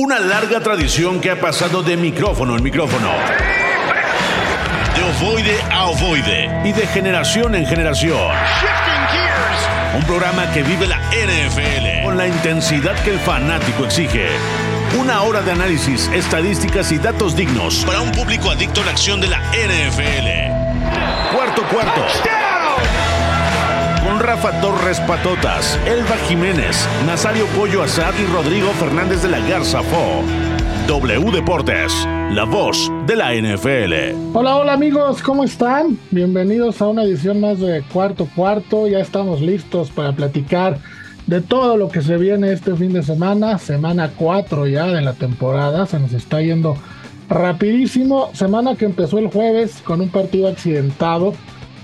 Una 0.00 0.20
larga 0.20 0.60
tradición 0.60 1.20
que 1.20 1.28
ha 1.28 1.40
pasado 1.40 1.82
de 1.82 1.96
micrófono 1.96 2.56
en 2.56 2.62
micrófono. 2.62 3.10
De 4.94 5.02
ovoide 5.02 5.60
a 5.72 5.86
ovoide. 5.86 6.48
Y 6.64 6.70
de 6.70 6.86
generación 6.86 7.56
en 7.56 7.66
generación. 7.66 8.16
Un 9.96 10.04
programa 10.04 10.52
que 10.52 10.62
vive 10.62 10.86
la 10.86 11.00
NFL 11.00 12.04
con 12.04 12.16
la 12.16 12.28
intensidad 12.28 12.94
que 13.02 13.10
el 13.10 13.18
fanático 13.18 13.86
exige. 13.86 14.28
Una 15.00 15.22
hora 15.22 15.42
de 15.42 15.50
análisis, 15.50 16.08
estadísticas 16.14 16.92
y 16.92 16.98
datos 16.98 17.34
dignos 17.34 17.84
para 17.84 18.00
un 18.00 18.12
público 18.12 18.52
adicto 18.52 18.82
a 18.82 18.84
la 18.84 18.92
acción 18.92 19.20
de 19.20 19.26
la 19.26 19.40
NFL. 19.50 21.34
Cuarto 21.34 21.64
cuarto. 21.72 22.02
Con 22.02 22.47
Rafa 24.28 24.60
Torres 24.60 25.00
Patotas, 25.00 25.80
Elba 25.86 26.14
Jiménez, 26.28 26.86
Nazario 27.06 27.46
Pollo 27.56 27.82
Azad 27.82 28.12
y 28.22 28.26
Rodrigo 28.26 28.68
Fernández 28.72 29.22
de 29.22 29.30
la 29.30 29.40
Garza 29.40 29.82
Fo. 29.82 30.22
W 30.86 31.32
Deportes, 31.32 32.06
la 32.30 32.44
voz 32.44 32.92
de 33.06 33.16
la 33.16 33.32
NFL. 33.32 34.36
Hola, 34.36 34.56
hola 34.56 34.74
amigos, 34.74 35.22
¿cómo 35.22 35.44
están? 35.44 35.98
Bienvenidos 36.10 36.82
a 36.82 36.88
una 36.88 37.04
edición 37.04 37.40
más 37.40 37.58
de 37.58 37.82
Cuarto 37.90 38.28
Cuarto. 38.36 38.86
Ya 38.86 38.98
estamos 38.98 39.40
listos 39.40 39.90
para 39.90 40.12
platicar 40.12 40.78
de 41.26 41.40
todo 41.40 41.78
lo 41.78 41.88
que 41.88 42.02
se 42.02 42.18
viene 42.18 42.52
este 42.52 42.74
fin 42.74 42.92
de 42.92 43.02
semana, 43.02 43.56
semana 43.56 44.10
4 44.14 44.66
ya 44.66 44.88
de 44.88 45.00
la 45.00 45.14
temporada, 45.14 45.86
se 45.86 45.98
nos 45.98 46.12
está 46.12 46.42
yendo 46.42 46.76
rapidísimo, 47.30 48.28
semana 48.34 48.76
que 48.76 48.84
empezó 48.84 49.18
el 49.18 49.28
jueves 49.28 49.80
con 49.82 50.02
un 50.02 50.10
partido 50.10 50.48
accidentado, 50.48 51.32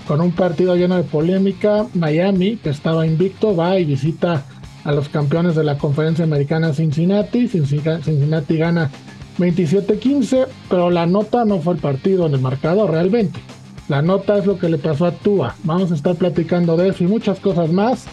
con 0.07 0.21
un 0.21 0.31
partido 0.31 0.75
lleno 0.75 0.97
de 0.97 1.03
polémica, 1.03 1.85
Miami, 1.93 2.57
que 2.57 2.69
estaba 2.69 3.05
invicto, 3.05 3.55
va 3.55 3.79
y 3.79 3.85
visita 3.85 4.45
a 4.83 4.91
los 4.91 5.09
campeones 5.09 5.55
de 5.55 5.63
la 5.63 5.77
conferencia 5.77 6.23
americana 6.23 6.73
Cincinnati, 6.73 7.47
Cincinnati 7.47 8.57
gana 8.57 8.91
27-15, 9.39 10.47
pero 10.69 10.89
la 10.89 11.05
nota 11.05 11.43
no 11.43 11.59
fue 11.59 11.73
el 11.73 11.79
partido 11.79 12.27
en 12.27 12.35
el 12.35 12.39
marcador 12.39 12.91
realmente. 12.91 13.39
La 13.87 14.01
nota 14.01 14.37
es 14.37 14.45
lo 14.45 14.57
que 14.57 14.69
le 14.69 14.77
pasó 14.77 15.05
a 15.05 15.11
Tua. 15.11 15.55
Vamos 15.63 15.91
a 15.91 15.95
estar 15.95 16.15
platicando 16.15 16.77
de 16.77 16.89
eso 16.89 17.03
y 17.03 17.07
muchas 17.07 17.39
cosas 17.39 17.71
más. 17.71 18.05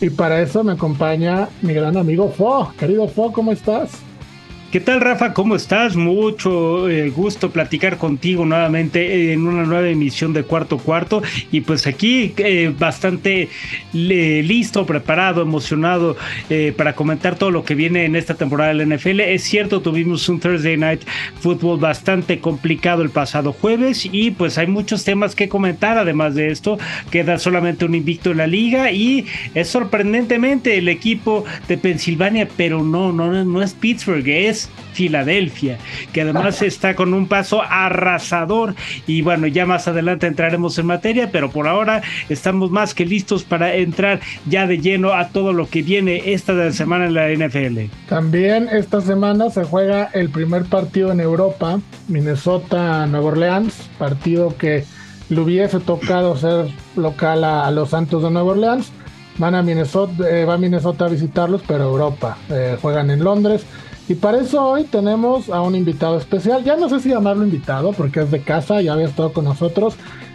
Y 0.00 0.10
para 0.10 0.40
eso 0.40 0.64
me 0.64 0.72
acompaña 0.72 1.48
mi 1.62 1.72
gran 1.72 1.96
amigo 1.96 2.28
Fo. 2.28 2.72
Querido 2.78 3.06
Fo, 3.08 3.32
¿cómo 3.32 3.52
estás? 3.52 3.90
¿Qué 4.74 4.80
tal, 4.80 5.00
Rafa? 5.00 5.34
¿Cómo 5.34 5.54
estás? 5.54 5.94
Mucho 5.94 6.90
eh, 6.90 7.08
gusto 7.08 7.52
platicar 7.52 7.96
contigo 7.96 8.44
nuevamente 8.44 9.32
en 9.32 9.46
una 9.46 9.62
nueva 9.62 9.88
emisión 9.88 10.32
de 10.32 10.42
Cuarto 10.42 10.78
Cuarto. 10.78 11.22
Y 11.52 11.60
pues 11.60 11.86
aquí 11.86 12.34
eh, 12.38 12.74
bastante 12.76 13.50
listo, 13.92 14.84
preparado, 14.84 15.42
emocionado 15.42 16.16
eh, 16.50 16.74
para 16.76 16.96
comentar 16.96 17.36
todo 17.36 17.52
lo 17.52 17.64
que 17.64 17.76
viene 17.76 18.04
en 18.04 18.16
esta 18.16 18.34
temporada 18.34 18.74
de 18.74 18.84
la 18.84 18.96
NFL. 18.96 19.20
Es 19.20 19.44
cierto, 19.44 19.80
tuvimos 19.80 20.28
un 20.28 20.40
Thursday 20.40 20.76
Night 20.76 21.02
Football 21.38 21.78
bastante 21.78 22.40
complicado 22.40 23.02
el 23.02 23.10
pasado 23.10 23.52
jueves 23.52 24.08
y 24.10 24.32
pues 24.32 24.58
hay 24.58 24.66
muchos 24.66 25.04
temas 25.04 25.36
que 25.36 25.48
comentar. 25.48 25.98
Además 25.98 26.34
de 26.34 26.48
esto, 26.48 26.80
queda 27.12 27.38
solamente 27.38 27.84
un 27.84 27.94
invicto 27.94 28.32
en 28.32 28.38
la 28.38 28.48
liga 28.48 28.90
y 28.90 29.24
es 29.54 29.68
sorprendentemente 29.68 30.76
el 30.78 30.88
equipo 30.88 31.44
de 31.68 31.78
Pensilvania, 31.78 32.48
pero 32.56 32.82
no, 32.82 33.12
no, 33.12 33.44
no 33.44 33.62
es 33.62 33.72
Pittsburgh, 33.72 34.26
es 34.26 34.63
Filadelfia, 34.92 35.78
que 36.12 36.22
además 36.22 36.62
está 36.62 36.94
con 36.94 37.14
un 37.14 37.26
paso 37.26 37.62
arrasador 37.62 38.74
y 39.06 39.22
bueno, 39.22 39.46
ya 39.46 39.66
más 39.66 39.88
adelante 39.88 40.26
entraremos 40.26 40.78
en 40.78 40.86
materia, 40.86 41.30
pero 41.32 41.50
por 41.50 41.66
ahora 41.66 42.02
estamos 42.28 42.70
más 42.70 42.94
que 42.94 43.04
listos 43.04 43.42
para 43.42 43.74
entrar 43.74 44.20
ya 44.46 44.66
de 44.66 44.78
lleno 44.78 45.12
a 45.12 45.28
todo 45.28 45.52
lo 45.52 45.68
que 45.68 45.82
viene 45.82 46.32
esta 46.32 46.70
semana 46.72 47.06
en 47.06 47.14
la 47.14 47.28
NFL. 47.28 47.90
También 48.08 48.68
esta 48.70 49.00
semana 49.00 49.50
se 49.50 49.64
juega 49.64 50.10
el 50.14 50.30
primer 50.30 50.64
partido 50.64 51.10
en 51.10 51.20
Europa, 51.20 51.80
Minnesota-Nueva 52.08 53.26
Orleans, 53.26 53.90
partido 53.98 54.56
que 54.56 54.84
le 55.28 55.40
hubiese 55.40 55.80
tocado 55.80 56.36
ser 56.36 56.66
local 56.96 57.44
a, 57.44 57.70
los 57.70 57.90
Santos 57.90 58.22
de 58.22 58.30
Nueva 58.30 58.52
Orleans. 58.52 58.92
Van 59.36 59.56
a 59.56 59.62
Minnesota, 59.62 60.28
eh, 60.30 60.44
va 60.44 60.54
a 60.54 60.58
Minnesota 60.58 61.06
a 61.06 61.08
visitarlos, 61.08 61.62
pero 61.66 61.84
Europa. 61.84 62.38
Eh, 62.50 62.78
juegan 62.80 63.10
en 63.10 63.24
Londres. 63.24 63.66
Y 64.08 64.14
para 64.14 64.40
eso 64.40 64.62
hoy 64.62 64.84
tenemos 64.84 65.48
a 65.48 65.62
un 65.62 65.74
invitado 65.74 66.18
especial. 66.18 66.62
Ya 66.62 66.76
no 66.76 66.88
sé 66.88 67.00
si 67.00 67.08
llamarlo 67.08 67.44
invitado 67.44 67.92
porque 67.92 68.20
es 68.20 68.30
de 68.30 68.40
casa, 68.40 68.82
ya 68.82 68.92
había 68.92 69.06
estado 69.06 69.32
con 69.32 69.44
nosotros. 69.44 69.94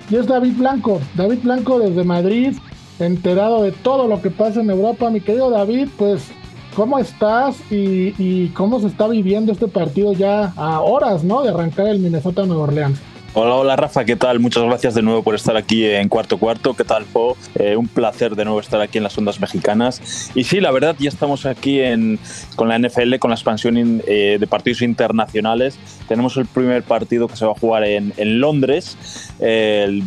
Y 0.09 0.15
es 0.15 0.25
David 0.25 0.53
Blanco. 0.57 0.99
David 1.15 1.39
Blanco 1.43 1.77
desde 1.77 2.03
Madrid, 2.03 2.57
enterado 2.97 3.61
de 3.61 3.71
todo 3.71 4.07
lo 4.07 4.21
que 4.21 4.31
pasa 4.31 4.61
en 4.61 4.71
Europa. 4.71 5.11
Mi 5.11 5.21
querido 5.21 5.51
David, 5.51 5.89
pues, 5.97 6.29
¿cómo 6.75 6.97
estás? 6.97 7.57
Y, 7.69 8.15
y 8.17 8.49
cómo 8.55 8.79
se 8.79 8.87
está 8.87 9.07
viviendo 9.07 9.51
este 9.51 9.67
partido 9.67 10.13
ya 10.13 10.51
a 10.55 10.81
horas, 10.81 11.23
¿no? 11.23 11.43
De 11.43 11.49
arrancar 11.49 11.87
el 11.87 11.99
Minnesota 11.99 12.47
Nueva 12.47 12.63
Orleans. 12.63 12.99
Hola, 13.41 13.55
hola 13.55 13.75
Rafa, 13.77 14.03
¿qué 14.03 14.17
tal? 14.17 14.41
Muchas 14.41 14.65
gracias 14.65 14.95
de 14.95 15.01
nuevo 15.01 15.23
por 15.23 15.33
estar 15.33 15.55
aquí 15.55 15.85
en 15.85 16.09
Cuarto 16.09 16.37
Cuarto. 16.37 16.73
¿Qué 16.73 16.83
tal, 16.83 17.05
Po? 17.05 17.37
Eh, 17.55 17.77
un 17.77 17.87
placer 17.87 18.35
de 18.35 18.43
nuevo 18.43 18.59
estar 18.59 18.81
aquí 18.81 18.97
en 18.97 19.05
las 19.05 19.17
ondas 19.17 19.39
mexicanas. 19.39 20.29
Y 20.35 20.43
sí, 20.43 20.59
la 20.59 20.71
verdad, 20.71 20.97
ya 20.99 21.07
estamos 21.07 21.45
aquí 21.45 21.79
en, 21.79 22.19
con 22.57 22.67
la 22.67 22.77
NFL, 22.77 23.15
con 23.15 23.29
la 23.29 23.35
expansión 23.35 24.01
eh, 24.05 24.35
de 24.37 24.45
partidos 24.45 24.81
internacionales. 24.81 25.79
Tenemos 26.09 26.35
el 26.35 26.47
primer 26.47 26.83
partido 26.83 27.29
que 27.29 27.37
se 27.37 27.45
va 27.45 27.53
a 27.53 27.55
jugar 27.55 27.85
en, 27.85 28.11
en 28.17 28.41
Londres, 28.41 28.97
el, 29.39 30.03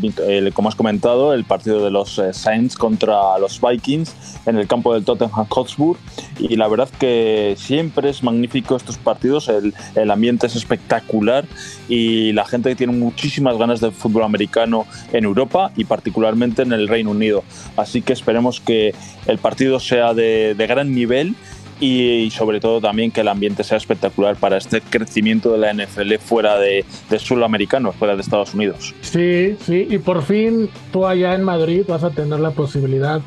como 0.52 0.68
has 0.68 0.74
comentado, 0.74 1.32
el 1.32 1.44
partido 1.44 1.82
de 1.82 1.90
los 1.90 2.18
eh, 2.18 2.34
Saints 2.34 2.76
contra 2.76 3.38
los 3.38 3.62
Vikings 3.62 4.14
en 4.44 4.58
el 4.58 4.66
campo 4.66 4.92
del 4.92 5.06
Tottenham 5.06 5.46
Hotspur. 5.48 5.96
Y 6.38 6.56
la 6.56 6.68
verdad 6.68 6.90
que 7.00 7.54
siempre 7.56 8.10
es 8.10 8.22
magnífico 8.22 8.76
estos 8.76 8.98
partidos, 8.98 9.48
el, 9.48 9.72
el 9.94 10.10
ambiente 10.10 10.48
es 10.48 10.54
espectacular 10.54 11.46
y 11.88 12.32
la 12.32 12.44
gente 12.44 12.74
tiene 12.74 12.92
un 12.92 13.02
muchísimas 13.22 13.56
ganas 13.56 13.80
de 13.80 13.92
fútbol 13.92 14.24
americano 14.24 14.84
en 15.12 15.22
Europa 15.22 15.70
y 15.76 15.84
particularmente 15.84 16.62
en 16.62 16.72
el 16.72 16.88
Reino 16.88 17.12
Unido. 17.12 17.44
Así 17.76 18.02
que 18.02 18.12
esperemos 18.12 18.60
que 18.60 18.96
el 19.28 19.38
partido 19.38 19.78
sea 19.78 20.12
de, 20.12 20.56
gran 20.58 20.92
nivel 20.92 21.36
y, 21.78 22.30
sobre 22.32 22.58
todo 22.58 22.80
también 22.80 23.12
que 23.12 23.20
el 23.20 23.28
ambiente 23.28 23.62
sea 23.62 23.76
espectacular 23.76 24.34
para 24.34 24.56
este 24.56 24.80
crecimiento 24.80 25.52
de 25.52 25.58
la 25.58 25.72
NFL 25.72 26.14
fuera 26.16 26.58
de, 26.58 26.84
de 27.08 27.18
suelo 27.20 27.44
americano, 27.44 27.92
fuera 27.92 28.16
de 28.16 28.22
Estados 28.22 28.54
Unidos. 28.54 28.92
Sí, 29.02 29.56
sí, 29.64 29.86
y 29.88 29.98
por 29.98 30.22
fin 30.22 30.68
tú 30.92 31.06
allá 31.06 31.36
en 31.36 31.44
Madrid 31.44 31.84
vas 31.86 32.02
a 32.02 32.10
tener 32.10 32.40
la 32.40 32.50
posibilidad 32.50 33.20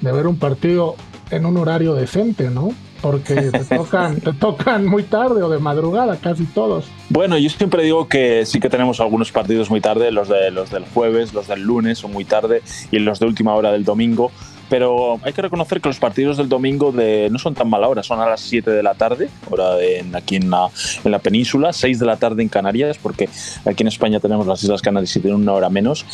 de 0.00 0.10
ver 0.10 0.26
un 0.26 0.40
partido 0.40 0.96
en 1.30 1.46
un 1.46 1.56
horario 1.56 1.94
decente, 1.94 2.50
¿no? 2.50 2.70
Porque 3.06 3.34
te 3.34 3.64
tocan, 3.76 4.20
te 4.20 4.32
tocan 4.32 4.84
muy 4.84 5.04
tarde 5.04 5.40
o 5.42 5.48
de 5.48 5.58
madrugada, 5.58 6.16
casi 6.16 6.44
todos. 6.44 6.86
Bueno, 7.08 7.38
yo 7.38 7.48
siempre 7.48 7.84
digo 7.84 8.08
que 8.08 8.44
sí 8.44 8.58
que 8.58 8.68
tenemos 8.68 8.98
algunos 9.00 9.30
partidos 9.30 9.70
muy 9.70 9.80
tarde, 9.80 10.10
los, 10.10 10.28
de, 10.28 10.50
los 10.50 10.70
del 10.70 10.84
jueves, 10.86 11.32
los 11.32 11.46
del 11.46 11.62
lunes 11.62 11.98
son 11.98 12.12
muy 12.12 12.24
tarde 12.24 12.62
y 12.90 12.98
los 12.98 13.20
de 13.20 13.26
última 13.26 13.54
hora 13.54 13.70
del 13.70 13.84
domingo 13.84 14.32
pero 14.68 15.20
hay 15.22 15.32
que 15.32 15.42
reconocer 15.42 15.80
que 15.80 15.88
los 15.88 15.98
partidos 15.98 16.36
del 16.36 16.48
domingo 16.48 16.92
de, 16.92 17.28
no 17.30 17.38
son 17.38 17.54
tan 17.54 17.68
mala 17.68 17.88
hora, 17.88 18.02
son 18.02 18.20
a 18.20 18.26
las 18.26 18.40
7 18.40 18.70
de 18.70 18.82
la 18.82 18.94
tarde, 18.94 19.28
hora 19.50 19.74
de, 19.76 20.04
aquí 20.14 20.36
en 20.36 20.50
la, 20.50 20.68
en 21.04 21.10
la 21.10 21.18
península, 21.18 21.72
6 21.72 21.98
de 21.98 22.06
la 22.06 22.16
tarde 22.16 22.42
en 22.42 22.48
Canarias, 22.48 22.98
porque 23.00 23.28
aquí 23.64 23.82
en 23.82 23.88
España 23.88 24.20
tenemos 24.20 24.46
las 24.46 24.62
Islas 24.62 24.82
Canarias 24.82 25.14
y 25.16 25.20
tienen 25.20 25.40
una 25.40 25.52
hora 25.52 25.68
menos. 25.68 26.04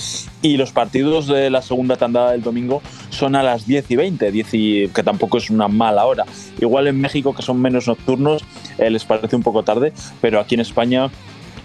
Y 0.43 0.57
los 0.57 0.73
partidos 0.73 1.27
de 1.27 1.51
la 1.51 1.63
segunda 1.63 1.97
tandada 1.97 2.33
del 2.33 2.43
domingo 2.43 2.83
son 3.11 3.37
a 3.37 3.43
las 3.43 3.67
10 3.67 3.91
y 3.91 3.97
20, 3.97 4.33
10 4.33 4.53
que 4.93 5.03
tampoco 5.05 5.39
es 5.39 5.51
una 5.51 5.69
mala 5.69 6.05
hora. 6.07 6.25
Igual 6.61 6.89
en 6.89 7.01
México, 7.01 7.35
que 7.35 7.43
son 7.43 7.61
menos 7.61 7.87
nocturnos, 7.87 8.43
eh, 8.79 8.91
les 8.91 9.05
parece 9.05 9.37
un 9.37 9.43
poco 9.43 9.63
tarde, 9.63 9.93
pero 10.21 10.41
aquí 10.41 10.55
en 10.55 10.61
España 10.61 11.11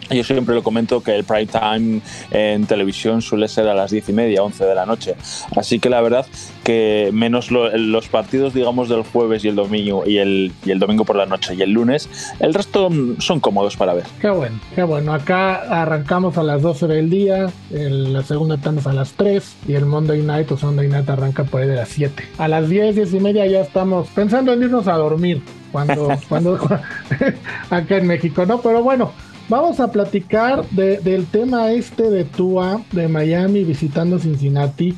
yo 0.09 0.23
siempre 0.23 0.56
lo 0.56 0.63
comento 0.63 1.01
que 1.01 1.16
el 1.16 1.23
prime 1.23 1.47
time 1.47 2.01
en 2.31 2.66
televisión 2.66 3.22
suele 3.22 3.47
ser 3.47 3.68
a 3.68 3.73
las 3.73 3.91
diez 3.91 4.07
y 4.09 4.13
media, 4.13 4.44
11 4.44 4.66
de 4.66 4.75
la 4.75 4.85
noche. 4.85 5.16
Así 5.56 5.79
que 5.79 5.90
la 5.90 6.01
verdad 6.01 6.25
que 6.63 7.09
menos 7.13 7.51
los 7.51 8.07
partidos, 8.07 8.53
digamos, 8.53 8.90
del 8.90 9.03
jueves 9.03 9.44
y 9.46 9.50
el 9.50 9.56
domingo 9.56 10.03
y 10.06 10.17
el, 10.17 10.51
y 10.66 10.72
el 10.72 10.79
domingo 10.79 11.06
por 11.06 11.16
la 11.16 11.25
noche 11.25 11.56
y 11.56 11.62
el 11.62 11.72
lunes, 11.72 12.09
el 12.40 12.53
resto 12.53 12.90
son 13.20 13.40
cómodos 13.40 13.76
para 13.76 13.93
ver. 13.93 14.05
Qué 14.22 14.29
bueno, 14.29 14.59
qué 14.76 14.84
bueno. 14.84 15.14
Acá 15.14 15.82
arrancamos 15.82 16.37
a 16.37 16.43
las 16.43 16.61
12 16.61 16.87
del 16.87 17.09
día, 17.09 17.47
la 17.70 18.23
segunda 18.23 18.58
tanda 18.58 18.82
a 18.85 18.93
las 18.93 19.14
3 19.14 19.55
y 19.67 19.73
el 19.73 19.85
Monday 19.85 20.22
Night 20.22 20.52
o 20.52 20.58
Sunday 20.58 20.87
Night 20.87 21.09
arranca 21.09 21.43
por 21.43 21.61
ahí 21.61 21.67
de 21.67 21.76
las 21.76 21.90
7. 21.90 22.23
A 22.37 22.47
las 22.47 22.70
10, 22.70 22.96
10 22.96 23.14
y 23.14 23.20
media 23.20 23.46
ya 23.46 23.61
estamos 23.61 24.08
pensando 24.09 24.53
en 24.53 24.64
irnos 24.64 24.87
a 24.87 24.93
dormir 24.93 25.41
cuando, 25.72 26.09
cuando 26.29 26.55
acá 27.70 27.97
en 27.97 28.08
México, 28.08 28.46
¿no? 28.46 28.61
Pero 28.61 28.84
bueno. 28.84 29.11
Vamos 29.49 29.79
a 29.79 29.90
platicar 29.94 30.66
del 30.72 31.26
tema 31.28 31.72
este 31.72 32.09
de 32.09 32.26
Tua, 32.26 32.82
de 32.91 33.08
Miami 33.08 33.64
visitando 33.64 34.20
Cincinnati. 34.20 34.94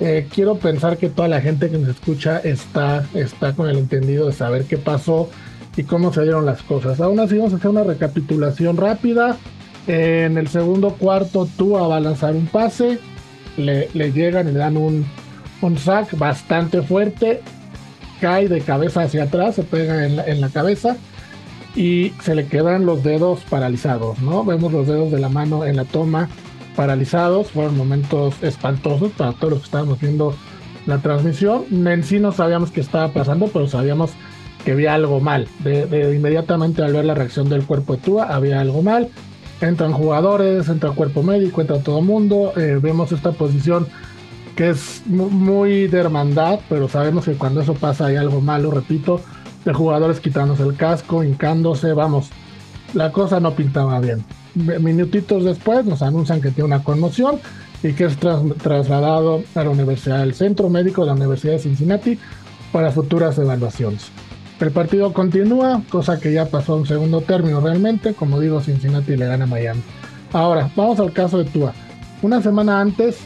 Eh, 0.00 0.26
quiero 0.34 0.56
pensar 0.56 0.96
que 0.96 1.08
toda 1.08 1.28
la 1.28 1.40
gente 1.40 1.70
que 1.70 1.78
nos 1.78 1.90
escucha 1.90 2.38
está, 2.38 3.06
está 3.14 3.52
con 3.52 3.68
el 3.68 3.78
entendido 3.78 4.26
de 4.26 4.32
saber 4.32 4.64
qué 4.64 4.76
pasó 4.76 5.30
y 5.76 5.84
cómo 5.84 6.12
se 6.12 6.22
dieron 6.22 6.44
las 6.44 6.62
cosas. 6.62 7.00
Aún 7.00 7.20
así 7.20 7.36
vamos 7.36 7.52
a 7.52 7.56
hacer 7.56 7.70
una 7.70 7.84
recapitulación 7.84 8.76
rápida. 8.76 9.36
en 9.86 10.36
el 10.36 10.48
segundo 10.48 10.94
cuarto 10.94 11.46
Tua 11.56 11.86
va 11.86 11.98
a 11.98 12.00
lanzar 12.00 12.34
un 12.34 12.46
pase, 12.46 12.98
le, 13.56 13.86
llegan 13.94 14.48
y 14.48 14.52
le 14.52 14.58
dan 14.58 14.76
un, 14.76 15.06
un 15.60 15.78
sack 15.78 16.18
bastante 16.18 16.82
fuerte, 16.82 17.40
cae 18.20 18.48
de 18.48 18.62
cabeza 18.62 19.02
hacia 19.02 19.24
atrás, 19.24 19.54
se 19.54 19.62
pega 19.62 20.04
en 20.04 20.16
la, 20.16 20.26
en 20.26 20.40
la 20.40 20.48
cabeza 20.48 20.96
y 21.74 22.12
se 22.22 22.34
le 22.34 22.46
quedan 22.46 22.86
los 22.86 23.02
dedos 23.02 23.40
paralizados, 23.48 24.18
¿no? 24.20 24.44
Vemos 24.44 24.72
los 24.72 24.86
dedos 24.86 25.10
de 25.10 25.18
la 25.18 25.28
mano 25.28 25.64
en 25.64 25.76
la 25.76 25.84
toma 25.84 26.28
paralizados, 26.76 27.50
fueron 27.50 27.76
momentos 27.76 28.42
espantosos 28.42 29.12
para 29.12 29.32
todos 29.32 29.50
los 29.50 29.60
que 29.60 29.66
estábamos 29.66 30.00
viendo 30.00 30.34
la 30.86 30.98
transmisión. 30.98 31.64
En 31.86 32.02
sí 32.02 32.18
no 32.18 32.32
sabíamos 32.32 32.70
qué 32.70 32.80
estaba 32.80 33.08
pasando, 33.12 33.48
pero 33.48 33.66
sabíamos 33.68 34.12
que 34.64 34.72
había 34.72 34.94
algo 34.94 35.20
mal. 35.20 35.48
De, 35.60 36.14
inmediatamente 36.14 36.82
al 36.82 36.92
ver 36.92 37.04
la 37.04 37.14
reacción 37.14 37.48
del 37.48 37.64
cuerpo 37.64 37.96
de 37.96 38.02
Tua, 38.02 38.24
había 38.24 38.60
algo 38.60 38.82
mal. 38.82 39.08
Entran 39.60 39.92
jugadores, 39.92 40.68
entra 40.68 40.90
cuerpo 40.90 41.22
médico, 41.22 41.60
entra 41.60 41.78
todo 41.78 41.98
el 42.00 42.04
mundo. 42.04 42.52
Eh, 42.56 42.78
vemos 42.82 43.12
esta 43.12 43.32
posición 43.32 43.86
que 44.56 44.70
es 44.70 45.02
muy 45.06 45.86
de 45.86 45.98
hermandad, 45.98 46.60
pero 46.68 46.88
sabemos 46.88 47.24
que 47.24 47.32
cuando 47.32 47.62
eso 47.62 47.74
pasa 47.74 48.06
hay 48.06 48.16
algo 48.16 48.40
malo, 48.40 48.70
repito, 48.70 49.20
de 49.64 49.72
jugadores 49.72 50.20
quitándose 50.20 50.62
el 50.62 50.76
casco, 50.76 51.22
hincándose, 51.22 51.92
vamos, 51.92 52.30
la 52.94 53.12
cosa 53.12 53.40
no 53.40 53.54
pintaba 53.54 54.00
bien. 54.00 54.24
Minutitos 54.54 55.44
después 55.44 55.84
nos 55.86 56.02
anuncian 56.02 56.40
que 56.40 56.50
tiene 56.50 56.66
una 56.66 56.84
conmoción 56.84 57.38
y 57.82 57.92
que 57.94 58.04
es 58.04 58.16
trasladado 58.16 59.42
a 59.54 59.64
la 59.64 59.70
Universidad 59.70 60.18
del 60.20 60.34
Centro 60.34 60.68
Médico 60.68 61.02
de 61.02 61.08
la 61.08 61.14
Universidad 61.14 61.54
de 61.54 61.58
Cincinnati 61.60 62.18
para 62.70 62.92
futuras 62.92 63.38
evaluaciones. 63.38 64.10
El 64.60 64.70
partido 64.70 65.12
continúa, 65.12 65.82
cosa 65.90 66.20
que 66.20 66.32
ya 66.32 66.46
pasó 66.46 66.74
a 66.74 66.76
un 66.76 66.86
segundo 66.86 67.20
término 67.22 67.60
realmente. 67.60 68.14
Como 68.14 68.38
digo, 68.38 68.60
Cincinnati 68.60 69.16
le 69.16 69.26
gana 69.26 69.44
a 69.44 69.48
Miami. 69.48 69.82
Ahora, 70.32 70.70
vamos 70.76 71.00
al 71.00 71.12
caso 71.12 71.38
de 71.38 71.44
Tua. 71.46 71.72
Una 72.22 72.40
semana 72.40 72.80
antes 72.80 73.18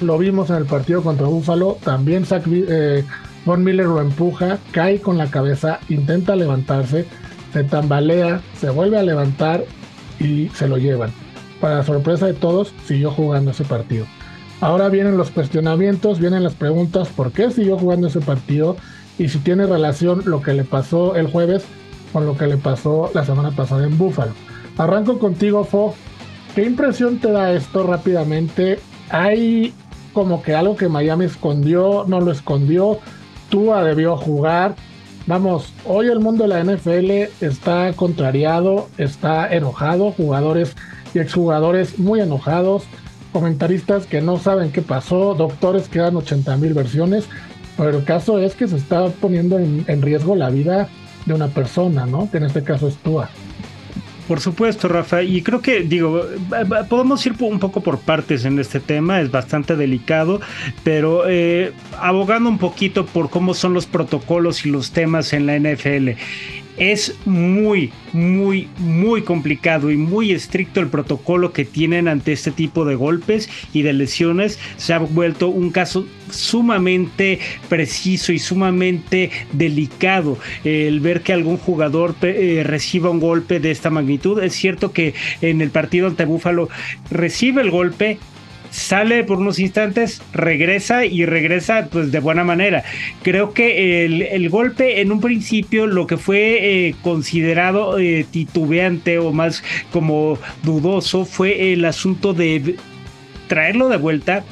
lo 0.00 0.16
vimos 0.16 0.48
en 0.50 0.56
el 0.56 0.66
partido 0.66 1.02
contra 1.02 1.26
Buffalo. 1.26 1.76
También 1.82 2.24
Zach, 2.24 2.44
eh, 2.46 3.04
Von 3.44 3.64
Miller 3.64 3.86
lo 3.86 4.00
empuja, 4.00 4.58
cae 4.72 5.00
con 5.00 5.18
la 5.18 5.30
cabeza, 5.30 5.80
intenta 5.88 6.36
levantarse, 6.36 7.06
se 7.52 7.64
tambalea, 7.64 8.40
se 8.58 8.70
vuelve 8.70 8.98
a 8.98 9.02
levantar 9.02 9.64
y 10.18 10.48
se 10.50 10.68
lo 10.68 10.76
llevan. 10.76 11.10
Para 11.60 11.82
sorpresa 11.82 12.26
de 12.26 12.34
todos, 12.34 12.72
siguió 12.86 13.10
jugando 13.10 13.50
ese 13.50 13.64
partido. 13.64 14.06
Ahora 14.60 14.88
vienen 14.88 15.16
los 15.16 15.30
cuestionamientos, 15.30 16.20
vienen 16.20 16.42
las 16.44 16.54
preguntas, 16.54 17.08
¿por 17.08 17.32
qué 17.32 17.50
siguió 17.50 17.78
jugando 17.78 18.08
ese 18.08 18.20
partido? 18.20 18.76
y 19.20 19.28
si 19.28 19.38
tiene 19.38 19.66
relación 19.66 20.22
lo 20.24 20.40
que 20.40 20.54
le 20.54 20.64
pasó 20.64 21.14
el 21.14 21.26
jueves 21.26 21.62
con 22.10 22.24
lo 22.24 22.38
que 22.38 22.46
le 22.46 22.56
pasó 22.56 23.10
la 23.12 23.22
semana 23.22 23.50
pasada 23.50 23.84
en 23.84 23.98
Buffalo. 23.98 24.32
Arranco 24.78 25.18
contigo, 25.18 25.62
Fo. 25.64 25.94
¿Qué 26.54 26.64
impresión 26.64 27.18
te 27.18 27.30
da 27.30 27.52
esto 27.52 27.86
rápidamente? 27.86 28.80
Hay 29.10 29.74
como 30.14 30.42
que 30.42 30.54
algo 30.54 30.74
que 30.74 30.88
Miami 30.88 31.26
escondió, 31.26 32.06
no 32.08 32.20
lo 32.20 32.32
escondió. 32.32 32.98
Tua 33.50 33.84
debió 33.84 34.16
jugar. 34.16 34.74
Vamos, 35.26 35.72
hoy 35.84 36.06
el 36.08 36.20
mundo 36.20 36.44
de 36.44 36.48
la 36.48 36.64
NFL 36.64 37.44
está 37.44 37.92
contrariado, 37.94 38.88
está 38.96 39.52
enojado, 39.52 40.12
jugadores 40.12 40.74
y 41.12 41.18
exjugadores 41.18 41.98
muy 41.98 42.20
enojados, 42.20 42.84
comentaristas 43.32 44.06
que 44.06 44.22
no 44.22 44.38
saben 44.38 44.72
qué 44.72 44.80
pasó, 44.80 45.34
doctores 45.34 45.88
que 45.88 45.98
dan 45.98 46.16
80 46.16 46.56
mil 46.56 46.72
versiones. 46.72 47.26
Pero 47.76 47.98
el 47.98 48.04
caso 48.04 48.38
es 48.38 48.54
que 48.54 48.66
se 48.66 48.76
está 48.76 49.06
poniendo 49.08 49.58
en, 49.58 50.02
riesgo 50.02 50.36
la 50.36 50.50
vida 50.50 50.88
de 51.26 51.34
una 51.34 51.48
persona, 51.48 52.06
¿no? 52.06 52.30
Que 52.30 52.38
en 52.38 52.44
este 52.44 52.62
caso 52.62 52.88
es 52.88 52.96
Tua. 52.96 53.28
Por 54.30 54.38
supuesto, 54.38 54.86
Rafa, 54.86 55.24
y 55.24 55.42
creo 55.42 55.60
que, 55.60 55.80
digo, 55.80 56.24
podemos 56.88 57.26
ir 57.26 57.34
un 57.40 57.58
poco 57.58 57.80
por 57.80 57.98
partes 57.98 58.44
en 58.44 58.60
este 58.60 58.78
tema, 58.78 59.20
es 59.20 59.32
bastante 59.32 59.74
delicado, 59.74 60.40
pero 60.84 61.28
eh, 61.28 61.72
abogando 61.98 62.48
un 62.48 62.58
poquito 62.58 63.06
por 63.06 63.28
cómo 63.28 63.54
son 63.54 63.74
los 63.74 63.86
protocolos 63.86 64.64
y 64.64 64.70
los 64.70 64.92
temas 64.92 65.32
en 65.32 65.46
la 65.46 65.58
NFL 65.58 66.10
es 66.80 67.14
muy, 67.26 67.92
muy, 68.14 68.68
muy 68.78 69.22
complicado 69.22 69.90
y 69.90 69.96
muy 69.96 70.32
estricto 70.32 70.80
el 70.80 70.88
protocolo 70.88 71.52
que 71.52 71.66
tienen 71.66 72.08
ante 72.08 72.32
este 72.32 72.50
tipo 72.50 72.86
de 72.86 72.94
golpes 72.94 73.48
y 73.74 73.82
de 73.82 73.92
lesiones. 73.92 74.58
Se 74.78 74.94
ha 74.94 74.98
vuelto 74.98 75.48
un 75.48 75.70
caso 75.70 76.06
sumamente 76.30 77.38
preciso 77.68 78.32
y 78.32 78.38
sumamente 78.38 79.30
delicado 79.52 80.38
el 80.64 81.00
ver 81.00 81.20
que 81.20 81.34
algún 81.34 81.58
jugador 81.58 82.14
eh, 82.22 82.62
reciba 82.64 83.10
un 83.10 83.20
golpe 83.20 83.60
de 83.60 83.70
esta 83.70 83.90
magnitud. 83.90 84.42
Es 84.42 84.54
cierto 84.54 84.92
que 84.92 85.12
en 85.42 85.60
el 85.60 85.70
partido 85.70 86.06
ante 86.06 86.24
Búfalo 86.24 86.70
recibe 87.10 87.60
el 87.60 87.70
golpe, 87.70 88.18
sale 88.70 89.24
por 89.24 89.38
unos 89.38 89.58
instantes, 89.58 90.22
regresa 90.32 91.04
y 91.04 91.24
regresa 91.24 91.88
pues 91.90 92.12
de 92.12 92.20
buena 92.20 92.44
manera. 92.44 92.84
Creo 93.22 93.52
que 93.52 94.04
el, 94.04 94.48
golpe 94.48 95.00
en 95.00 95.12
un 95.12 95.20
principio 95.20 95.86
lo 95.86 96.06
que 96.06 96.16
fue 96.16 96.88
eh, 96.88 96.94
considerado 97.02 97.98
eh, 97.98 98.26
titubeante 98.30 99.18
o 99.18 99.32
más 99.32 99.62
como 99.92 100.38
dudoso 100.62 101.24
fue 101.24 101.72
el 101.72 101.84
asunto 101.84 102.32
de 102.32 102.76
traerlo 103.48 103.88
de 103.88 103.96
vuelta 103.96 104.44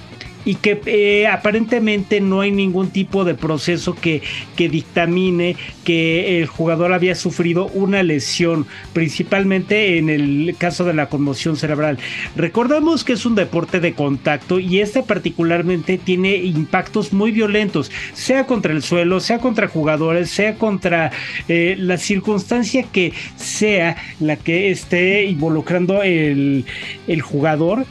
y 0.45 0.57
que 0.57 0.81
eh, 0.87 1.27
aparentemente 1.27 2.21
no 2.21 2.41
hay 2.41 2.51
ningún 2.51 2.91
tipo 2.91 3.25
de 3.25 3.35
proceso 3.35 3.95
que, 3.95 4.23
que 4.57 4.69
dictamine 4.69 5.57
que 5.85 6.41
el 6.41 6.47
jugador 6.47 6.93
había 6.93 7.15
sufrido 7.15 7.67
una 7.69 8.03
lesión, 8.03 8.67
principalmente 8.93 9.99
en 9.99 10.09
el 10.09 10.55
caso 10.59 10.85
de 10.85 10.95
la 10.95 11.09
conmoción 11.09 11.57
cerebral. 11.57 11.99
Recordamos 12.37 13.05
que 13.05 13.15
es 13.15 13.27
un 13.27 13.35
deporte 13.35 13.81
de 13.81 13.95
contacto 13.95 14.59
y 14.59 14.81
este 14.81 15.03
particularmente 15.03 15.99
tiene 15.99 16.37
impactos 16.37 17.13
muy 17.13 17.31
violentos, 17.31 17.91
sea 18.13 18.47
contra 18.47 18.73
el 18.73 18.83
suelo, 18.83 19.21
sea 19.21 19.39
contra 19.39 19.69
jugadores, 19.69 20.31
sea 20.31 20.55
contra 20.55 21.11
eh, 21.49 21.77
la 21.79 21.99
circunstancia 21.99 22.85
que 22.85 23.13
sea 23.37 23.97
la 24.21 24.37
que 24.37 24.71
esté 24.71 25.25
involucrando 25.25 26.03
el, 26.03 26.65
el 27.07 27.23
jugador 27.23 27.87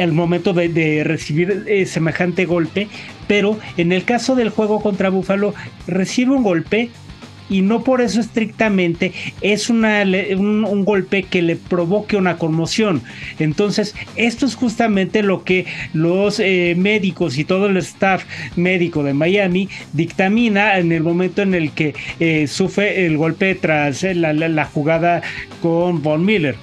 al 0.00 0.12
momento 0.12 0.52
de, 0.52 1.02
recibir 1.04 1.64
eh, 1.66 1.86
semejante 1.86 2.44
golpe, 2.44 2.88
pero 3.26 3.58
en 3.76 3.92
el 3.92 4.04
caso 4.04 4.34
del 4.34 4.50
juego 4.50 4.80
contra 4.80 5.10
Buffalo 5.10 5.54
recibe 5.86 6.32
un 6.32 6.42
golpe 6.42 6.90
y 7.48 7.62
no 7.62 7.84
por 7.84 8.00
eso 8.00 8.20
estrictamente 8.20 9.12
es 9.40 9.68
una, 9.68 10.02
un, 10.02 10.84
golpe 10.84 11.24
que 11.24 11.42
le 11.42 11.56
provoque 11.56 12.16
una 12.16 12.38
conmoción. 12.38 13.02
Entonces, 13.38 13.94
esto 14.16 14.46
es 14.46 14.54
justamente 14.54 15.22
lo 15.22 15.44
que 15.44 15.66
los 15.92 16.40
eh, 16.40 16.74
médicos 16.76 17.38
y 17.38 17.44
todo 17.44 17.66
el 17.66 17.76
staff 17.78 18.24
médico 18.56 19.02
de 19.02 19.14
Miami 19.14 19.68
dictamina 19.92 20.78
en 20.78 20.92
el 20.92 21.02
momento 21.02 21.42
en 21.42 21.54
el 21.54 21.72
que 21.72 21.94
eh, 22.20 22.46
sufre 22.46 23.06
el 23.06 23.16
golpe 23.16 23.54
tras 23.54 24.02
la, 24.02 24.32
la 24.32 24.64
jugada 24.64 25.22
con 25.60 26.02
Von 26.02 26.24
Miller 26.24 26.56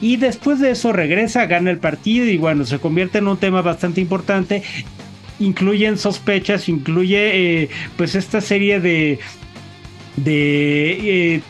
y 0.00 0.16
después 0.16 0.60
de 0.60 0.72
eso 0.72 0.92
regresa, 0.92 1.46
gana 1.46 1.70
el 1.70 1.78
partido 1.78 2.26
y 2.26 2.36
bueno, 2.36 2.64
se 2.64 2.78
convierte 2.78 3.18
en 3.18 3.28
un 3.28 3.36
tema 3.36 3.62
bastante 3.62 4.00
importante. 4.00 4.62
Incluyen 5.38 5.98
sospechas, 5.98 6.68
incluye 6.68 7.62
eh, 7.62 7.68
pues 7.96 8.14
esta 8.14 8.40
serie 8.40 8.80
de 8.80 9.18
de 10.16 11.34
eh, 11.34 11.40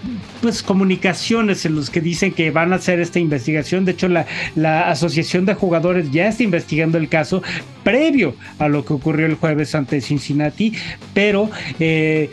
pues 0.42 0.62
comunicaciones 0.62 1.64
en 1.64 1.76
los 1.76 1.88
que 1.88 2.00
dicen 2.00 2.32
que 2.32 2.50
van 2.50 2.72
a 2.72 2.76
hacer 2.76 3.00
esta 3.00 3.18
investigación. 3.18 3.84
De 3.84 3.92
hecho, 3.92 4.08
la, 4.08 4.26
la, 4.54 4.90
Asociación 4.90 5.46
de 5.46 5.54
Jugadores 5.54 6.10
ya 6.10 6.28
está 6.28 6.42
investigando 6.42 6.98
el 6.98 7.08
caso 7.08 7.42
previo 7.84 8.34
a 8.58 8.68
lo 8.68 8.84
que 8.84 8.92
ocurrió 8.92 9.26
el 9.26 9.36
jueves 9.36 9.74
ante 9.74 10.00
Cincinnati, 10.00 10.72
pero 11.14 11.50
eh, 11.78 12.30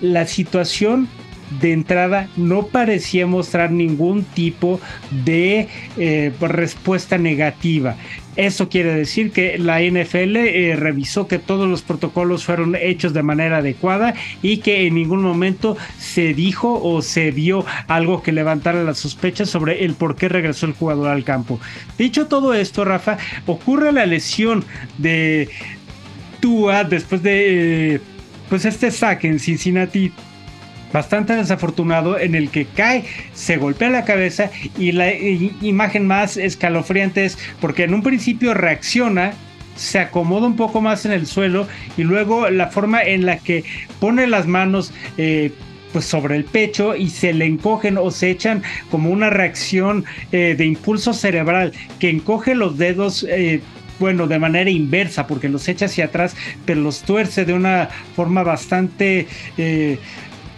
la 0.00 0.26
situación 0.26 1.08
de 1.60 1.72
entrada 1.72 2.28
no 2.36 2.66
parecía 2.66 3.26
mostrar 3.26 3.70
ningún 3.70 4.24
tipo 4.24 4.80
de 5.24 5.68
eh, 5.96 6.32
respuesta 6.40 7.18
negativa. 7.18 7.96
Eso 8.36 8.70
quiere 8.70 8.94
decir 8.94 9.30
que 9.30 9.58
la 9.58 9.80
NFL 9.82 10.36
eh, 10.36 10.74
revisó 10.76 11.28
que 11.28 11.38
todos 11.38 11.68
los 11.68 11.82
protocolos 11.82 12.44
fueron 12.44 12.74
hechos 12.74 13.12
de 13.12 13.22
manera 13.22 13.58
adecuada 13.58 14.14
y 14.40 14.58
que 14.58 14.86
en 14.86 14.94
ningún 14.94 15.22
momento 15.22 15.76
se 15.98 16.32
dijo 16.32 16.80
o 16.82 17.02
se 17.02 17.30
vio 17.30 17.66
algo 17.88 18.22
que 18.22 18.32
levantara 18.32 18.84
las 18.84 18.98
sospechas 18.98 19.50
sobre 19.50 19.84
el 19.84 19.94
por 19.94 20.16
qué 20.16 20.30
regresó 20.30 20.64
el 20.64 20.72
jugador 20.72 21.08
al 21.08 21.24
campo. 21.24 21.60
Dicho 21.98 22.26
todo 22.26 22.54
esto, 22.54 22.86
Rafa, 22.86 23.18
ocurre 23.44 23.92
la 23.92 24.06
lesión 24.06 24.64
de 24.96 25.50
Tua 26.40 26.84
después 26.84 27.22
de 27.22 27.94
eh, 27.94 28.00
pues 28.48 28.64
este 28.64 28.90
saque 28.90 29.28
en 29.28 29.38
Cincinnati 29.38 30.12
bastante 30.92 31.34
desafortunado 31.34 32.18
en 32.18 32.34
el 32.34 32.50
que 32.50 32.66
cae, 32.66 33.04
se 33.32 33.56
golpea 33.56 33.90
la 33.90 34.04
cabeza 34.04 34.50
y 34.78 34.92
la 34.92 35.12
imagen 35.12 36.06
más 36.06 36.36
escalofriante 36.36 37.24
es 37.24 37.38
porque 37.60 37.84
en 37.84 37.94
un 37.94 38.02
principio 38.02 38.54
reacciona, 38.54 39.32
se 39.76 39.98
acomoda 39.98 40.46
un 40.46 40.56
poco 40.56 40.80
más 40.80 41.06
en 41.06 41.12
el 41.12 41.26
suelo 41.26 41.66
y 41.96 42.02
luego 42.02 42.50
la 42.50 42.68
forma 42.68 43.02
en 43.02 43.24
la 43.26 43.38
que 43.38 43.64
pone 44.00 44.26
las 44.26 44.46
manos 44.46 44.92
eh, 45.16 45.52
pues 45.92 46.04
sobre 46.04 46.36
el 46.36 46.44
pecho 46.44 46.94
y 46.94 47.10
se 47.10 47.32
le 47.32 47.46
encogen 47.46 47.98
o 47.98 48.10
se 48.10 48.30
echan 48.30 48.62
como 48.90 49.10
una 49.10 49.30
reacción 49.30 50.04
eh, 50.30 50.54
de 50.56 50.66
impulso 50.66 51.12
cerebral 51.12 51.72
que 51.98 52.10
encoge 52.10 52.54
los 52.54 52.78
dedos 52.78 53.26
eh, 53.28 53.60
bueno, 53.98 54.26
de 54.26 54.38
manera 54.40 54.68
inversa, 54.68 55.28
porque 55.28 55.48
los 55.48 55.68
echa 55.68 55.84
hacia 55.84 56.06
atrás, 56.06 56.34
pero 56.64 56.80
los 56.80 57.02
tuerce 57.02 57.44
de 57.44 57.52
una 57.52 57.88
forma 58.16 58.42
bastante 58.42 59.28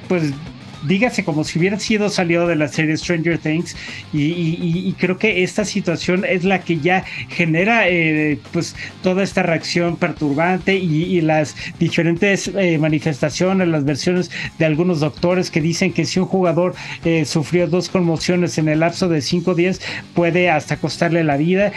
pues 0.09 0.33
dígase 0.87 1.25
como 1.25 1.45
si 1.45 1.59
hubiera 1.59 1.79
sido 1.79 2.09
salido 2.09 2.47
de 2.47 2.57
la 2.57 2.69
serie 2.69 2.97
Stranger 2.97 3.39
Things 3.39 3.77
y, 4.13 4.93
creo 4.99 5.19
que 5.19 5.43
esta 5.43 5.65
situación 5.65 6.25
es 6.25 6.45
la 6.45 6.61
que 6.61 6.79
ya 6.79 7.05
genera 7.29 7.89
eh, 7.89 8.39
pues 8.53 8.77
toda 9.03 9.23
esta 9.23 9.43
reacción 9.43 9.97
perturbante 9.97 10.77
y, 10.77 11.21
las 11.25 11.57
diferentes 11.79 12.49
eh, 12.49 12.77
manifestaciones, 12.79 13.69
las 13.69 13.85
versiones 13.85 14.31
de 14.59 14.65
algunos 14.65 15.01
doctores 15.01 15.51
que 15.51 15.61
dicen 15.61 15.93
que 15.93 16.05
si 16.05 16.21
un 16.21 16.27
jugador 16.27 16.75
eh, 17.05 17.25
sufrió 17.25 17.67
dos 17.67 17.89
conmociones 17.89 18.59
en 18.59 18.69
el 18.69 18.81
lapso 18.81 19.09
de 19.09 19.23
5 19.23 19.55
días 19.55 19.81
puede 20.15 20.51
hasta 20.51 20.77
costarle 20.77 21.25
la 21.25 21.37
vida. 21.37 21.73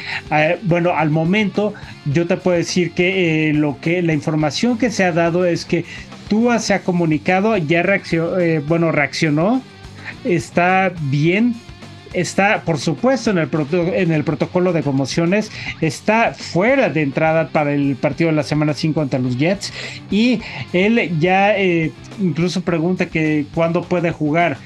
bueno, 0.63 0.93
al 0.95 1.09
momento 1.09 1.73
yo 2.05 2.27
te 2.27 2.37
puedo 2.37 2.57
decir 2.57 2.91
que 2.91 3.53
lo 3.53 3.79
que 3.79 4.01
la 4.01 4.13
información 4.13 4.77
que 4.77 4.91
se 4.91 5.03
ha 5.03 5.11
dado 5.11 5.45
es 5.45 5.65
que 5.65 5.85
Tua 6.27 6.59
se 6.59 6.73
ha 6.73 6.83
comunicado, 6.83 7.57
ya 7.57 7.83
reaccionó, 7.83 8.37
eh, 8.39 8.59
bueno, 8.59 8.91
reaccionó, 8.91 9.61
está 10.23 10.91
bien, 11.03 11.55
está 12.13 12.63
por 12.63 12.77
supuesto 12.79 13.31
en 13.31 13.37
el, 13.37 13.49
en 13.93 14.11
el 14.11 14.23
protocolo 14.23 14.73
de 14.73 14.83
promociones, 14.83 15.51
está 15.81 16.33
fuera 16.33 16.89
de 16.89 17.01
entrada 17.01 17.49
para 17.49 17.73
el 17.73 17.95
partido 17.95 18.29
de 18.29 18.35
la 18.35 18.43
semana 18.43 18.73
5 18.73 19.01
ante 19.01 19.19
los 19.19 19.37
Jets 19.37 19.71
y 20.11 20.41
él 20.73 21.17
ya 21.19 21.57
eh, 21.57 21.91
incluso 22.19 22.61
pregunta 22.61 23.07
que 23.07 23.45
cuándo 23.53 23.83
puede 23.83 24.11
jugar, 24.11 24.57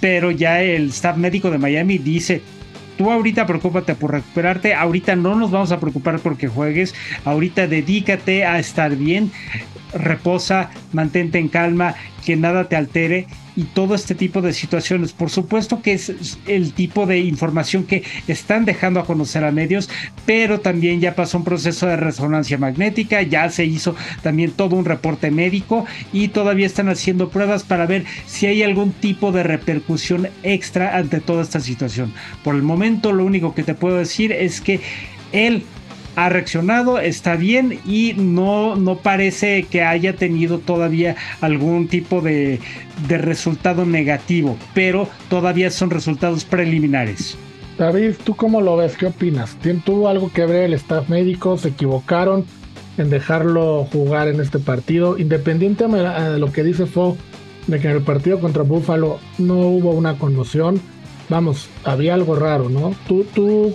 pero 0.00 0.30
ya 0.30 0.62
el 0.62 0.88
staff 0.88 1.16
médico 1.16 1.50
de 1.50 1.58
Miami 1.58 1.98
dice 1.98 2.42
tú 2.96 3.10
ahorita 3.10 3.46
preocúpate 3.46 3.94
por 3.94 4.12
recuperarte, 4.12 4.74
ahorita 4.74 5.16
no 5.16 5.34
nos 5.34 5.50
vamos 5.50 5.72
a 5.72 5.80
preocupar 5.80 6.18
porque 6.18 6.48
juegues, 6.48 6.94
ahorita 7.24 7.66
dedícate 7.66 8.44
a 8.44 8.58
estar 8.58 8.94
bien 8.94 9.32
reposa, 9.92 10.70
mantente 10.92 11.38
en 11.38 11.48
calma, 11.48 11.94
que 12.24 12.36
nada 12.36 12.68
te 12.68 12.76
altere 12.76 13.26
y 13.56 13.64
todo 13.64 13.94
este 13.94 14.14
tipo 14.14 14.40
de 14.42 14.52
situaciones. 14.52 15.12
Por 15.12 15.30
supuesto 15.30 15.82
que 15.82 15.92
es 15.92 16.38
el 16.46 16.72
tipo 16.72 17.06
de 17.06 17.18
información 17.18 17.84
que 17.84 18.02
están 18.28 18.64
dejando 18.64 19.00
a 19.00 19.04
conocer 19.04 19.44
a 19.44 19.52
medios, 19.52 19.88
pero 20.26 20.60
también 20.60 21.00
ya 21.00 21.14
pasó 21.14 21.38
un 21.38 21.44
proceso 21.44 21.86
de 21.86 21.96
resonancia 21.96 22.58
magnética, 22.58 23.22
ya 23.22 23.48
se 23.50 23.64
hizo 23.64 23.96
también 24.22 24.52
todo 24.52 24.76
un 24.76 24.84
reporte 24.84 25.30
médico 25.30 25.84
y 26.12 26.28
todavía 26.28 26.66
están 26.66 26.88
haciendo 26.88 27.30
pruebas 27.30 27.64
para 27.64 27.86
ver 27.86 28.04
si 28.26 28.46
hay 28.46 28.62
algún 28.62 28.92
tipo 28.92 29.32
de 29.32 29.42
repercusión 29.42 30.28
extra 30.42 30.96
ante 30.96 31.20
toda 31.20 31.42
esta 31.42 31.60
situación. 31.60 32.12
Por 32.44 32.54
el 32.54 32.62
momento 32.62 33.12
lo 33.12 33.24
único 33.24 33.54
que 33.54 33.62
te 33.62 33.74
puedo 33.74 33.96
decir 33.96 34.32
es 34.32 34.60
que 34.60 34.80
él 35.32 35.64
ha 36.16 36.28
reaccionado, 36.28 36.98
está 36.98 37.36
bien 37.36 37.80
y 37.86 38.14
no, 38.16 38.76
no 38.76 38.96
parece 38.96 39.64
que 39.64 39.82
haya 39.82 40.16
tenido 40.16 40.58
todavía 40.58 41.16
algún 41.40 41.88
tipo 41.88 42.20
de, 42.20 42.60
de 43.08 43.18
resultado 43.18 43.86
negativo, 43.86 44.56
pero 44.74 45.08
todavía 45.28 45.70
son 45.70 45.90
resultados 45.90 46.44
preliminares. 46.44 47.36
David, 47.78 48.16
¿tú 48.24 48.36
cómo 48.36 48.60
lo 48.60 48.76
ves? 48.76 48.96
¿Qué 48.96 49.06
opinas? 49.06 49.56
¿Tuvo 49.84 50.08
algo 50.08 50.30
que 50.30 50.44
ver 50.44 50.64
el 50.64 50.74
staff 50.74 51.08
médico? 51.08 51.56
¿Se 51.56 51.68
equivocaron 51.68 52.44
en 52.98 53.08
dejarlo 53.08 53.86
jugar 53.90 54.28
en 54.28 54.40
este 54.40 54.58
partido? 54.58 55.18
Independientemente 55.18 56.20
de 56.20 56.38
lo 56.38 56.52
que 56.52 56.62
dice 56.62 56.84
Fo, 56.84 57.16
de 57.68 57.80
que 57.80 57.88
en 57.88 57.96
el 57.96 58.02
partido 58.02 58.38
contra 58.38 58.64
Buffalo 58.64 59.18
no 59.38 59.54
hubo 59.60 59.92
una 59.92 60.18
conmoción, 60.18 60.78
vamos, 61.30 61.70
había 61.84 62.12
algo 62.12 62.34
raro, 62.34 62.68
¿no? 62.68 62.94
¿Tú, 63.08 63.24
tú 63.34 63.74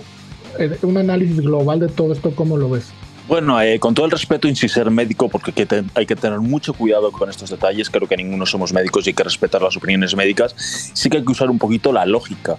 un 0.82 0.96
análisis 0.96 1.40
global 1.40 1.80
de 1.80 1.88
todo 1.88 2.12
esto, 2.12 2.32
¿cómo 2.34 2.56
lo 2.56 2.70
ves? 2.70 2.92
Bueno, 3.28 3.60
eh, 3.60 3.80
con 3.80 3.92
todo 3.92 4.06
el 4.06 4.12
respeto, 4.12 4.46
sin 4.54 4.68
ser 4.68 4.88
médico, 4.90 5.28
porque 5.28 5.52
hay 5.94 6.06
que, 6.06 6.16
tener 6.16 6.38
mucho 6.38 6.72
cuidado 6.74 7.10
con 7.10 7.28
estos 7.28 7.50
detalles, 7.50 7.90
creo 7.90 8.06
que 8.06 8.16
ninguno 8.16 8.46
somos 8.46 8.72
médicos 8.72 9.04
y 9.06 9.10
hay 9.10 9.14
que 9.14 9.24
respetar 9.24 9.60
las 9.62 9.76
opiniones 9.76 10.14
médicas, 10.14 10.54
sí 10.94 11.10
que 11.10 11.16
hay 11.16 11.24
que 11.24 11.32
usar 11.32 11.50
un 11.50 11.58
poquito 11.58 11.92
la 11.92 12.06
lógica. 12.06 12.56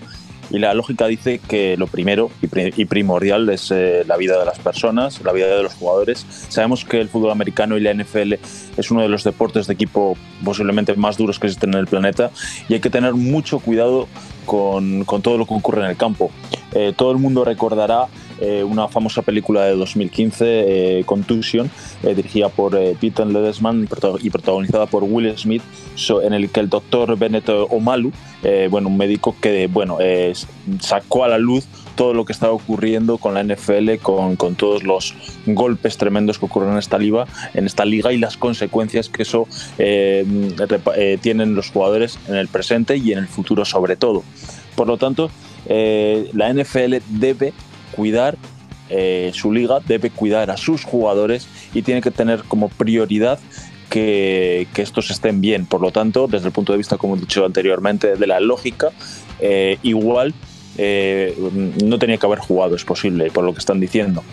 Y 0.49 0.59
la 0.59 0.73
lógica 0.73 1.07
dice 1.07 1.39
que 1.39 1.75
lo 1.77 1.87
primero 1.87 2.29
y, 2.41 2.85
primordial 2.85 3.49
es 3.49 3.71
eh, 3.71 4.03
la 4.07 4.17
vida 4.17 4.39
de 4.39 4.45
las 4.45 4.59
personas, 4.59 5.21
la 5.23 5.33
vida 5.33 5.47
de 5.47 5.63
los 5.63 5.73
jugadores. 5.73 6.25
Sabemos 6.49 6.85
que 6.85 7.01
el 7.01 7.09
fútbol 7.09 7.31
americano 7.31 7.77
y 7.77 7.81
la 7.81 7.93
NFL 7.93 8.33
es 8.77 8.91
uno 8.91 9.01
de 9.01 9.09
los 9.09 9.23
deportes 9.23 9.67
de 9.67 9.73
equipo 9.73 10.17
posiblemente 10.43 10.95
más 10.95 11.17
duros 11.17 11.39
que 11.39 11.47
existen 11.47 11.73
en 11.73 11.79
el 11.79 11.87
planeta 11.87 12.31
y 12.69 12.75
hay 12.75 12.79
que 12.79 12.89
tener 12.89 13.13
mucho 13.13 13.59
cuidado 13.59 14.07
con, 14.45 15.05
todo 15.21 15.37
lo 15.37 15.45
que 15.45 15.53
ocurre 15.53 15.83
en 15.83 15.89
el 15.89 15.97
campo. 15.97 16.31
Eh, 16.71 16.93
todo 16.95 17.11
el 17.11 17.17
mundo 17.17 17.43
recordará 17.43 18.07
eh, 18.39 18.63
una 18.63 18.87
famosa 18.87 19.21
película 19.21 19.65
de 19.65 19.75
2015, 19.75 20.45
eh, 20.99 21.03
Contusion, 21.05 21.69
dirigida 22.03 22.49
por 22.49 22.77
Peter 22.99 23.25
Ledesman 23.25 23.87
y 24.21 24.29
protagonizada 24.29 24.85
por 24.85 25.03
Will 25.03 25.37
Smith, 25.37 25.61
en 26.23 26.33
el 26.33 26.49
que 26.49 26.59
el 26.59 26.69
doctor 26.69 27.17
Bennett 27.17 27.49
Omalu, 27.49 28.11
bueno, 28.69 28.89
un 28.89 28.97
médico 28.97 29.35
que 29.41 29.67
bueno, 29.67 29.97
sacó 30.79 31.23
a 31.23 31.27
la 31.27 31.37
luz 31.37 31.65
todo 31.95 32.13
lo 32.13 32.25
que 32.25 32.33
estaba 32.33 32.53
ocurriendo 32.53 33.17
con 33.17 33.33
la 33.33 33.43
NFL, 33.43 33.95
con, 34.01 34.35
con, 34.35 34.55
todos 34.55 34.83
los 34.83 35.15
golpes 35.47 35.97
tremendos 35.97 36.37
que 36.37 36.45
ocurren 36.45 36.73
en 36.73 36.77
esta 36.77 36.99
liga, 36.99 37.25
en 37.55 37.65
esta 37.65 37.85
liga 37.85 38.13
y 38.13 38.17
las 38.17 38.37
consecuencias 38.37 39.09
que 39.09 39.23
eso 39.23 39.47
tienen 39.77 41.55
los 41.55 41.71
jugadores 41.71 42.19
en 42.27 42.35
el 42.35 42.47
presente 42.47 42.97
y 42.97 43.11
en 43.11 43.19
el 43.19 43.27
futuro 43.27 43.65
sobre 43.65 43.95
todo. 43.95 44.23
Por 44.77 44.87
lo 44.87 44.97
tanto, 44.97 45.31
eh, 45.65 46.29
la 46.33 46.53
NFL 46.53 46.97
debe 47.09 47.51
cuidar 47.97 48.37
eh, 48.89 49.31
su 49.33 49.51
liga, 49.51 49.79
debe 49.85 50.11
cuidar 50.11 50.49
a 50.51 50.55
sus 50.55 50.85
jugadores 50.85 51.47
y 51.73 51.81
tiene 51.81 52.01
que 52.01 52.11
tener 52.11 52.43
como 52.43 52.69
prioridad 52.69 53.39
que, 53.89 54.67
estos 54.77 55.09
estén 55.09 55.41
bien. 55.41 55.65
Por 55.65 55.81
lo 55.81 55.91
tanto, 55.91 56.27
desde 56.27 56.47
el 56.47 56.53
punto 56.53 56.71
de 56.71 56.77
vista, 56.77 56.97
como 56.97 57.17
he 57.17 57.19
dicho 57.19 57.43
anteriormente, 57.43 58.15
de 58.15 58.27
la 58.27 58.39
lógica, 58.39 58.91
eh, 59.39 59.79
igual 59.81 60.33
no 61.83 61.97
tenía 61.97 62.17
que 62.17 62.25
haber 62.27 62.37
jugado, 62.37 62.75
es 62.75 62.85
posible, 62.85 63.31
por 63.31 63.43
lo 63.43 63.51
que 63.51 63.59
están 63.59 63.79
diciendo. 63.79 64.23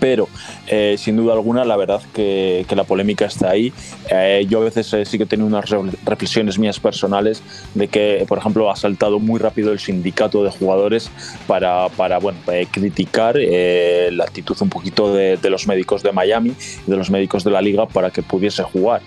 Pero 0.00 0.28
eh, 0.66 0.96
sin 0.98 1.16
duda 1.16 1.32
alguna, 1.32 1.64
la 1.64 1.76
verdad 1.76 2.00
que, 2.12 2.66
la 2.76 2.84
polémica 2.84 3.24
está 3.24 3.50
ahí. 3.50 3.72
Eh, 4.10 4.46
yo 4.48 4.60
a 4.60 4.64
veces 4.64 4.92
eh, 4.92 5.04
sí 5.04 5.18
que 5.18 5.24
he 5.24 5.26
tenido 5.26 5.48
unas 5.48 5.68
reflexiones 6.04 6.58
mías 6.58 6.78
personales 6.78 7.42
de 7.74 7.88
que, 7.88 8.24
por 8.28 8.38
ejemplo, 8.38 8.70
ha 8.70 8.76
saltado 8.76 9.18
muy 9.18 9.40
rápido 9.40 9.72
el 9.72 9.80
sindicato 9.80 10.44
de 10.44 10.50
jugadores 10.50 11.10
para, 11.46 11.88
para 11.88 12.18
bueno, 12.18 12.38
criticar 12.70 13.36
la 13.36 14.24
actitud 14.24 14.56
un 14.60 14.68
poquito 14.68 15.12
de, 15.12 15.38
los 15.48 15.66
médicos 15.66 16.02
de 16.02 16.12
Miami 16.12 16.52
y 16.86 16.90
de 16.90 16.96
los 16.96 17.10
médicos 17.10 17.42
de 17.42 17.50
la 17.50 17.62
liga 17.62 17.86
para 17.86 18.10
que 18.10 18.22
pudiese 18.22 18.62
jugar. 18.62 19.00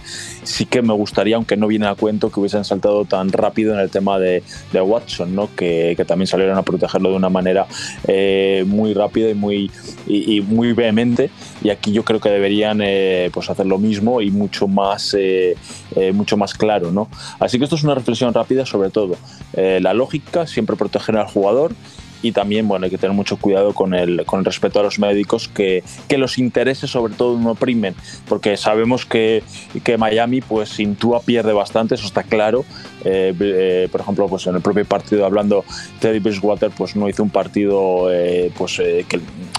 Sí 0.44 0.66
que 0.66 0.82
me 0.82 0.94
gustaría, 0.94 1.36
aunque 1.36 1.56
no 1.56 1.68
viene 1.68 1.88
a 1.88 1.96
cuento, 1.96 2.30
que 2.30 2.40
hubiesen 2.40 2.66
saltado 2.66 3.06
tan 3.06 3.32
rápido 3.32 3.74
en 3.74 3.80
el 3.80 3.90
tema 3.90 4.20
de, 4.20 4.44
Watson, 4.74 5.34
¿no? 5.34 5.50
que, 5.56 5.96
también 6.08 6.28
salieron 6.28 6.58
a 6.58 6.64
protegerlo 6.64 7.12
de 7.12 7.16
una 7.16 7.30
manera 7.30 7.68
muy 8.66 8.94
rápida 8.94 9.30
y 9.30 9.34
muy, 9.34 9.72
y 10.08 10.42
muy 10.42 10.71
vehemente 10.74 11.30
y 11.64 11.70
aquí 11.70 11.92
yo 11.92 12.04
creo 12.04 12.20
que 12.20 12.30
deberían 12.30 12.80
eh, 12.82 13.30
pues 13.34 13.50
hacer 13.50 13.66
lo 13.66 13.78
mismo 13.78 14.22
y 14.22 14.32
mucho 14.32 14.68
más, 14.68 15.16
eh, 15.18 15.56
eh, 15.96 16.12
mucho 16.12 16.38
más 16.38 16.54
claro. 16.54 16.92
¿no? 16.92 17.10
Así 17.40 17.58
que 17.58 17.66
esto 17.66 17.76
es 17.76 17.84
una 17.84 17.96
reflexión 17.96 18.34
rápida 18.34 18.66
sobre 18.66 18.90
todo. 18.90 19.18
la 19.54 19.94
lógica, 19.94 20.48
siempre 20.48 20.76
proteger 20.76 21.18
al 21.18 21.28
jugador 21.28 21.74
y 22.22 22.32
también 22.32 22.68
bueno, 22.68 22.86
hay 22.86 22.92
que 22.92 22.98
tener 22.98 23.16
mucho 23.16 23.38
cuidado 23.38 23.74
con 23.74 23.94
el, 23.94 24.26
con 24.26 24.40
el 24.40 24.46
respeto 24.46 24.80
a 24.80 24.84
los 24.84 25.00
médicos, 25.00 25.48
que, 25.48 25.84
que 26.08 26.18
los 26.18 26.38
intereses 26.38 26.90
sobre 26.90 27.14
todo 27.14 27.38
no 27.38 27.56
primen, 27.56 27.96
porque 28.28 28.58
sabemos 28.58 29.06
que, 29.06 29.44
que 29.84 29.98
Miami 29.98 30.42
pues 30.42 30.70
sin 30.70 30.96
pierde 31.26 31.54
bastante, 31.54 31.96
eso 31.96 32.06
está 32.06 32.24
claro. 32.24 32.64
Eh, 33.04 33.34
eh, 33.40 33.88
por 33.92 34.02
ejemplo, 34.02 34.28
pues 34.28 34.46
en 34.48 34.56
el 34.56 34.62
propio 34.62 34.86
partido 34.86 35.26
hablando, 35.26 35.66
Teddy 36.00 36.20
Bridgewater 36.20 36.72
pues 36.72 36.96
no 36.96 37.10
hizo 37.10 37.24
un 37.24 37.30
partido 37.30 38.12
eh, 38.12 38.52
pues, 38.56 38.82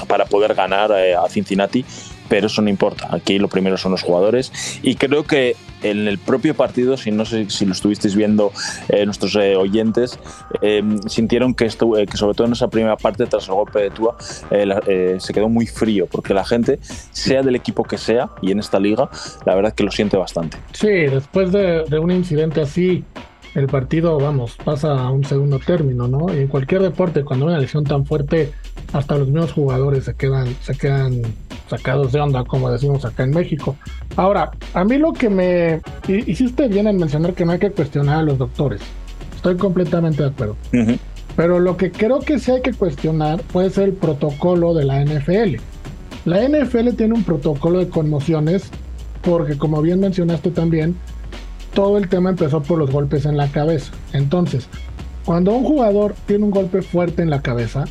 para 0.07 0.25
poder 0.26 0.54
ganar 0.54 0.92
a 0.92 1.28
Cincinnati 1.28 1.85
pero 2.33 2.47
eso 2.47 2.62
no 2.62 2.71
importa. 2.71 3.09
Aquí 3.11 3.39
lo 3.39 3.47
primero 3.47 3.77
son 3.77 3.93
los 3.93 4.01
jugadores 4.01 4.81
y 4.83 4.95
creo 4.95 5.25
que 5.25 5.55
en 5.83 6.09
el 6.09 6.17
propio 6.17 6.55
partido, 6.55 6.97
si 6.97 7.11
no 7.11 7.27
sé 7.27 7.51
si 7.51 7.67
lo 7.67 7.73
estuvisteis 7.73 8.17
viendo 8.17 8.53
eh, 8.89 9.05
nuestros 9.05 9.37
eh, 9.37 9.55
oyentes, 9.55 10.19
em, 10.62 10.99
sintieron 11.03 11.53
que, 11.53 11.67
esto, 11.67 11.99
eh, 11.99 12.07
que 12.07 12.17
sobre 12.17 12.35
todo 12.35 12.47
en 12.47 12.55
esa 12.55 12.69
primera 12.69 12.97
parte, 12.97 13.27
tras 13.27 13.49
el 13.49 13.55
golpe 13.55 13.81
de 13.81 13.91
Tua, 13.91 14.17
se 14.19 15.33
quedó 15.35 15.51
muy 15.51 15.67
frío, 15.67 16.07
porque 16.07 16.33
la 16.33 16.47
gente, 16.47 16.79
sea 17.11 17.43
del 17.43 17.55
equipo 17.55 17.85
que 17.85 17.99
sea, 17.99 18.31
y 18.41 18.51
en 18.51 18.61
esta 18.61 18.81
liga, 18.81 19.11
la 19.45 19.55
verdad 19.55 19.75
que 19.75 19.85
lo 19.85 19.91
siente 19.91 20.17
bastante. 20.17 20.57
Sí, 20.73 20.89
después 20.89 21.53
de, 21.53 21.85
de 21.85 21.99
un 21.99 22.12
incidente 22.12 22.62
así, 22.62 23.05
el 23.55 23.67
partido, 23.67 24.19
vamos, 24.19 24.57
pasa 24.65 24.93
a 24.93 25.11
un 25.11 25.25
segundo 25.25 25.59
término, 25.59 26.09
¿no? 26.09 26.35
Y 26.35 26.39
en 26.39 26.49
cualquier 26.49 26.81
deporte, 26.81 27.25
cuando 27.25 27.45
una 27.45 27.59
lesión 27.59 27.85
tan 27.85 28.07
fuerte, 28.07 28.53
hasta 28.93 29.17
los 29.17 29.29
mismos 29.29 29.52
jugadores 29.52 30.05
se 30.05 30.14
quedan, 30.14 30.55
se 30.62 30.75
quedan 30.76 31.23
sacados 31.69 32.12
de 32.12 32.21
onda, 32.21 32.45
como 32.45 32.71
decimos 32.71 33.05
acá 33.05 33.25
en 33.25 33.31
México. 33.31 33.76
Ahora, 34.17 34.50
a 34.75 34.85
mí 34.85 34.99
lo 34.99 35.12
que 35.12 35.31
me 35.31 35.81
hiciste 36.07 36.69
bien 36.69 36.87
en 36.87 36.99
mencionar 36.99 37.35
que 37.35 37.45
no 37.45 37.52
hay 37.52 37.59
que 37.59 37.71
cuestionar 37.71 38.19
a 38.19 38.23
los 38.23 38.38
doctores. 38.38 38.83
Estoy 39.35 39.57
completamente 39.57 40.23
de 40.23 40.29
acuerdo. 40.29 40.57
Pero 41.35 41.61
lo 41.61 41.76
que 41.76 41.91
creo 41.91 42.21
que 42.21 42.38
sí 42.38 42.50
hay 42.50 42.62
que 42.62 42.73
cuestionar 42.73 43.41
puede 43.43 43.71
ser 43.71 43.85
el 43.85 43.93
protocolo 43.95 44.75
de 44.75 44.85
la 44.85 45.02
NFL. 45.02 45.57
La 46.26 46.47
NFL 46.47 46.91
tiene 46.91 47.14
un 47.14 47.25
protocolo 47.25 47.79
de 47.79 47.88
conmociones 47.88 48.71
porque, 49.23 49.57
como 49.57 49.81
bien 49.81 50.00
mencionaste 50.00 50.50
también, 50.50 50.95
todo 51.75 51.97
el 51.97 52.09
tema 52.09 52.31
empezó 52.31 52.62
por 52.62 52.79
los 52.79 52.91
golpes 52.91 53.25
en 53.25 53.37
la 53.37 53.49
cabeza. 53.49 53.93
Entonces, 54.12 54.69
cuando 55.25 55.52
un 55.52 55.64
jugador 55.64 56.14
tiene 56.26 56.45
un 56.45 56.50
golpe 56.50 56.83
fuerte 56.83 57.23
en 57.23 57.31
la 57.31 57.41
cabeza, 57.41 57.85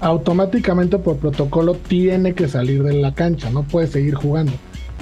automáticamente 0.00 0.98
por 0.98 1.16
protocolo 1.16 1.74
tiene 1.74 2.34
que 2.34 2.48
salir 2.48 2.82
de 2.82 2.94
la 2.94 3.14
cancha, 3.14 3.50
no 3.50 3.62
puede 3.62 3.86
seguir 3.86 4.14
jugando. 4.14 4.52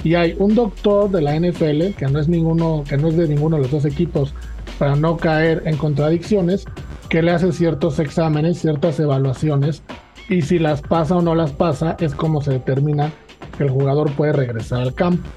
Y 0.03 0.15
hay 0.15 0.35
un 0.37 0.55
doctor 0.55 1.09
de 1.09 1.21
la 1.21 1.39
NFL, 1.39 1.95
que 1.97 2.07
no 2.09 2.19
es 2.19 2.27
ninguno, 2.27 2.83
que 2.87 2.97
no 2.97 3.07
es 3.09 3.17
de 3.17 3.27
ninguno 3.27 3.57
de 3.57 3.63
los 3.63 3.71
dos 3.71 3.85
equipos, 3.85 4.33
para 4.77 4.95
no 4.95 5.17
caer 5.17 5.63
en 5.65 5.77
contradicciones, 5.77 6.65
que 7.09 7.21
le 7.21 7.31
hace 7.31 7.51
ciertos 7.51 7.99
exámenes, 7.99 8.59
ciertas 8.59 8.99
evaluaciones, 8.99 9.81
y 10.29 10.41
si 10.41 10.59
las 10.59 10.81
pasa 10.81 11.15
o 11.15 11.21
no 11.21 11.35
las 11.35 11.51
pasa, 11.51 11.95
es 11.99 12.13
como 12.13 12.41
se 12.41 12.51
determina 12.51 13.11
que 13.57 13.63
el 13.63 13.69
jugador 13.69 14.11
puede 14.11 14.33
regresar 14.33 14.81
al 14.81 14.93
campo. 14.93 15.27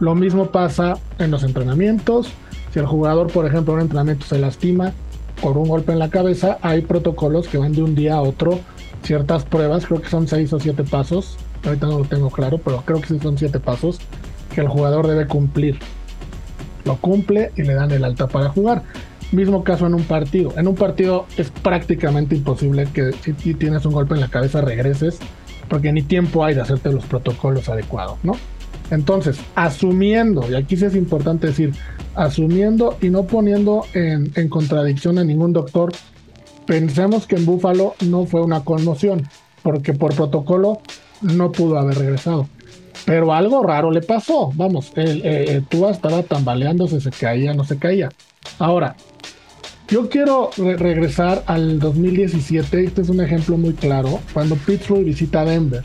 Lo 0.00 0.14
mismo 0.14 0.46
pasa 0.46 0.94
en 1.18 1.30
los 1.30 1.42
entrenamientos. 1.42 2.30
Si 2.72 2.78
el 2.78 2.86
jugador, 2.86 3.32
por 3.32 3.46
ejemplo, 3.46 3.72
en 3.72 3.78
un 3.78 3.82
entrenamiento 3.84 4.26
se 4.26 4.38
lastima 4.38 4.92
por 5.42 5.56
un 5.56 5.68
golpe 5.68 5.92
en 5.92 5.98
la 5.98 6.10
cabeza, 6.10 6.58
hay 6.62 6.82
protocolos 6.82 7.48
que 7.48 7.58
van 7.58 7.72
de 7.72 7.82
un 7.82 7.94
día 7.94 8.14
a 8.14 8.22
otro, 8.22 8.60
ciertas 9.02 9.44
pruebas, 9.44 9.86
creo 9.86 10.00
que 10.00 10.08
son 10.08 10.28
seis 10.28 10.52
o 10.52 10.60
siete 10.60 10.84
pasos, 10.84 11.36
ahorita 11.64 11.86
no 11.86 11.98
lo 11.98 12.04
tengo 12.04 12.30
claro, 12.30 12.58
pero 12.58 12.82
creo 12.84 13.00
que 13.00 13.08
sí 13.08 13.18
son 13.20 13.38
siete 13.38 13.60
pasos 13.60 13.98
que 14.54 14.60
el 14.60 14.68
jugador 14.68 15.06
debe 15.06 15.26
cumplir. 15.26 15.78
Lo 16.84 16.96
cumple 16.96 17.52
y 17.56 17.62
le 17.62 17.74
dan 17.74 17.90
el 17.90 18.04
alta 18.04 18.28
para 18.28 18.48
jugar. 18.48 18.82
Mismo 19.30 19.62
caso 19.62 19.86
en 19.86 19.94
un 19.94 20.04
partido. 20.04 20.54
En 20.56 20.68
un 20.68 20.74
partido 20.74 21.26
es 21.36 21.50
prácticamente 21.50 22.34
imposible 22.34 22.88
que 22.92 23.12
si 23.12 23.54
tienes 23.54 23.84
un 23.84 23.92
golpe 23.92 24.14
en 24.14 24.20
la 24.20 24.28
cabeza 24.28 24.62
regreses, 24.62 25.18
porque 25.68 25.92
ni 25.92 26.02
tiempo 26.02 26.44
hay 26.44 26.54
de 26.54 26.62
hacerte 26.62 26.90
los 26.90 27.04
protocolos 27.04 27.68
adecuados, 27.68 28.18
¿no? 28.22 28.36
Entonces, 28.90 29.38
asumiendo, 29.54 30.50
y 30.50 30.54
aquí 30.54 30.78
sí 30.78 30.86
es 30.86 30.96
importante 30.96 31.48
decir, 31.48 31.74
asumiendo 32.14 32.96
y 33.02 33.10
no 33.10 33.24
poniendo 33.24 33.84
en, 33.92 34.32
en 34.34 34.48
contradicción 34.48 35.18
a 35.18 35.24
ningún 35.24 35.52
doctor, 35.52 35.92
pensemos 36.68 37.26
que 37.26 37.36
en 37.36 37.46
Búfalo 37.46 37.94
no 38.06 38.26
fue 38.26 38.42
una 38.42 38.62
conmoción, 38.62 39.26
porque 39.62 39.94
por 39.94 40.14
protocolo 40.14 40.82
no 41.22 41.50
pudo 41.50 41.78
haber 41.78 41.98
regresado. 41.98 42.46
Pero 43.06 43.32
algo 43.32 43.62
raro 43.62 43.90
le 43.90 44.02
pasó. 44.02 44.52
Vamos, 44.54 44.92
el, 44.94 45.24
el, 45.24 45.64
Tua 45.64 45.90
estaba 45.90 46.22
tambaleándose, 46.22 47.00
se 47.00 47.10
caía, 47.10 47.54
no 47.54 47.64
se 47.64 47.78
caía. 47.78 48.10
Ahora, 48.58 48.96
yo 49.88 50.10
quiero 50.10 50.50
regresar 50.58 51.42
al 51.46 51.78
2017. 51.78 52.84
Este 52.84 53.00
es 53.00 53.08
un 53.08 53.22
ejemplo 53.22 53.56
muy 53.56 53.72
claro. 53.72 54.20
Cuando 54.34 54.54
Pittsburgh 54.56 55.04
visita 55.04 55.46
Denver. 55.46 55.82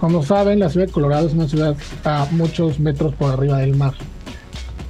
Como 0.00 0.24
saben, 0.24 0.58
la 0.58 0.70
ciudad 0.70 0.86
de 0.86 0.92
Colorado 0.92 1.28
es 1.28 1.34
una 1.34 1.48
ciudad 1.48 1.76
a 2.04 2.26
muchos 2.32 2.80
metros 2.80 3.14
por 3.14 3.30
arriba 3.30 3.58
del 3.58 3.76
mar. 3.76 3.94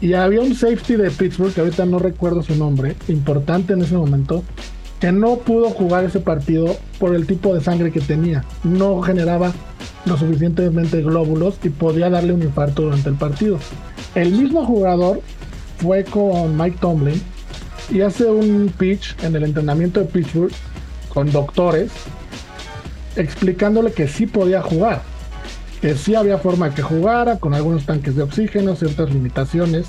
Y 0.00 0.14
había 0.14 0.40
un 0.40 0.54
safety 0.54 0.96
de 0.96 1.10
Pittsburgh, 1.10 1.52
que 1.52 1.60
ahorita 1.60 1.84
no 1.84 1.98
recuerdo 1.98 2.42
su 2.42 2.54
nombre, 2.56 2.96
importante 3.08 3.74
en 3.74 3.82
ese 3.82 3.96
momento, 3.96 4.42
que 5.00 5.12
no 5.12 5.36
pudo 5.36 5.70
jugar 5.70 6.04
ese 6.04 6.20
partido 6.20 6.76
por 6.98 7.14
el 7.14 7.26
tipo 7.26 7.54
de 7.54 7.60
sangre 7.60 7.92
que 7.92 8.00
tenía. 8.00 8.44
No 8.64 9.02
generaba 9.02 9.52
lo 10.04 10.16
suficientemente 10.16 11.02
glóbulos 11.02 11.58
y 11.62 11.68
podía 11.68 12.08
darle 12.08 12.32
un 12.32 12.42
infarto 12.42 12.82
durante 12.82 13.08
el 13.08 13.16
partido. 13.16 13.58
El 14.14 14.32
mismo 14.32 14.64
jugador 14.64 15.20
fue 15.78 16.04
con 16.04 16.56
Mike 16.56 16.78
Tomlin 16.80 17.20
y 17.90 18.00
hace 18.00 18.24
un 18.24 18.72
pitch 18.76 19.16
en 19.22 19.36
el 19.36 19.44
entrenamiento 19.44 20.00
de 20.00 20.06
Pittsburgh 20.06 20.52
con 21.12 21.30
doctores 21.30 21.90
explicándole 23.16 23.92
que 23.92 24.08
sí 24.08 24.26
podía 24.26 24.62
jugar, 24.62 25.02
que 25.80 25.96
sí 25.96 26.14
había 26.14 26.38
forma 26.38 26.74
que 26.74 26.82
jugara 26.82 27.38
con 27.38 27.54
algunos 27.54 27.86
tanques 27.86 28.14
de 28.14 28.22
oxígeno, 28.22 28.76
ciertas 28.76 29.10
limitaciones. 29.10 29.86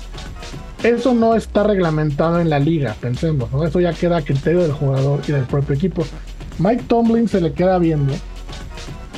Eso 0.82 1.12
no 1.12 1.34
está 1.34 1.64
reglamentado 1.64 2.40
en 2.40 2.50
la 2.50 2.60
liga, 2.60 2.94
pensemos, 3.00 3.50
¿no? 3.50 3.64
Eso 3.64 3.80
ya 3.80 3.92
queda 3.92 4.18
a 4.18 4.22
criterio 4.22 4.60
del 4.60 4.72
jugador 4.72 5.20
y 5.26 5.32
del 5.32 5.44
propio 5.44 5.74
equipo. 5.74 6.04
Mike 6.58 6.84
Tomlin 6.86 7.28
se 7.28 7.40
le 7.40 7.52
queda 7.52 7.78
viendo 7.78 8.12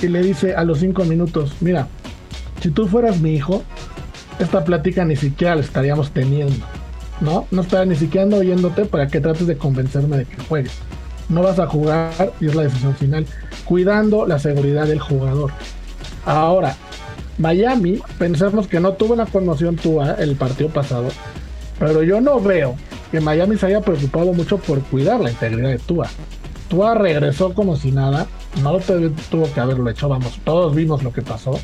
y 0.01 0.09
le 0.09 0.23
dice 0.23 0.55
a 0.55 0.65
los 0.65 0.79
cinco 0.81 1.05
minutos, 1.05 1.53
mira, 1.61 1.87
si 2.63 2.71
tú 2.71 2.87
fueras 2.87 3.21
mi 3.21 3.35
hijo, 3.35 3.63
esta 4.39 4.65
plática 4.65 5.05
ni 5.05 5.17
siquiera 5.17 5.55
la 5.55 5.61
estaríamos 5.61 6.11
teniendo, 6.13 6.65
¿no? 7.21 7.47
No 7.51 7.61
estaría 7.61 7.93
ni 7.93 7.97
siquiera 7.97 8.27
oyéndote 8.35 8.87
para 8.87 9.07
que 9.09 9.21
trates 9.21 9.47
de 9.47 9.59
convencerme 9.59 10.17
de 10.17 10.25
que 10.25 10.43
juegues. 10.49 10.73
No 11.29 11.43
vas 11.43 11.59
a 11.59 11.67
jugar 11.67 12.33
y 12.41 12.47
es 12.47 12.55
la 12.55 12.63
decisión 12.63 12.95
final, 12.97 13.27
cuidando 13.67 14.27
la 14.27 14.39
seguridad 14.39 14.87
del 14.87 14.99
jugador. 14.99 15.53
Ahora, 16.25 16.75
Miami, 17.39 18.01
pensamos 18.19 18.67
que 18.67 18.81
no 18.81 18.93
tuvo 18.95 19.15
una 19.15 19.27
conmoción 19.27 19.77
Tua 19.77 20.17
el 20.19 20.37
partido 20.37 20.71
pasado, 20.71 21.09
pero 21.81 22.03
yo 22.03 22.21
no 22.21 22.39
veo 22.41 22.77
que 23.11 23.21
Miami 23.21 23.57
se 23.57 23.67
haya 23.67 23.81
preocupado 23.81 24.33
mucho 24.35 24.59
por 24.59 24.81
cuidar 24.83 25.19
la 25.19 25.31
integridad 25.31 25.71
de 25.71 25.79
Tua. 25.79 26.07
Tua 26.69 26.95
regresó 26.95 27.55
como 27.55 27.75
si 27.75 27.91
nada, 27.91 28.27
no 28.63 28.79
tuvo 29.31 29.53
que 29.53 29.59
haberlo 29.59 29.91
hecho, 29.91 30.09
vamos, 30.09 30.39
todos 30.45 30.77
vimos 30.77 31.03
lo 31.03 31.13
que 31.13 31.23
pasó. 31.23 31.59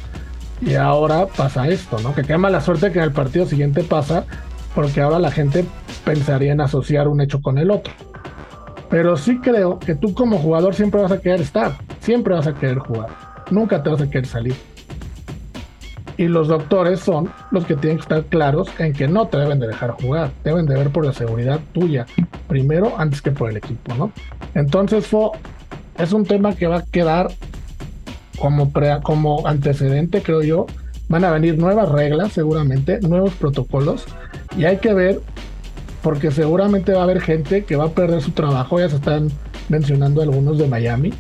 Y 0.61 0.75
ahora 0.75 1.27
pasa 1.27 1.69
esto, 1.69 1.99
¿no? 2.01 2.15
Que 2.15 2.23
qué 2.23 2.39
mala 2.39 2.63
suerte 2.63 2.91
que 2.91 2.99
en 2.99 3.05
el 3.05 3.13
partido 3.13 3.45
siguiente 3.45 3.85
pasa, 3.85 4.25
porque 4.75 5.03
ahora 5.03 5.19
la 5.19 5.31
gente 5.31 5.67
pensaría 6.05 6.53
en 6.53 6.63
asociar 6.63 7.09
un 7.09 7.21
hecho 7.21 7.43
con 7.43 7.59
el 7.59 7.71
otro. 7.71 7.93
Pero 8.89 9.19
sí 9.19 9.39
creo 9.41 9.79
que 9.79 9.95
tú 9.95 10.15
como 10.15 10.39
jugador 10.39 10.75
siempre 10.75 11.03
vas 11.03 11.13
a 11.13 11.21
querer 11.21 11.43
estar, 11.43 11.77
siempre 12.01 12.35
vas 12.35 12.47
a 12.47 12.55
querer 12.55 12.79
jugar, 12.79 13.09
nunca 13.51 13.83
te 13.83 13.91
vas 13.91 14.01
a 14.01 14.09
querer 14.09 14.27
salir. 14.27 14.57
Y 16.19 16.29
los 16.29 16.49
doctores 16.49 17.01
son 17.01 17.31
los 17.51 17.67
que 17.67 17.77
tienen 17.77 17.99
que 17.99 18.03
estar 18.03 18.25
claros 18.25 18.69
en 18.79 18.93
que 18.93 19.07
no 19.07 19.27
te 19.27 19.37
deben 19.37 19.61
de 19.61 19.67
dejar 19.67 19.91
jugar, 19.91 20.31
deben 20.45 20.67
de 20.67 20.75
ver 20.75 20.91
por 20.91 21.05
la 21.05 21.13
seguridad 21.13 21.61
tuya, 21.73 22.07
primero 22.49 22.95
antes 22.99 23.21
que 23.21 23.33
por 23.33 23.51
el 23.51 23.59
equipo, 23.59 23.95
¿no? 23.95 24.13
Entonces 24.55 25.09
es 25.99 26.13
un 26.13 26.25
tema 26.25 26.55
que 26.55 26.67
va 26.67 26.79
a 26.79 26.83
quedar 26.85 27.29
como, 28.39 28.73
como 29.03 29.47
antecedente, 29.47 30.23
creo 30.23 30.43
yo. 30.43 30.67
Van 31.09 31.25
a 31.25 31.31
venir 31.31 31.57
nuevas 31.57 31.89
reglas, 31.89 32.33
seguramente, 32.33 33.01
nuevos 33.01 33.35
protocolos, 33.35 34.07
y 34.57 34.65
hay 34.65 34.79
que 34.79 34.93
ver, 34.93 35.21
porque 36.03 36.33
seguramente 36.33 36.93
va 36.93 37.01
a 37.01 37.05
haber 37.05 37.21
gente 37.21 37.65
que 37.65 37.77
va 37.77 37.85
a 37.85 37.91
perder 37.91 38.23
su 38.23 38.33
trabajo, 38.33 38.81
ya 38.81 38.89
se 38.89 38.97
están 38.97 39.29
mencionando 39.69 40.21
algunos 40.21 40.59
de 40.59 40.67
Miami, 40.67 41.13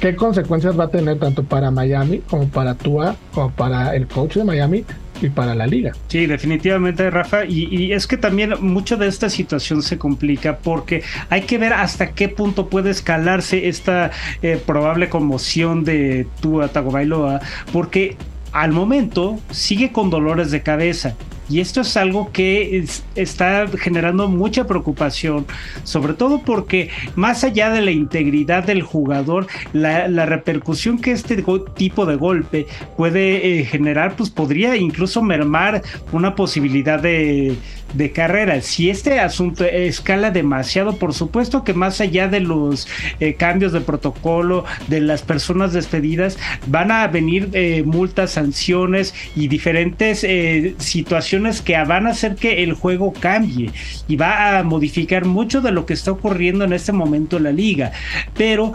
qué 0.00 0.14
consecuencias 0.16 0.78
va 0.78 0.84
a 0.84 0.88
tener 0.88 1.18
tanto 1.18 1.44
para 1.44 1.70
Miami 1.70 2.18
como 2.28 2.48
para 2.48 2.74
Tua, 2.74 3.16
como 3.32 3.50
para 3.50 3.94
el 3.94 4.06
coach 4.06 4.34
de 4.34 4.44
Miami 4.44 4.84
y 5.22 5.28
para 5.30 5.54
la 5.54 5.66
liga. 5.66 5.92
Sí, 6.08 6.26
definitivamente, 6.26 7.08
Rafa. 7.10 7.44
Y, 7.44 7.92
es 7.92 8.06
que 8.06 8.16
también 8.16 8.54
mucho 8.60 8.96
de 8.96 9.08
esta 9.08 9.30
situación 9.30 9.82
se 9.82 9.98
complica 9.98 10.58
porque 10.58 11.02
hay 11.30 11.42
que 11.42 11.58
ver 11.58 11.72
hasta 11.72 12.12
qué 12.12 12.28
punto 12.28 12.68
puede 12.68 12.90
escalarse 12.90 13.68
esta 13.68 14.10
eh, 14.42 14.60
probable 14.64 15.08
conmoción 15.08 15.84
de 15.84 16.26
Tua 16.40 16.68
Tagovailoa, 16.68 17.40
porque 17.72 18.16
al 18.52 18.72
momento 18.72 19.38
sigue 19.50 19.92
con 19.92 20.10
dolores 20.10 20.50
de 20.50 20.62
cabeza 20.62 21.14
y 21.48 21.60
esto 21.60 21.82
es 21.82 21.96
algo 21.96 22.30
que 22.32 22.84
está 23.14 23.66
generando 23.78 24.28
mucha 24.28 24.66
preocupación, 24.66 25.46
sobre 25.84 26.14
todo 26.14 26.42
porque 26.42 26.90
más 27.14 27.44
allá 27.44 27.70
de 27.70 27.82
la 27.82 27.90
integridad 27.90 28.64
del 28.64 28.82
jugador, 28.82 29.46
la, 29.72 30.06
repercusión 30.26 30.98
que 30.98 31.12
este 31.12 31.44
tipo 31.76 32.04
de 32.04 32.16
golpe 32.16 32.66
puede 32.96 33.60
eh, 33.60 33.64
generar, 33.64 34.16
pues 34.16 34.30
podría 34.30 34.76
incluso 34.76 35.22
mermar 35.22 35.82
una 36.12 36.34
posibilidad 36.34 37.00
de, 37.00 37.56
de 37.94 38.12
carrera. 38.12 38.60
Si 38.60 38.90
este 38.90 39.20
asunto 39.20 39.64
escala 39.64 40.30
demasiado, 40.30 40.96
por 40.96 41.14
supuesto 41.14 41.64
que 41.64 41.74
más 41.74 42.00
allá 42.00 42.28
de 42.28 42.40
los 42.40 42.88
eh, 43.20 43.34
cambios 43.34 43.72
de 43.72 43.80
protocolo, 43.80 44.64
de 44.88 45.00
las 45.00 45.22
personas 45.22 45.72
despedidas, 45.72 46.38
van 46.66 46.90
a 46.90 47.06
venir 47.06 47.50
eh, 47.52 47.82
multas, 47.84 48.32
sanciones 48.32 49.14
y 49.34 49.48
diferentes 49.48 50.24
eh, 50.24 50.74
situaciones 50.78 51.62
que 51.62 51.76
van 51.84 52.06
a 52.06 52.10
hacer 52.10 52.36
que 52.36 52.62
el 52.62 52.74
juego 52.74 53.12
cambie 53.12 53.70
y 54.08 54.16
va 54.16 54.58
a 54.58 54.62
modificar 54.62 55.24
mucho 55.24 55.60
de 55.60 55.72
lo 55.72 55.86
que 55.86 55.94
está 55.94 56.12
ocurriendo 56.12 56.64
en 56.64 56.72
este 56.72 56.92
momento 56.92 57.36
en 57.36 57.44
la 57.44 57.52
liga. 57.52 57.92
Pero 58.36 58.72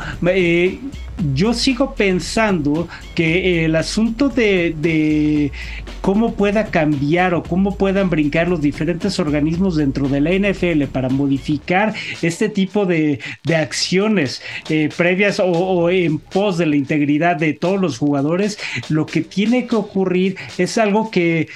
yo 1.33 1.53
sigo 1.53 1.95
pensando 1.95 2.87
que 3.15 3.65
el 3.65 3.75
asunto 3.75 4.29
de, 4.29 5.51
cómo 6.01 6.33
pueda 6.33 6.65
cambiar 6.65 7.33
o 7.33 7.43
cómo 7.43 7.77
puedan 7.77 8.09
brincar 8.09 8.47
los 8.47 8.61
diferentes 8.61 9.19
organismos 9.19 9.75
dentro 9.75 10.07
de 10.07 10.21
la 10.21 10.31
NFL 10.31 10.83
para 10.85 11.09
modificar 11.09 11.93
este 12.21 12.49
tipo 12.49 12.85
de, 12.85 13.19
acciones 13.55 14.41
eh, 14.69 14.89
previas 14.95 15.41
o, 15.43 15.89
en 15.89 16.17
pos 16.19 16.57
de 16.57 16.65
la 16.65 16.75
integridad 16.75 17.35
de 17.35 17.53
todos 17.53 17.79
los 17.79 17.97
jugadores, 17.97 18.57
lo 18.89 19.05
que 19.05 19.21
tiene 19.21 19.67
que 19.67 19.75
ocurrir 19.75 20.37
es 20.57 20.77
algo 20.77 21.11
que 21.11 21.47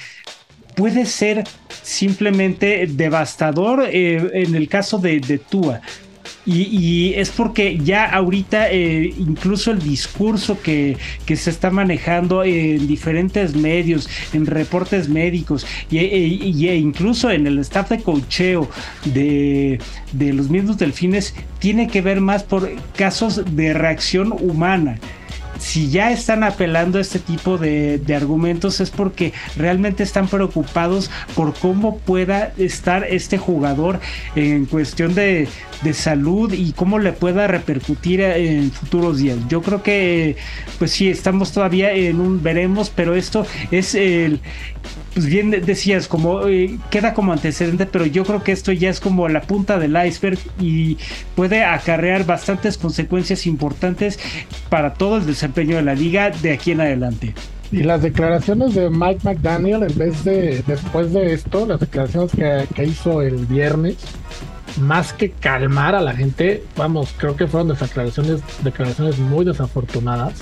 puede 0.74 1.06
ser 1.06 1.44
simplemente 1.82 2.86
devastador 2.86 3.88
eh, 3.90 4.30
en 4.34 4.54
el 4.54 4.68
caso 4.68 4.98
de, 4.98 5.20
de 5.20 5.38
Tua 5.38 5.80
Y, 6.44 7.14
es 7.14 7.30
porque 7.30 7.78
ya 7.78 8.04
ahorita 8.06 8.70
eh, 8.70 9.12
incluso 9.18 9.70
el 9.70 9.80
discurso 9.80 10.60
que, 10.60 10.96
que, 11.24 11.36
se 11.36 11.50
está 11.50 11.70
manejando 11.70 12.44
en 12.44 12.86
diferentes 12.86 13.54
medios, 13.54 14.08
en 14.32 14.46
reportes 14.46 15.08
médicos 15.08 15.66
y, 15.90 15.98
e 15.98 16.76
incluso 16.76 17.30
en 17.30 17.46
el 17.46 17.58
staff 17.60 17.90
de 17.90 18.02
cocheo 18.02 18.68
de, 19.04 19.78
de 20.12 20.32
los 20.32 20.48
mismos 20.48 20.78
delfines 20.78 21.34
tiene 21.58 21.88
que 21.88 22.00
ver 22.00 22.20
más 22.20 22.42
por 22.42 22.70
casos 22.96 23.42
de 23.56 23.74
reacción 23.74 24.32
humana 24.32 24.98
si 25.58 25.90
ya 25.90 26.10
están 26.10 26.44
apelando 26.44 26.98
a 26.98 27.00
este 27.00 27.18
tipo 27.18 27.58
de, 27.58 28.00
argumentos 28.16 28.80
es 28.80 28.90
porque 28.90 29.32
realmente 29.56 30.02
están 30.02 30.28
preocupados 30.28 31.10
por 31.34 31.54
cómo 31.54 31.98
pueda 31.98 32.52
estar 32.56 33.04
este 33.04 33.36
jugador 33.36 34.00
en 34.34 34.64
cuestión 34.66 35.14
de, 35.14 35.48
de 35.82 35.92
salud 35.92 36.52
y 36.52 36.72
cómo 36.72 36.98
le 36.98 37.12
pueda 37.12 37.46
repercutir 37.46 38.20
en 38.20 38.70
futuros 38.70 39.18
días. 39.18 39.38
Yo 39.48 39.60
creo 39.62 39.82
que, 39.82 40.36
pues 40.78 40.92
sí, 40.92 41.08
estamos 41.08 41.52
todavía 41.52 41.92
en 41.92 42.20
un 42.20 42.42
veremos, 42.42 42.90
pero 42.90 43.14
esto 43.14 43.46
es 43.70 43.94
el, 43.94 44.40
pues 45.14 45.26
bien 45.26 45.50
decías, 45.50 46.08
como 46.08 46.46
eh, 46.46 46.78
queda 46.90 47.14
como 47.14 47.32
antecedente, 47.32 47.86
pero 47.86 48.06
yo 48.06 48.24
creo 48.24 48.42
que 48.42 48.52
esto 48.52 48.72
ya 48.72 48.90
es 48.90 49.00
como 49.00 49.28
la 49.28 49.42
punta 49.42 49.78
del 49.78 49.96
iceberg 50.06 50.38
y 50.60 50.98
puede 51.34 51.64
acarrear 51.64 52.26
bastantes 52.26 52.76
consecuencias 52.78 53.46
importantes 53.46 54.18
para 54.68 54.94
todo 54.94 55.18
el 55.18 55.26
desempeño 55.26 55.76
de 55.76 55.82
la 55.82 55.94
liga 55.94 56.30
de 56.30 56.52
aquí 56.52 56.72
en 56.72 56.80
adelante. 56.80 57.34
Y 57.72 57.82
las 57.82 58.02
declaraciones 58.02 58.74
de 58.74 58.90
Mike 58.90 59.20
McDaniel, 59.24 59.82
en 59.82 59.98
vez 59.98 60.22
de, 60.24 60.62
después 60.66 61.12
de 61.12 61.32
esto, 61.32 61.66
las 61.66 61.80
declaraciones 61.80 62.30
que, 62.32 62.66
que 62.74 62.84
hizo 62.84 63.22
el 63.22 63.46
viernes, 63.46 63.96
más 64.80 65.12
que 65.12 65.30
calmar 65.30 65.94
a 65.94 66.00
la 66.00 66.14
gente, 66.14 66.62
vamos, 66.76 67.14
creo 67.16 67.34
que 67.36 67.46
fueron 67.46 67.68
declaraciones, 67.68 68.40
declaraciones 68.62 69.18
muy 69.18 69.44
desafortunadas 69.44 70.34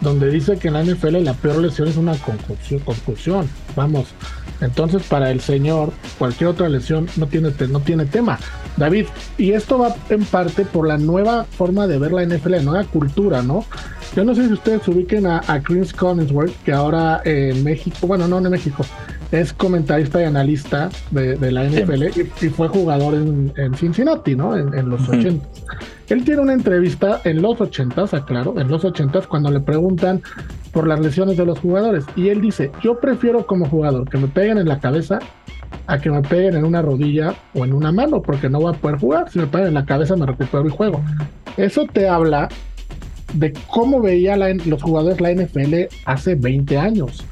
donde 0.00 0.30
dice 0.30 0.58
que 0.58 0.68
en 0.68 0.74
la 0.74 0.84
NFL 0.84 1.22
la 1.22 1.34
peor 1.34 1.58
lesión 1.58 1.88
es 1.88 1.96
una 1.96 2.14
concusión, 2.84 3.48
Vamos, 3.76 4.08
entonces 4.60 5.02
para 5.04 5.30
el 5.30 5.40
señor 5.40 5.92
cualquier 6.18 6.50
otra 6.50 6.68
lesión 6.68 7.08
no 7.16 7.26
tiene, 7.26 7.52
no 7.68 7.80
tiene 7.80 8.04
tema. 8.06 8.38
David, 8.76 9.06
y 9.38 9.52
esto 9.52 9.78
va 9.78 9.94
en 10.08 10.24
parte 10.24 10.64
por 10.64 10.86
la 10.86 10.98
nueva 10.98 11.44
forma 11.44 11.86
de 11.86 11.98
ver 11.98 12.12
la 12.12 12.24
NFL, 12.24 12.50
la 12.52 12.62
nueva 12.62 12.84
cultura, 12.84 13.42
¿no? 13.42 13.64
Yo 14.14 14.24
no 14.24 14.34
sé 14.34 14.46
si 14.46 14.52
ustedes 14.52 14.86
ubiquen 14.88 15.26
a, 15.26 15.40
Chris 15.62 15.92
Collinsworth, 15.92 16.52
que 16.64 16.72
ahora 16.72 17.20
en 17.24 17.62
México, 17.62 18.06
bueno, 18.06 18.26
no 18.26 18.38
en 18.38 18.50
México, 18.50 18.84
es 19.32 19.52
comentarista 19.52 20.20
y 20.20 20.24
analista 20.24 20.90
de, 21.10 21.36
la 21.52 21.64
NFL 21.64 22.20
y, 22.42 22.48
fue 22.48 22.68
jugador 22.68 23.14
en, 23.14 23.74
Cincinnati, 23.76 24.34
¿no? 24.34 24.56
En, 24.56 24.88
los 24.88 25.08
80. 25.08 25.46
Él 26.08 26.24
tiene 26.24 26.40
una 26.40 26.52
entrevista 26.52 27.20
en 27.24 27.40
los 27.40 27.60
80, 27.60 28.02
aclaro, 28.12 28.58
en 28.58 28.68
los 28.68 28.84
80 28.84 29.20
cuando 29.22 29.50
le 29.50 29.60
preguntan 29.60 30.20
por 30.72 30.86
las 30.86 31.00
lesiones 31.00 31.36
de 31.36 31.46
los 31.46 31.58
jugadores 31.60 32.04
y 32.16 32.28
él 32.28 32.40
dice, 32.40 32.72
yo 32.82 32.98
prefiero 32.98 33.46
como 33.46 33.66
jugador 33.66 34.08
que 34.08 34.18
me 34.18 34.26
peguen 34.26 34.58
en 34.58 34.68
la 34.68 34.80
cabeza 34.80 35.20
a 35.86 35.98
que 35.98 36.10
me 36.10 36.22
peguen 36.22 36.56
en 36.56 36.64
una 36.64 36.82
rodilla 36.82 37.34
o 37.54 37.64
en 37.64 37.72
una 37.72 37.92
mano, 37.92 38.22
porque 38.22 38.48
no 38.48 38.60
voy 38.60 38.74
a 38.74 38.78
poder 38.78 38.98
jugar. 38.98 39.30
Si 39.30 39.38
me 39.38 39.46
pegan 39.46 39.68
en 39.68 39.74
la 39.74 39.84
cabeza 39.84 40.16
me 40.16 40.26
recupero 40.26 40.66
y 40.66 40.70
juego. 40.70 41.00
Eso 41.56 41.86
te 41.92 42.08
habla 42.08 42.48
de 43.34 43.52
cómo 43.68 44.00
veía 44.00 44.36
los 44.36 44.82
jugadores 44.82 45.20
la 45.20 45.32
NFL 45.32 45.74
hace 46.04 46.34
20 46.34 46.78
años. 46.78 47.24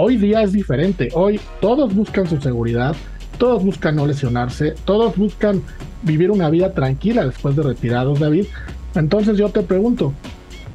Hoy 0.00 0.16
día 0.16 0.42
es 0.42 0.52
diferente. 0.52 1.08
Hoy 1.12 1.40
todos 1.60 1.92
buscan 1.92 2.28
su 2.28 2.40
seguridad, 2.40 2.94
todos 3.36 3.64
buscan 3.64 3.96
no 3.96 4.06
lesionarse, 4.06 4.76
todos 4.84 5.16
buscan 5.16 5.60
vivir 6.04 6.30
una 6.30 6.48
vida 6.50 6.72
tranquila 6.72 7.26
después 7.26 7.56
de 7.56 7.64
retirados, 7.64 8.20
David. 8.20 8.46
Entonces 8.94 9.36
yo 9.36 9.48
te 9.48 9.62
pregunto, 9.62 10.12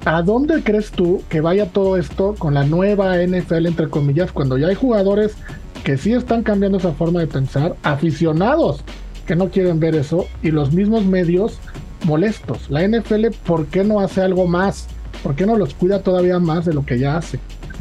¿a 0.04 0.22
dónde 0.24 0.62
crees 0.62 0.92
tú 0.92 1.24
que 1.30 1.40
vaya 1.40 1.68
todo 1.68 1.96
esto 1.96 2.36
con 2.38 2.54
la 2.54 2.66
nueva 2.66 3.16
NFL, 3.16 3.68
entre 3.68 3.88
comillas, 3.88 4.34
cuando 4.34 4.58
ya 4.58 4.68
hay 4.68 4.76
jugadores 4.76 5.38
que 5.86 5.98
sí 5.98 6.12
están 6.12 6.44
cambiando 6.44 6.78
esa 6.78 6.92
forma 6.92 7.22
de 7.22 7.28
pensar, 7.28 7.78
aficionados 7.82 8.84
que 9.26 9.38
no 9.38 9.48
quieren 9.48 9.80
ver 9.80 9.96
eso 9.96 10.28
y 10.42 10.52
los 10.52 10.74
mismos 10.74 11.06
medios 11.06 11.60
molestos? 12.04 12.70
La 12.70 12.86
NFL, 12.86 13.28
¿por 13.46 13.68
qué 13.68 13.86
no 13.86 14.02
hace 14.02 14.22
algo 14.22 14.48
más? 14.48 14.90
¿Por 15.24 15.34
qué 15.34 15.46
no 15.46 15.56
los 15.56 15.74
cuida 15.76 16.04
todavía 16.04 16.40
más 16.40 16.66
de 16.66 16.74
lo 16.74 16.86
que 16.86 17.00
ya 17.00 17.16
hace? 17.16 17.40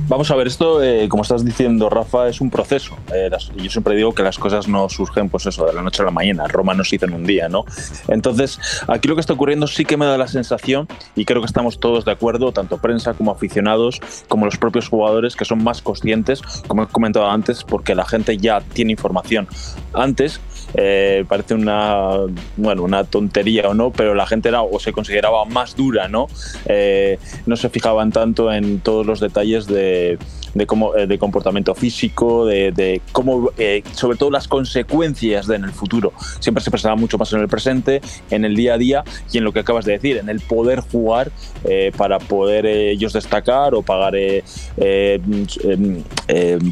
Vamos 0.09 0.31
a 0.31 0.37
ver, 0.37 0.47
esto, 0.47 0.83
eh, 0.83 1.09
como 1.09 1.23
estás 1.23 1.45
diciendo, 1.45 1.89
Rafa, 1.89 2.29
es 2.29 2.41
un 2.41 2.51
proceso. 2.51 2.97
Eh, 3.15 3.31
yo 3.57 3.71
siempre 3.71 3.95
digo 3.95 4.13
que 4.13 4.23
las 4.23 4.39
cosas 4.39 4.69
no 4.69 4.89
surgen, 4.89 5.29
pues 5.29 5.47
eso, 5.47 5.65
de 5.65 5.73
la 5.73 5.81
noche 5.81 6.03
a 6.03 6.05
la 6.05 6.11
mañana. 6.11 6.47
Roma 6.49 6.75
no 6.75 6.85
se 6.85 6.97
hizo 6.97 7.07
en 7.07 7.15
un 7.15 7.25
día, 7.25 7.49
¿no? 7.49 7.65
Entonces, 8.09 8.59
aquí 8.89 9.09
lo 9.09 9.15
que 9.15 9.21
está 9.21 9.33
ocurriendo 9.33 9.67
sí 9.67 9.85
que 9.85 9.97
me 9.97 10.05
da 10.05 10.19
la 10.19 10.27
sensación, 10.27 10.89
y 11.15 11.25
creo 11.25 11.41
que 11.41 11.47
estamos 11.47 11.81
todos 11.81 12.05
de 12.05 12.13
acuerdo, 12.13 12.53
tanto 12.53 12.79
prensa 12.79 13.15
como 13.15 13.31
aficionados, 13.31 14.01
como 14.29 14.45
los 14.45 14.59
propios 14.59 14.89
jugadores, 14.89 15.37
que 15.37 15.45
son 15.45 15.63
más 15.63 15.81
conscientes, 15.81 16.43
como 16.67 16.83
he 16.83 16.87
comentado 16.89 17.31
antes, 17.31 17.65
porque 17.65 17.95
la 17.95 18.05
gente 18.05 18.37
ya 18.37 18.61
tiene 18.61 18.93
información. 18.93 19.47
Antes, 19.95 20.41
eh, 20.75 21.25
parece 21.29 21.55
una, 21.55 22.11
bueno, 22.57 22.83
una 22.83 23.05
tontería 23.05 23.69
o 23.69 23.75
no, 23.75 23.91
pero 23.91 24.15
la 24.15 24.27
gente 24.27 24.49
era 24.49 24.63
o 24.63 24.79
se 24.79 24.93
consideraba 24.93 25.45
más 25.45 25.77
dura, 25.77 26.09
¿no? 26.09 26.29
Eh, 26.67 27.19
no 27.47 27.57
se 27.57 27.69
fijaban 27.69 28.13
tanto 28.13 28.53
en 28.53 28.81
todos 28.81 29.07
los 29.07 29.21
detalles 29.21 29.67
de 29.67 30.19
de, 30.55 30.67
cómo, 30.67 30.97
eh, 30.97 31.07
de 31.07 31.19
comportamiento 31.19 31.75
físico, 31.75 32.47
de, 32.47 33.01
cómo, 33.13 33.51
eh, 33.59 33.83
sobre 33.93 34.17
todo 34.17 34.31
las 34.31 34.49
consecuencias 34.49 35.47
de 35.47 35.57
en 35.57 35.65
el 35.65 35.73
futuro. 35.73 36.13
Siempre 36.41 36.63
se 36.63 36.71
pensaba 36.71 36.97
mucho 36.97 37.19
más 37.19 37.33
en 37.33 37.41
el 37.41 37.49
presente, 37.49 38.01
en 38.31 38.45
el 38.45 38.57
día 38.57 38.75
a 38.75 38.79
día 38.79 39.05
y 39.31 39.39
en 39.39 39.45
lo 39.45 39.53
que 39.53 39.61
acabas 39.61 39.85
de 39.85 39.93
decir, 39.93 40.17
en 40.17 40.29
el 40.29 40.41
poder 40.41 40.81
jugar 40.81 41.31
eh, 41.65 41.93
para 41.97 42.19
poder 42.19 42.67
ellos 42.67 43.13
destacar 43.13 43.75
o 43.75 43.83
pagar, 43.83 44.15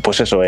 pues 0.02 0.20
eso, 0.20 0.40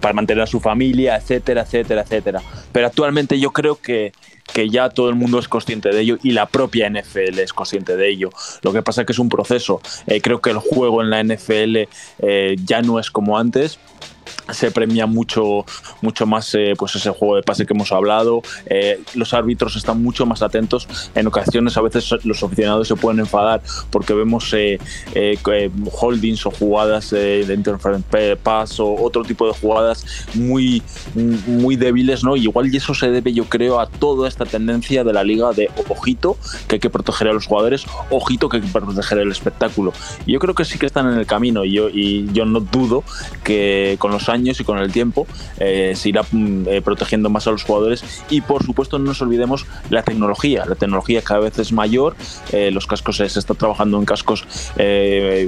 para 0.00 0.12
mantener 0.12 0.42
a 0.42 0.46
su 0.46 0.60
familia, 0.60 1.16
etcétera, 1.16 1.62
etcétera, 1.62 2.02
etcétera. 2.02 2.42
Pero 2.72 2.86
actualmente 2.86 3.40
yo 3.40 3.50
creo 3.50 3.76
que 3.76 4.12
que 4.52 4.68
ya 4.68 4.88
todo 4.90 5.08
el 5.08 5.14
mundo 5.14 5.38
es 5.38 5.48
consciente 5.48 5.90
de 5.90 6.00
ello 6.00 6.18
y 6.22 6.32
la 6.32 6.46
propia 6.46 6.88
NFL 6.88 7.38
es 7.38 7.52
consciente 7.52 7.96
de 7.96 8.10
ello. 8.10 8.30
Lo 8.62 8.72
que 8.72 8.82
pasa 8.82 9.02
es 9.02 9.06
que 9.06 9.12
es 9.12 9.18
un 9.18 9.28
proceso. 9.28 9.80
Eh, 10.06 10.20
creo 10.20 10.40
que 10.40 10.50
el 10.50 10.58
juego 10.58 11.02
en 11.02 11.10
la 11.10 11.22
NFL 11.22 11.88
eh, 12.18 12.56
ya 12.64 12.82
no 12.82 12.98
es 12.98 13.10
como 13.10 13.38
antes 13.38 13.78
se 14.52 14.70
premia 14.70 15.06
mucho, 15.06 15.64
mucho 16.00 16.26
más 16.26 16.54
eh, 16.54 16.74
pues 16.78 16.94
ese 16.96 17.10
juego 17.10 17.36
de 17.36 17.42
pase 17.42 17.66
que 17.66 17.74
hemos 17.74 17.92
hablado. 17.92 18.42
Eh, 18.66 19.00
los 19.14 19.34
árbitros 19.34 19.76
están 19.76 20.02
mucho 20.02 20.26
más 20.26 20.42
atentos. 20.42 20.88
En 21.14 21.26
ocasiones, 21.26 21.76
a 21.76 21.82
veces 21.82 22.12
los 22.24 22.42
aficionados 22.42 22.88
se 22.88 22.96
pueden 22.96 23.20
enfadar 23.20 23.62
porque 23.90 24.14
vemos 24.14 24.52
eh, 24.54 24.78
holdings 26.00 26.46
o 26.46 26.50
jugadas 26.50 27.10
de 27.10 27.54
interference 27.54 28.36
pass 28.36 28.80
o 28.80 28.94
otro 28.94 29.22
tipo 29.22 29.46
de 29.46 29.52
jugadas 29.52 30.04
muy, 30.34 30.82
muy 31.46 31.76
débiles, 31.76 32.24
¿no? 32.24 32.36
Y 32.36 32.42
igual 32.42 32.72
y 32.72 32.76
eso 32.76 32.94
se 32.94 33.10
debe, 33.10 33.32
yo 33.32 33.44
creo, 33.44 33.80
a 33.80 33.88
toda 33.88 34.28
esta 34.28 34.44
tendencia 34.44 35.04
de 35.04 35.12
la 35.12 35.24
liga 35.24 35.52
de 35.52 35.70
ojito, 35.88 36.36
que 36.66 36.76
hay 36.76 36.80
que 36.80 36.90
proteger 36.90 37.28
a 37.28 37.32
los 37.32 37.46
jugadores, 37.46 37.84
ojito, 38.10 38.48
que 38.48 38.58
hay 38.58 38.62
que 38.62 38.68
proteger 38.68 39.18
el 39.18 39.30
espectáculo. 39.30 39.92
Yo 40.26 40.38
creo 40.38 40.54
que 40.54 40.64
sí 40.64 40.78
que 40.78 40.86
están 40.86 41.10
en 41.12 41.18
el 41.18 41.26
camino 41.26 41.64
y 41.64 41.72
yo, 41.72 41.88
y 41.88 42.30
yo 42.32 42.44
no 42.44 42.60
dudo 42.60 43.04
que 43.44 43.96
con 43.98 44.10
los 44.10 44.17
años 44.28 44.60
y 44.60 44.64
con 44.64 44.78
el 44.78 44.90
tiempo 44.90 45.26
eh, 45.58 45.92
se 45.94 46.08
irá 46.08 46.22
mm, 46.30 46.66
eh, 46.66 46.82
protegiendo 46.82 47.30
más 47.30 47.46
a 47.46 47.50
los 47.50 47.62
jugadores. 47.62 48.02
Y 48.30 48.40
por 48.40 48.64
supuesto 48.64 48.98
no 48.98 49.04
nos 49.04 49.22
olvidemos 49.22 49.66
la 49.90 50.02
tecnología, 50.02 50.64
la 50.66 50.74
tecnología 50.74 51.22
cada 51.22 51.40
vez 51.40 51.58
es 51.58 51.72
mayor, 51.72 52.16
eh, 52.52 52.70
los 52.70 52.86
cascos 52.86 53.16
se 53.16 53.26
está 53.26 53.54
trabajando 53.54 53.98
en 53.98 54.04
cascos 54.04 54.46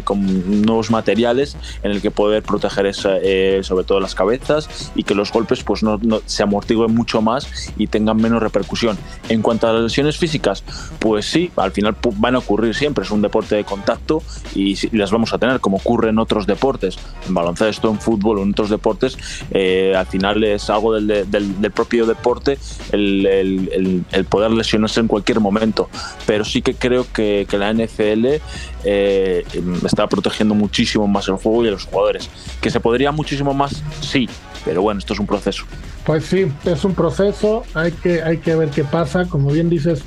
con 0.04 0.62
nuevos 0.62 0.90
materiales 0.90 1.56
en 1.83 1.92
el 1.92 2.02
que 2.02 2.11
poder 2.11 2.42
proteger 2.42 2.94
sobre 2.94 3.85
todo 3.85 4.00
las 4.00 4.14
cabezas 4.14 4.92
y 4.94 5.04
que 5.04 5.14
los 5.14 5.33
golpes 5.33 5.62
pues 5.62 5.83
no, 5.83 5.98
se 6.26 6.42
amortiguen 6.42 6.94
mucho 6.94 7.22
más 7.22 7.72
y 7.76 7.87
tengan 7.87 8.16
menos 8.16 8.42
repercusión. 8.42 8.98
En 9.28 9.42
cuanto 9.42 9.68
a 9.68 9.72
las 9.72 9.83
lesiones 9.83 10.18
físicas, 10.18 10.64
pues 10.98 11.26
sí, 11.26 11.50
al 11.56 11.72
final 11.72 11.96
van 12.16 12.35
a 12.35 12.38
ocurrir 12.38 12.74
siempre, 12.74 13.04
es 13.04 13.11
un 13.11 13.22
deporte 13.22 13.56
de 13.56 13.64
contacto 13.64 14.22
y, 14.54 14.72
y 14.72 14.96
las 14.96 15.11
vamos 15.11 15.33
a 15.33 15.38
tener 15.38 15.61
como 15.61 15.78
ocurre 15.78 16.11
en 16.11 16.18
otros 16.18 16.46
deportes, 16.46 16.98
en 17.26 17.35
baloncesto, 17.35 17.90
en 17.90 18.00
fútbol 18.00 18.40
en 18.40 18.54
otros 18.61 18.70
deportes, 18.70 19.16
eh, 19.51 19.94
al 19.96 20.07
final 20.07 20.44
es 20.44 20.68
algo 20.68 21.01
del, 21.01 21.73
propio 21.75 22.05
deporte 22.05 22.59
el, 22.92 24.05
poder 24.29 24.51
lesionarse 24.51 25.01
en 25.01 25.09
cualquier 25.09 25.40
momento. 25.40 25.88
Pero 26.27 26.44
sí 26.44 26.61
que 26.61 26.75
creo 26.75 27.07
que, 27.12 27.46
la 27.51 27.73
NFL 27.75 28.40
eh, 28.85 29.44
está 29.85 30.07
protegiendo 30.07 30.55
muchísimo 30.55 31.07
más 31.07 31.29
el 31.29 31.37
juego 31.37 31.64
y 31.64 31.68
a 31.68 31.70
los 31.73 31.85
jugadores. 31.85 32.31
¿Que 32.61 32.70
se 32.70 32.81
podría 32.81 33.12
muchísimo 33.12 33.55
más? 33.55 33.83
Sí, 34.01 34.29
pero 34.64 34.83
bueno, 34.83 34.99
esto 34.99 35.14
es 35.14 35.20
un 35.20 35.27
proceso. 35.27 35.64
Pues 36.05 36.25
sí, 36.25 36.51
es 36.64 36.85
un 36.85 36.94
proceso, 36.94 37.64
hay 37.75 37.92
que, 37.92 38.23
hay 38.23 38.38
que 38.38 38.55
ver 38.55 38.70
qué 38.70 38.85
pasa. 38.85 39.27
Como 39.27 39.51
bien 39.51 39.70
dices, 39.70 40.03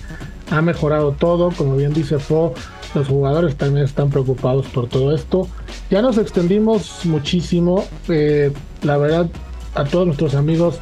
ha 0.52 0.62
mejorado 0.62 1.14
todo, 1.14 1.52
como 1.52 1.76
bien 1.76 1.94
dice 1.94 2.20
Fo, 2.20 2.54
los 2.96 3.08
jugadores 3.08 3.56
también 3.56 3.86
están 3.86 4.10
preocupados 4.10 4.68
por 4.68 4.88
todo 4.88 5.14
esto. 5.16 5.48
Ya 5.90 6.02
nos 6.02 6.18
extendimos 6.18 7.06
muchísimo. 7.06 7.84
Eh, 8.08 8.52
la 8.84 8.98
verdad, 8.98 9.30
a 9.76 9.84
todos 9.84 10.06
nuestros 10.06 10.36
amigos 10.36 10.80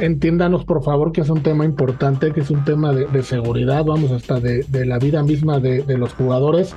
entiéndanos 0.00 0.64
por 0.64 0.82
favor 0.82 1.12
que 1.12 1.20
es 1.20 1.30
un 1.30 1.42
tema 1.42 1.64
importante, 1.64 2.32
que 2.32 2.40
es 2.40 2.50
un 2.50 2.64
tema 2.64 2.92
de, 2.92 3.22
seguridad, 3.22 3.84
vamos, 3.84 4.10
hasta 4.10 4.40
de, 4.40 4.64
la 4.84 4.98
vida 4.98 5.22
misma 5.22 5.60
de, 5.60 5.84
los 5.96 6.12
jugadores. 6.14 6.74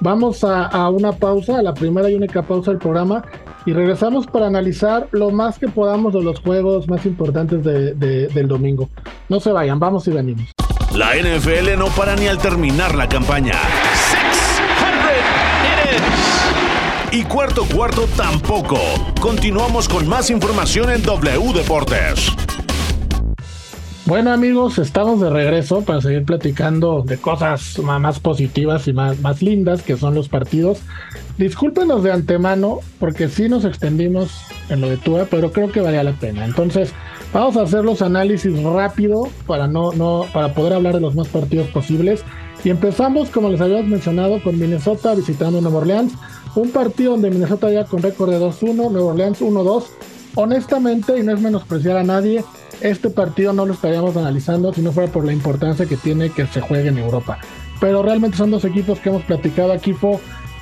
Vamos 0.00 0.42
a, 0.44 0.88
una 0.90 1.12
pausa, 1.12 1.58
a 1.58 1.62
la 1.62 1.74
primera 1.74 2.10
y 2.10 2.14
única 2.14 2.42
pausa 2.42 2.72
del 2.72 2.80
programa, 2.80 3.24
y 3.64 3.72
regresamos 3.72 4.26
para 4.26 4.48
analizar 4.48 5.08
lo 5.12 5.30
más 5.30 5.58
que 5.58 5.68
podamos 5.68 6.12
de 6.12 6.22
los 6.22 6.40
juegos 6.40 6.88
más 6.88 7.06
importantes 7.06 7.62
del 7.62 8.48
domingo. 8.48 8.88
No 9.28 9.38
se 9.40 9.52
vayan, 9.52 9.78
vamos 9.78 10.06
y 10.08 10.10
venimos. 10.10 10.52
La 10.94 11.14
NFL 11.14 11.78
no 11.78 11.86
para 11.86 12.14
ni 12.16 12.26
al 12.26 12.36
terminar 12.36 12.94
la 12.94 13.08
campaña. 13.08 13.54
Y 17.10 17.22
cuarto 17.24 17.64
cuarto 17.64 18.06
tampoco. 18.14 18.78
Continuamos 19.18 19.88
con 19.88 20.06
más 20.06 20.28
información 20.28 20.90
en 20.90 21.02
W 21.02 21.52
Deportes. 21.54 22.30
Bueno 24.04 24.32
amigos, 24.32 24.78
estamos 24.78 25.20
de 25.20 25.30
regreso 25.30 25.82
para 25.82 26.02
seguir 26.02 26.24
platicando 26.24 27.02
de 27.02 27.16
cosas 27.16 27.78
más 27.78 28.20
positivas 28.20 28.86
y 28.86 28.92
más, 28.92 29.18
más 29.20 29.40
lindas 29.40 29.80
que 29.82 29.96
son 29.96 30.14
los 30.14 30.28
partidos. 30.28 30.80
Discúlpenos 31.38 32.02
de 32.02 32.12
antemano 32.12 32.80
porque 32.98 33.28
sí 33.28 33.48
nos 33.48 33.64
extendimos 33.64 34.42
en 34.68 34.82
lo 34.82 34.90
de 34.90 34.98
Tua, 34.98 35.26
pero 35.30 35.52
creo 35.52 35.72
que 35.72 35.80
valía 35.80 36.02
la 36.02 36.12
pena. 36.12 36.44
Entonces, 36.44 36.92
vamos 37.32 37.56
a 37.56 37.62
hacer 37.62 37.84
los 37.84 38.02
análisis 38.02 38.62
rápido 38.62 39.28
para 39.46 39.66
no, 39.66 39.92
no, 39.92 40.26
para 40.32 40.54
poder 40.54 40.74
hablar 40.74 40.94
de 40.94 41.00
los 41.00 41.14
más 41.14 41.28
partidos 41.28 41.68
posibles. 41.68 42.24
Y 42.64 42.70
empezamos, 42.70 43.30
como 43.30 43.48
les 43.48 43.60
habíamos 43.60 43.86
mencionado, 43.86 44.42
con 44.42 44.58
Minnesota 44.58 45.14
visitando 45.14 45.60
Nueva 45.60 45.78
Orleans. 45.78 46.12
Un 46.54 46.70
partido 46.70 47.12
donde 47.12 47.30
Minnesota 47.30 47.70
ya 47.70 47.84
con 47.84 48.02
récord 48.02 48.30
de 48.30 48.38
2-1, 48.38 48.90
Nueva 48.90 49.08
Orleans 49.08 49.40
1-2. 49.40 49.84
Honestamente, 50.34 51.18
y 51.18 51.22
no 51.22 51.32
es 51.32 51.40
menospreciar 51.40 51.96
a 51.96 52.04
nadie, 52.04 52.44
este 52.80 53.10
partido 53.10 53.52
no 53.52 53.66
lo 53.66 53.74
estaríamos 53.74 54.16
analizando 54.16 54.72
si 54.72 54.80
no 54.80 54.92
fuera 54.92 55.10
por 55.10 55.24
la 55.24 55.32
importancia 55.32 55.86
que 55.86 55.96
tiene 55.96 56.30
que 56.30 56.46
se 56.46 56.60
juegue 56.60 56.88
en 56.88 56.98
Europa. 56.98 57.38
Pero 57.80 58.02
realmente 58.02 58.36
son 58.36 58.50
dos 58.50 58.64
equipos 58.64 58.98
que 59.00 59.08
hemos 59.08 59.22
platicado 59.24 59.72
aquí, 59.72 59.94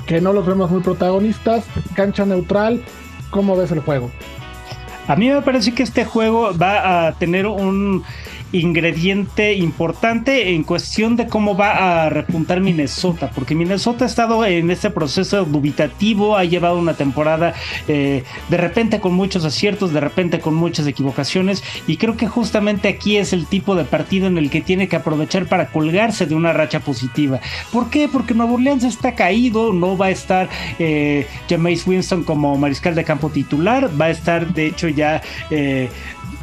que 0.06 0.20
no 0.20 0.33
los 0.33 0.46
vemos 0.46 0.70
muy 0.70 0.80
protagonistas. 0.80 1.64
Cancha 1.94 2.24
neutral, 2.24 2.83
¿cómo 3.30 3.56
ves 3.56 3.70
el 3.72 3.80
juego? 3.80 4.11
A 5.11 5.16
mí 5.16 5.29
me 5.29 5.42
parece 5.42 5.75
que 5.75 5.83
este 5.83 6.05
juego 6.05 6.57
va 6.57 7.09
a 7.09 7.12
tener 7.14 7.44
un 7.49 8.05
ingrediente 8.52 9.54
importante 9.54 10.50
en 10.54 10.64
cuestión 10.64 11.16
de 11.16 11.26
cómo 11.26 11.56
va 11.56 12.04
a 12.04 12.10
repuntar 12.10 12.60
Minnesota, 12.60 13.30
porque 13.34 13.54
Minnesota 13.54 14.04
ha 14.04 14.08
estado 14.08 14.44
en 14.44 14.70
este 14.70 14.90
proceso 14.90 15.44
dubitativo, 15.44 16.36
ha 16.36 16.44
llevado 16.44 16.78
una 16.78 16.94
temporada 16.94 17.54
eh, 17.88 18.24
de 18.48 18.56
repente 18.56 19.00
con 19.00 19.14
muchos 19.14 19.44
aciertos, 19.44 19.92
de 19.92 20.00
repente 20.00 20.40
con 20.40 20.54
muchas 20.54 20.86
equivocaciones, 20.86 21.62
y 21.86 21.96
creo 21.96 22.16
que 22.16 22.26
justamente 22.26 22.88
aquí 22.88 23.16
es 23.16 23.32
el 23.32 23.46
tipo 23.46 23.74
de 23.74 23.84
partido 23.84 24.26
en 24.26 24.38
el 24.38 24.50
que 24.50 24.60
tiene 24.60 24.88
que 24.88 24.96
aprovechar 24.96 25.46
para 25.46 25.66
colgarse 25.66 26.26
de 26.26 26.34
una 26.34 26.52
racha 26.52 26.80
positiva. 26.80 27.40
¿Por 27.72 27.90
qué? 27.90 28.08
Porque 28.08 28.34
Nuevo 28.34 28.54
Orleans 28.54 28.84
está 28.84 29.14
caído, 29.14 29.72
no 29.72 29.96
va 29.96 30.06
a 30.06 30.10
estar 30.10 30.48
eh, 30.78 31.26
Winston 31.86 32.24
como 32.24 32.56
mariscal 32.56 32.94
de 32.94 33.04
campo 33.04 33.30
titular, 33.30 33.90
va 34.00 34.06
a 34.06 34.10
estar 34.10 34.52
de 34.52 34.66
hecho 34.66 34.88
ya 34.88 35.22
eh, 35.50 35.88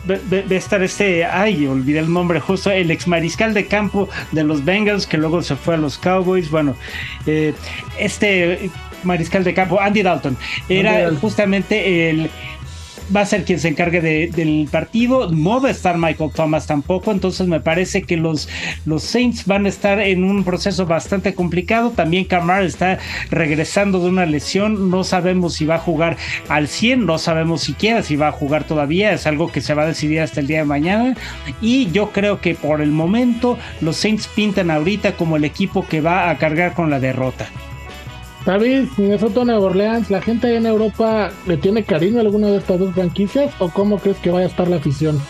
de, 0.08 0.56
estar 0.56 0.82
este, 0.82 1.26
ay, 1.26 1.68
olvidé 1.68 2.00
el 2.00 2.12
nombre 2.12 2.40
justo, 2.40 2.72
el 2.72 2.90
ex 2.92 3.08
mariscal 3.08 3.54
de 3.54 3.66
campo 3.66 4.10
de 4.32 4.44
los 4.44 4.64
Bengals 4.64 5.06
que 5.06 5.18
luego 5.18 5.42
se 5.42 5.56
fue 5.56 5.76
a 5.76 5.78
los 5.78 5.98
Cowboys, 5.98 6.50
bueno, 6.50 6.76
eh, 7.26 7.54
este 8.00 8.70
mariscal 9.04 9.44
de 9.44 9.54
campo, 9.54 9.80
Andy 9.80 10.02
Dalton, 10.02 10.38
era 10.70 11.12
justamente 11.16 12.10
el, 12.10 12.30
va 13.16 13.22
a 13.22 13.26
ser 13.26 13.44
quien 13.46 13.60
se 13.60 13.70
encargue 13.70 14.02
del 14.02 14.68
partido. 14.72 15.30
No 15.32 15.62
va 15.62 15.70
a 15.70 15.72
estar 15.72 15.98
Michael 15.98 16.32
Thomas 16.34 16.68
tampoco. 16.68 17.12
Entonces 17.12 17.48
me 17.48 17.60
parece 17.60 18.04
que 18.04 18.18
los, 18.18 18.50
los 18.86 19.04
Saints 19.04 19.46
van 19.46 19.66
a 19.66 19.70
estar 19.70 20.00
en 20.00 20.24
un 20.24 20.44
proceso 20.44 20.86
bastante 20.86 21.34
complicado. 21.34 21.92
También 21.92 22.26
Camar 22.26 22.64
está 22.64 23.00
regresando 23.30 24.00
de 24.00 24.10
una 24.10 24.26
lesión. 24.26 24.90
No 24.90 25.04
sabemos 25.04 25.56
si 25.56 25.66
va 25.66 25.76
a 25.76 25.80
jugar 25.80 26.18
al 26.50 26.68
100. 26.68 27.06
No 27.06 27.18
sabemos 27.18 27.62
siquiera 27.62 28.04
si 28.04 28.16
va 28.16 28.30
a 28.30 28.32
jugar 28.32 28.66
todavía. 28.66 29.14
Es 29.14 29.28
algo 29.28 29.52
que 29.52 29.62
se 29.62 29.74
va 29.74 29.84
a 29.84 29.88
decidir 29.88 30.22
hasta 30.22 30.40
el 30.40 30.48
día 30.48 30.60
de 30.60 30.66
mañana. 30.66 31.16
Y 31.62 31.92
yo 31.92 32.12
creo 32.12 32.42
que 32.42 32.56
por 32.56 32.82
el 32.82 32.92
momento 32.92 33.58
los 33.82 33.98
Saints 33.98 34.28
pintan 34.28 34.72
ahorita 34.72 35.14
como 35.14 35.38
el 35.38 35.44
equipo 35.44 35.88
que 35.88 36.02
va 36.02 36.30
a 36.30 36.38
cargar 36.38 36.74
con 36.74 36.90
la 36.90 37.00
derrota. 37.00 37.48
David, 38.48 38.88
Minnesota 38.96 39.44
Nueva 39.44 39.66
Orleans, 39.66 40.10
¿la 40.10 40.22
gente 40.22 40.56
en 40.56 40.66
Europa 40.66 41.32
le 41.48 41.58
tiene 41.58 41.84
cariño 41.84 42.20
a 42.20 42.22
alguna 42.22 42.48
de 42.48 42.60
estas 42.60 42.80
dos 42.80 42.94
franquicias 42.94 43.54
o 43.60 43.70
cómo 43.70 44.00
crees 44.00 44.16
que 44.20 44.32
vaya 44.32 44.46
a 44.46 44.50
estar 44.50 44.70
la 44.70 44.78
afición? 44.78 45.22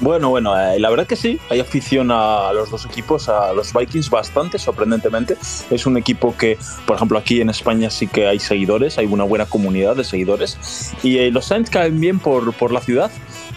Bueno, 0.00 0.30
bueno, 0.30 0.58
eh, 0.58 0.80
la 0.80 0.88
verdad 0.88 1.06
que 1.06 1.14
sí, 1.14 1.38
hay 1.50 1.60
afición 1.60 2.10
a 2.10 2.54
los 2.54 2.70
dos 2.70 2.86
equipos, 2.86 3.28
a 3.28 3.52
los 3.52 3.74
Vikings 3.74 4.08
bastante, 4.08 4.58
sorprendentemente. 4.58 5.36
Es 5.70 5.84
un 5.84 5.98
equipo 5.98 6.34
que, 6.34 6.56
por 6.86 6.96
ejemplo, 6.96 7.18
aquí 7.18 7.42
en 7.42 7.50
España 7.50 7.90
sí 7.90 8.06
que 8.06 8.26
hay 8.26 8.38
seguidores, 8.38 8.96
hay 8.96 9.04
una 9.04 9.24
buena 9.24 9.44
comunidad 9.44 9.94
de 9.94 10.04
seguidores. 10.04 10.94
Y 11.02 11.18
eh, 11.18 11.30
los 11.30 11.44
Saints 11.44 11.68
caen 11.68 12.00
bien 12.00 12.18
por, 12.18 12.54
por 12.54 12.72
la 12.72 12.80
ciudad. 12.80 13.10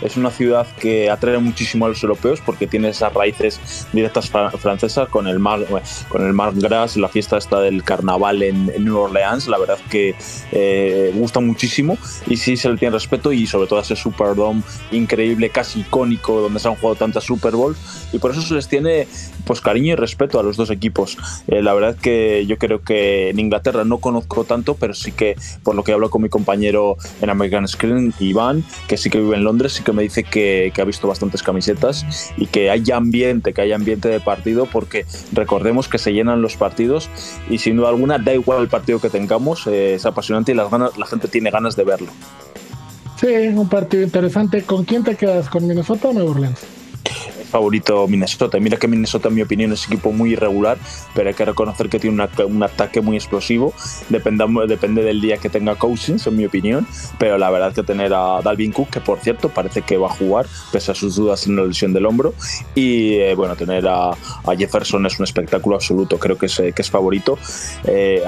Es 0.04 0.18
una 0.18 0.32
ciudad 0.32 0.68
que 0.80 1.10
atrae 1.10 1.38
muchísimo 1.38 1.86
a 1.86 1.90
los 1.90 2.04
europeos 2.04 2.42
porque 2.46 2.68
tiene 2.68 2.90
esas 2.90 3.14
raíces 3.14 3.88
directas 3.94 4.30
francesas 4.30 5.08
con 5.08 5.28
el 5.28 5.40
Mar, 5.40 5.62
con 6.10 6.26
el 6.26 6.34
Mar 6.34 6.54
Gras, 6.56 6.98
la 6.98 7.08
fiesta 7.08 7.38
esta 7.38 7.62
del 7.62 7.84
carnaval 7.84 8.44
en, 8.44 8.66
New 8.84 8.98
Orleans. 8.98 9.48
La 9.48 9.58
verdad 9.58 9.80
que 9.90 10.16
eh, 10.52 11.12
gusta 11.16 11.40
muchísimo 11.40 11.98
y 12.28 12.36
sí 12.36 12.58
se 12.58 12.70
le 12.70 12.78
tiene 12.78 12.94
respeto 12.94 13.32
y 13.32 13.48
sobre 13.48 13.68
todo 13.68 13.80
ese 13.80 13.96
Superdome 13.96 14.62
increíble, 14.92 15.50
casi 15.50 15.82
icónico, 15.82 16.42
donde 16.42 16.60
se 16.60 16.68
han 16.68 16.76
jugado 16.76 16.96
tantas 16.96 17.24
Super 17.24 17.56
Bowls 17.56 17.78
y 18.12 18.20
por 18.20 18.32
eso 18.32 18.42
se 18.42 18.56
les 18.56 18.68
tiene 18.68 19.08
pues 19.46 19.62
cariño 19.62 19.94
y 19.94 19.96
respeto 19.96 20.40
a 20.40 20.44
los 20.44 20.58
dos 20.58 20.70
equipos. 20.70 21.18
Eh, 21.48 21.62
la 21.62 21.74
verdad 21.74 21.96
que 21.96 22.46
yo 22.46 22.58
creo 22.58 22.82
que 22.82 23.30
en 23.30 23.40
Inglaterra 23.40 23.86
no 23.86 24.00
conozco 24.00 24.44
tanto, 24.44 24.76
pero 24.76 24.94
sí 24.94 25.14
que 25.14 25.36
por 25.64 25.76
lo 25.76 25.84
que 25.84 25.94
hablo 25.94 26.10
con 26.10 26.22
mi 26.22 26.30
compañero 26.30 26.98
en 27.22 27.30
American 27.30 27.68
Screen, 27.68 28.14
Iván, 28.20 28.66
que 28.88 28.98
sí 28.98 29.10
que 29.10 29.20
vive 29.20 29.38
en 29.38 29.44
Londres, 29.46 29.74
sí 29.74 29.84
que 29.84 29.93
me 29.94 30.04
dice 30.04 30.24
que, 30.24 30.72
ha 30.78 30.84
visto 30.84 31.08
bastantes 31.08 31.44
camisetas 31.44 32.06
y 32.38 32.48
que 32.48 32.70
hay 32.70 32.84
ambiente, 32.92 33.54
que 33.54 33.62
hay 33.62 33.72
ambiente 33.72 34.10
de 34.10 34.20
partido, 34.20 34.66
porque 34.66 35.06
recordemos 35.32 35.88
que 35.88 35.98
se 35.98 36.14
llenan 36.14 36.42
los 36.42 36.58
partidos 36.58 37.10
y 37.50 37.60
sin 37.60 37.78
duda 37.78 37.90
alguna 37.90 38.18
da 38.18 38.34
igual 38.34 38.62
el 38.62 38.68
partido 38.68 39.00
que 39.00 39.10
tengamos, 39.10 39.68
eh, 39.68 39.96
es 39.96 40.06
apasionante 40.06 40.52
y 40.52 40.56
las 40.56 40.70
ganas, 40.70 40.98
la 40.98 41.06
gente 41.06 41.28
tiene 41.28 41.52
ganas 41.52 41.76
de 41.76 41.84
verlo. 41.84 42.12
Sí, 43.20 43.28
un 43.28 43.70
partido 43.70 44.04
interesante. 44.04 44.64
¿Con 44.64 44.84
quién 44.84 45.04
te 45.04 45.16
quedas? 45.16 45.48
¿Con 45.48 45.66
Minnesota 45.66 46.10
o 46.10 46.14
Nueva 46.14 46.32
Orleans? 46.32 46.60
Favorito 47.54 48.08
Minnesota. 48.08 48.60
Mira 48.60 48.78
que 48.78 48.88
Minnesota, 48.88 49.28
en 49.28 49.36
mi 49.36 49.44
opinión, 49.44 49.72
es 49.72 49.88
un 49.88 49.94
equipo 49.94 50.12
muy 50.12 50.32
irregular, 50.32 50.80
pero 51.14 51.30
hay 51.30 51.36
que 51.36 51.46
reconocer 51.46 51.88
que 51.88 52.00
tiene 52.00 52.28
un 52.48 52.64
ataque 52.64 53.00
muy 53.00 53.16
explosivo. 53.16 53.74
Depende, 54.10 54.44
depende 54.68 55.04
del 55.04 55.22
día 55.22 55.38
que 55.38 55.50
tenga 55.50 55.76
Cousins, 55.76 56.26
en 56.26 56.36
mi 56.36 56.46
opinión. 56.46 56.88
Pero 57.20 57.38
la 57.38 57.52
verdad 57.52 57.72
que 57.72 57.84
tener 57.84 58.12
a 58.12 58.42
Dalvin 58.42 58.72
Cook, 58.72 58.90
que 58.90 59.02
por 59.02 59.20
cierto 59.20 59.50
parece 59.50 59.84
que 59.84 59.98
va 59.98 60.08
a 60.08 60.16
jugar, 60.16 60.48
pese 60.72 60.92
a 60.92 60.96
sus 60.96 61.16
dudas 61.16 61.46
en 61.46 61.56
la 61.56 61.64
lesión 61.64 61.94
del 61.94 62.08
hombro. 62.08 62.34
Y 62.74 63.18
eh, 63.18 63.36
bueno, 63.36 63.56
tener 63.56 63.88
a, 63.88 64.18
Jefferson 64.58 65.06
es 65.06 65.20
un 65.20 65.26
espectáculo 65.26 65.76
absoluto. 65.76 66.18
Creo 66.18 66.40
que 66.40 66.48
es, 66.48 66.56
que 66.58 66.82
es 66.82 66.90
favorito. 66.90 67.38
Eh, 67.84 68.24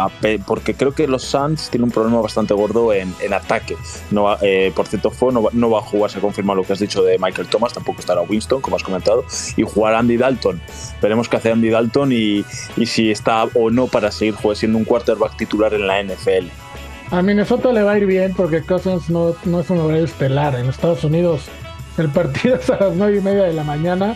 porque 0.45 0.75
creo 0.75 0.93
que 0.93 1.07
los 1.07 1.23
Suns 1.23 1.71
tienen 1.71 1.85
un 1.85 1.91
problema 1.91 2.21
bastante 2.21 2.53
gordo 2.53 2.93
en, 2.93 3.15
ataque. 3.33 3.75
No 4.11 4.37
eh, 4.41 4.71
por 4.75 4.85
cierto, 4.85 5.09
fue, 5.09 5.33
no, 5.33 5.49
no 5.51 5.69
va 5.71 5.79
a 5.79 5.81
jugar, 5.81 6.11
se 6.11 6.19
confirma 6.19 6.53
lo 6.53 6.63
que 6.63 6.73
has 6.73 6.79
dicho 6.79 7.01
de 7.01 7.17
Michael 7.17 7.47
Thomas, 7.47 7.73
tampoco 7.73 7.99
estará 7.99 8.21
Winston, 8.21 8.61
como 8.61 8.75
has 8.75 8.83
comentado 8.83 9.14
y 9.55 9.63
jugar 9.63 9.95
Andy 9.95 10.17
Dalton. 10.17 10.61
Veremos 11.01 11.29
qué 11.29 11.37
hace 11.37 11.51
Andy 11.51 11.69
Dalton 11.69 12.11
y, 12.11 12.45
si 12.85 13.11
está 13.11 13.43
o 13.53 13.69
no 13.69 13.87
para 13.87 14.11
seguir 14.11 14.35
siendo 14.55 14.77
un 14.77 14.85
quarterback 14.85 15.37
titular 15.37 15.73
en 15.73 15.87
la 15.87 16.03
NFL. 16.03 16.47
A 17.11 17.21
Minnesota 17.21 17.71
le 17.71 17.83
va 17.83 17.93
a 17.93 17.97
ir 17.97 18.05
bien 18.05 18.33
porque 18.35 18.61
Cousins 18.61 19.09
no, 19.09 19.35
no 19.45 19.59
es 19.59 19.69
un 19.69 19.79
horario 19.79 20.05
estelar. 20.05 20.55
En 20.55 20.67
Estados 20.67 21.03
Unidos 21.03 21.49
el 21.97 22.09
partido 22.09 22.55
es 22.61 22.69
a 22.69 22.77
las 22.77 22.95
9 22.95 23.17
y 23.17 23.21
media 23.21 23.43
de 23.43 23.53
la 23.53 23.63
mañana. 23.63 24.15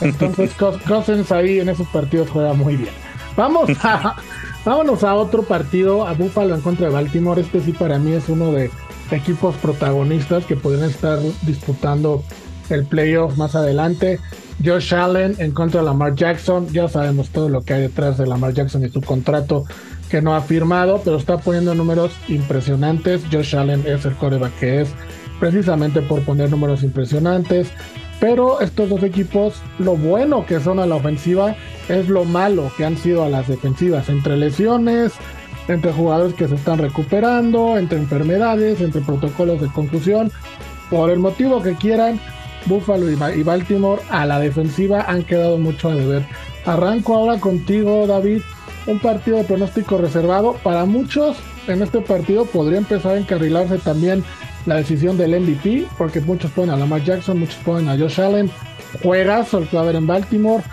Entonces 0.00 0.52
Cousins 0.86 1.32
ahí 1.32 1.60
en 1.60 1.68
esos 1.68 1.86
partidos 1.88 2.28
juega 2.30 2.52
muy 2.52 2.76
bien. 2.76 2.92
Vamos 3.36 3.70
a, 3.82 4.16
vámonos 4.64 5.04
a 5.04 5.14
otro 5.14 5.42
partido, 5.42 6.06
a 6.06 6.12
Buffalo 6.12 6.54
en 6.54 6.60
contra 6.60 6.86
de 6.86 6.92
Baltimore. 6.92 7.40
Este 7.40 7.60
sí 7.60 7.72
para 7.72 7.98
mí 7.98 8.12
es 8.12 8.28
uno 8.28 8.52
de 8.52 8.70
equipos 9.10 9.54
protagonistas 9.56 10.44
que 10.44 10.56
podrían 10.56 10.90
estar 10.90 11.18
disputando 11.42 12.22
el 12.70 12.84
playoff 12.84 13.36
más 13.36 13.54
adelante. 13.54 14.18
Josh 14.64 14.94
Allen 14.94 15.34
en 15.38 15.52
contra 15.52 15.80
de 15.80 15.86
Lamar 15.86 16.14
Jackson. 16.14 16.68
Ya 16.72 16.88
sabemos 16.88 17.30
todo 17.30 17.48
lo 17.48 17.62
que 17.62 17.74
hay 17.74 17.82
detrás 17.82 18.18
de 18.18 18.26
Lamar 18.26 18.54
Jackson 18.54 18.84
y 18.84 18.88
su 18.88 19.00
contrato 19.00 19.64
que 20.10 20.22
no 20.22 20.34
ha 20.34 20.40
firmado, 20.40 21.00
pero 21.04 21.16
está 21.16 21.38
poniendo 21.38 21.74
números 21.74 22.12
impresionantes. 22.28 23.22
Josh 23.30 23.56
Allen 23.56 23.84
es 23.86 24.04
el 24.04 24.14
coreback 24.14 24.58
que 24.58 24.80
es 24.82 24.88
precisamente 25.40 26.00
por 26.02 26.22
poner 26.22 26.50
números 26.50 26.82
impresionantes. 26.82 27.68
Pero 28.18 28.60
estos 28.60 28.88
dos 28.88 29.02
equipos, 29.02 29.60
lo 29.78 29.96
bueno 29.96 30.46
que 30.46 30.60
son 30.60 30.78
a 30.78 30.86
la 30.86 30.94
ofensiva 30.94 31.54
es 31.88 32.08
lo 32.08 32.24
malo 32.24 32.70
que 32.76 32.84
han 32.84 32.96
sido 32.96 33.24
a 33.24 33.28
las 33.28 33.46
defensivas, 33.46 34.08
entre 34.08 34.38
lesiones, 34.38 35.12
entre 35.68 35.92
jugadores 35.92 36.34
que 36.34 36.48
se 36.48 36.54
están 36.54 36.78
recuperando, 36.78 37.76
entre 37.76 37.98
enfermedades, 37.98 38.80
entre 38.80 39.02
protocolos 39.02 39.60
de 39.60 39.68
conclusión 39.68 40.32
por 40.90 41.10
el 41.10 41.18
motivo 41.18 41.62
que 41.62 41.74
quieran, 41.74 42.20
Buffalo 42.66 43.10
y 43.10 43.42
Baltimore 43.42 44.02
a 44.10 44.26
la 44.26 44.38
defensiva 44.38 45.04
han 45.08 45.24
quedado 45.24 45.58
mucho 45.58 45.88
a 45.88 45.94
deber. 45.94 46.26
Arranco 46.64 47.14
ahora 47.14 47.40
contigo, 47.40 48.06
David. 48.06 48.42
Un 48.86 48.98
partido 49.00 49.38
de 49.38 49.44
pronóstico 49.44 49.98
reservado. 49.98 50.54
Para 50.62 50.84
muchos, 50.84 51.36
en 51.66 51.82
este 51.82 52.00
partido 52.00 52.44
podría 52.44 52.78
empezar 52.78 53.12
a 53.12 53.18
encarrilarse 53.18 53.78
también 53.78 54.24
la 54.66 54.76
decisión 54.76 55.16
del 55.16 55.40
MVP, 55.40 55.86
porque 55.96 56.20
muchos 56.20 56.50
ponen 56.50 56.70
a 56.70 56.76
Lamar 56.76 57.02
Jackson, 57.02 57.38
muchos 57.38 57.56
ponen 57.64 57.88
a 57.88 57.96
Josh 57.96 58.20
Allen. 58.20 58.50
Juegas 59.02 59.54
el 59.54 59.68
en 59.72 60.06
Baltimore. 60.06 60.64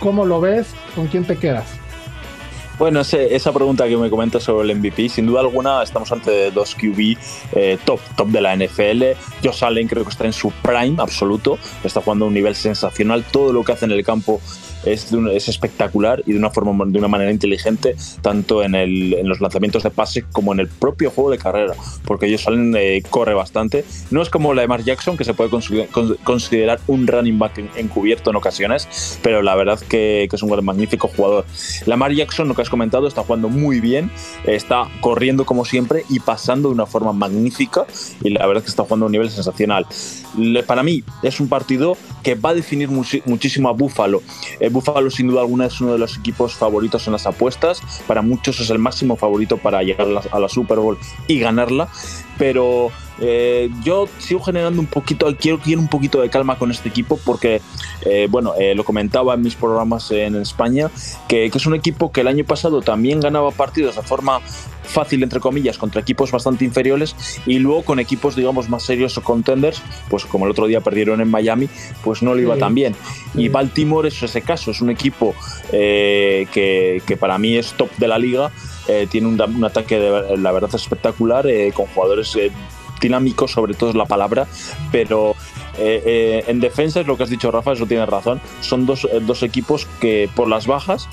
¿Cómo 0.00 0.24
lo 0.24 0.40
ves? 0.40 0.74
¿Con 0.94 1.06
quién 1.08 1.24
te 1.24 1.36
quedas? 1.36 1.78
Bueno, 2.78 3.00
esa 3.00 3.52
pregunta 3.52 3.88
que 3.88 3.96
me 3.96 4.08
comentas 4.08 4.44
sobre 4.44 4.70
el 4.70 4.78
MVP, 4.78 5.08
sin 5.08 5.26
duda 5.26 5.40
alguna 5.40 5.82
estamos 5.82 6.12
ante 6.12 6.52
dos 6.52 6.76
QB 6.76 7.16
eh, 7.52 7.76
top, 7.84 7.98
top 8.16 8.28
de 8.28 8.40
la 8.40 8.56
NFL. 8.56 9.02
Josh 9.42 9.64
Allen 9.64 9.88
creo 9.88 10.04
que 10.04 10.10
está 10.10 10.26
en 10.26 10.32
su 10.32 10.52
prime 10.62 10.94
absoluto, 10.98 11.58
está 11.82 12.00
jugando 12.00 12.26
a 12.26 12.28
un 12.28 12.34
nivel 12.34 12.54
sensacional. 12.54 13.24
Todo 13.24 13.52
lo 13.52 13.64
que 13.64 13.72
hace 13.72 13.86
en 13.86 13.90
el 13.90 14.04
campo 14.04 14.40
es, 14.84 15.12
es 15.12 15.48
espectacular 15.48 16.22
y 16.26 16.32
de 16.32 16.38
una 16.38 16.50
forma 16.50 16.84
de 16.86 16.98
una 16.98 17.08
manera 17.08 17.30
inteligente, 17.30 17.96
tanto 18.22 18.62
en, 18.62 19.28
los 19.28 19.40
lanzamientos 19.40 19.82
de 19.82 19.90
pase 19.90 20.24
como 20.32 20.52
en 20.52 20.60
el 20.60 20.68
propio 20.68 21.10
juego 21.10 21.30
de 21.30 21.38
carrera, 21.38 21.74
porque 22.04 22.26
ellos 22.26 22.42
salen, 22.42 22.74
eh, 22.76 23.02
corre 23.08 23.34
bastante. 23.34 23.84
No 24.10 24.22
es 24.22 24.30
como 24.30 24.54
la 24.54 24.62
de 24.62 24.68
Mark 24.68 24.84
Jackson, 24.84 25.16
que 25.16 25.24
se 25.24 25.34
puede 25.34 25.50
considerar 26.24 26.80
un 26.86 27.06
running 27.06 27.38
back 27.38 27.58
encubierto 27.76 28.30
en 28.30 28.36
ocasiones, 28.36 29.18
pero 29.22 29.42
la 29.42 29.54
verdad 29.54 29.78
que, 29.80 30.26
que 30.28 30.36
es 30.36 30.42
un 30.42 30.48
magnífico 30.64 31.08
jugador. 31.08 31.44
La 31.86 31.96
Mark 31.96 32.14
Jackson, 32.14 32.48
lo 32.48 32.54
que 32.54 32.62
has 32.62 32.70
comentado, 32.70 33.06
está 33.06 33.22
jugando 33.22 33.48
muy 33.48 33.80
bien, 33.80 34.10
está 34.46 34.88
corriendo 35.00 35.44
como 35.44 35.64
siempre 35.64 36.04
y 36.08 36.20
pasando 36.20 36.68
de 36.68 36.74
una 36.74 36.86
forma 36.86 37.12
magnífica 37.12 37.86
y 38.22 38.30
la 38.30 38.46
verdad 38.46 38.62
que 38.62 38.68
está 38.68 38.82
jugando 38.84 39.06
a 39.06 39.08
un 39.08 39.12
nivel 39.12 39.30
sensacional. 39.30 39.86
Para 40.66 40.82
mí 40.82 41.04
es 41.22 41.40
un 41.40 41.48
partido 41.48 41.96
que 42.22 42.34
va 42.34 42.50
a 42.50 42.54
definir 42.54 42.88
muchísimo 42.90 43.68
a 43.68 43.72
Buffalo. 43.72 44.22
Eh, 44.60 44.68
Buffalo 44.68 45.10
sin 45.10 45.28
duda 45.28 45.40
alguna 45.40 45.66
es 45.66 45.80
uno 45.80 45.92
de 45.92 45.98
los 45.98 46.16
equipos 46.18 46.54
favoritos 46.54 47.06
en 47.06 47.12
las 47.12 47.26
apuestas, 47.26 47.82
para 48.06 48.22
muchos 48.22 48.60
es 48.60 48.70
el 48.70 48.78
máximo 48.78 49.16
favorito 49.16 49.58
para 49.58 49.82
llegar 49.82 50.06
a 50.30 50.38
la, 50.38 50.48
Super 50.48 50.78
Bowl 50.78 50.98
y 51.26 51.38
ganarla, 51.38 51.88
pero 52.38 52.90
eh, 53.20 53.70
yo 53.82 54.08
sigo 54.18 54.40
generando 54.40 54.80
un 54.80 54.86
poquito, 54.86 55.34
quiero, 55.36 55.58
quiero 55.58 55.80
un 55.80 55.88
poquito 55.88 56.20
de 56.20 56.30
calma 56.30 56.56
con 56.56 56.70
este 56.70 56.88
equipo 56.88 57.18
porque, 57.24 57.60
eh, 58.02 58.28
bueno, 58.30 58.54
lo 58.74 58.84
comentaba 58.84 59.34
en 59.34 59.42
mis 59.42 59.54
programas 59.54 60.10
en 60.10 60.36
España, 60.36 60.90
que, 61.28 61.50
que, 61.50 61.58
es 61.58 61.66
un 61.66 61.74
equipo 61.74 62.12
que 62.12 62.20
el 62.20 62.28
año 62.28 62.44
pasado 62.44 62.80
también 62.80 63.20
ganaba 63.20 63.50
partidos 63.50 63.96
de 63.96 64.02
forma 64.02 64.40
fácil, 64.88 65.22
entre 65.22 65.40
comillas, 65.40 65.78
contra 65.78 66.00
equipos 66.00 66.32
bastante 66.32 66.64
inferiores 66.64 67.14
y 67.46 67.58
luego 67.58 67.82
con 67.82 68.00
equipos, 68.00 68.34
digamos, 68.34 68.68
más 68.68 68.82
serios 68.82 69.16
o 69.18 69.22
contenders, 69.22 69.82
pues 70.08 70.24
como 70.24 70.46
el 70.46 70.50
otro 70.50 70.66
día 70.66 70.80
perdieron 70.80 71.20
en 71.20 71.30
Miami, 71.30 71.68
pues 72.02 72.22
no 72.22 72.34
le 72.34 72.42
iba 72.42 72.56
tan 72.56 72.74
bien. 72.74 72.96
Y 73.34 73.48
Baltimore 73.48 74.08
es 74.08 74.22
ese 74.22 74.42
caso, 74.42 74.70
es 74.70 74.80
un 74.80 74.90
equipo 74.90 75.34
eh, 75.72 76.46
que, 76.52 77.02
que, 77.06 77.16
para 77.16 77.38
mí 77.38 77.56
es 77.56 77.72
top 77.74 77.90
de 77.98 78.08
la 78.08 78.18
liga, 78.18 78.50
eh, 78.88 79.06
tiene 79.10 79.28
un, 79.28 79.64
ataque, 79.64 79.98
de, 79.98 80.36
la 80.36 80.52
verdad, 80.52 80.74
espectacular, 80.74 81.46
eh, 81.46 81.72
con 81.72 81.86
jugadores 81.86 82.36
dinámicos, 83.00 83.52
sobre 83.52 83.74
todo 83.74 83.90
es 83.90 83.96
la 83.96 84.06
palabra, 84.06 84.46
pero 84.90 85.34
eh, 85.78 86.02
eh, 86.04 86.44
en 86.48 86.60
defensa 86.60 87.00
es 87.00 87.06
lo 87.06 87.16
que 87.16 87.22
has 87.22 87.30
dicho 87.30 87.50
Rafa, 87.50 87.72
eso 87.72 87.86
tiene 87.86 88.04
razón. 88.06 88.40
Son 88.60 88.86
dos, 88.86 89.04
eh, 89.04 89.20
dos 89.20 89.42
equipos 89.42 89.86
que 90.00 90.28
por 90.34 90.48
las 90.48 90.66
bajas 90.66 91.08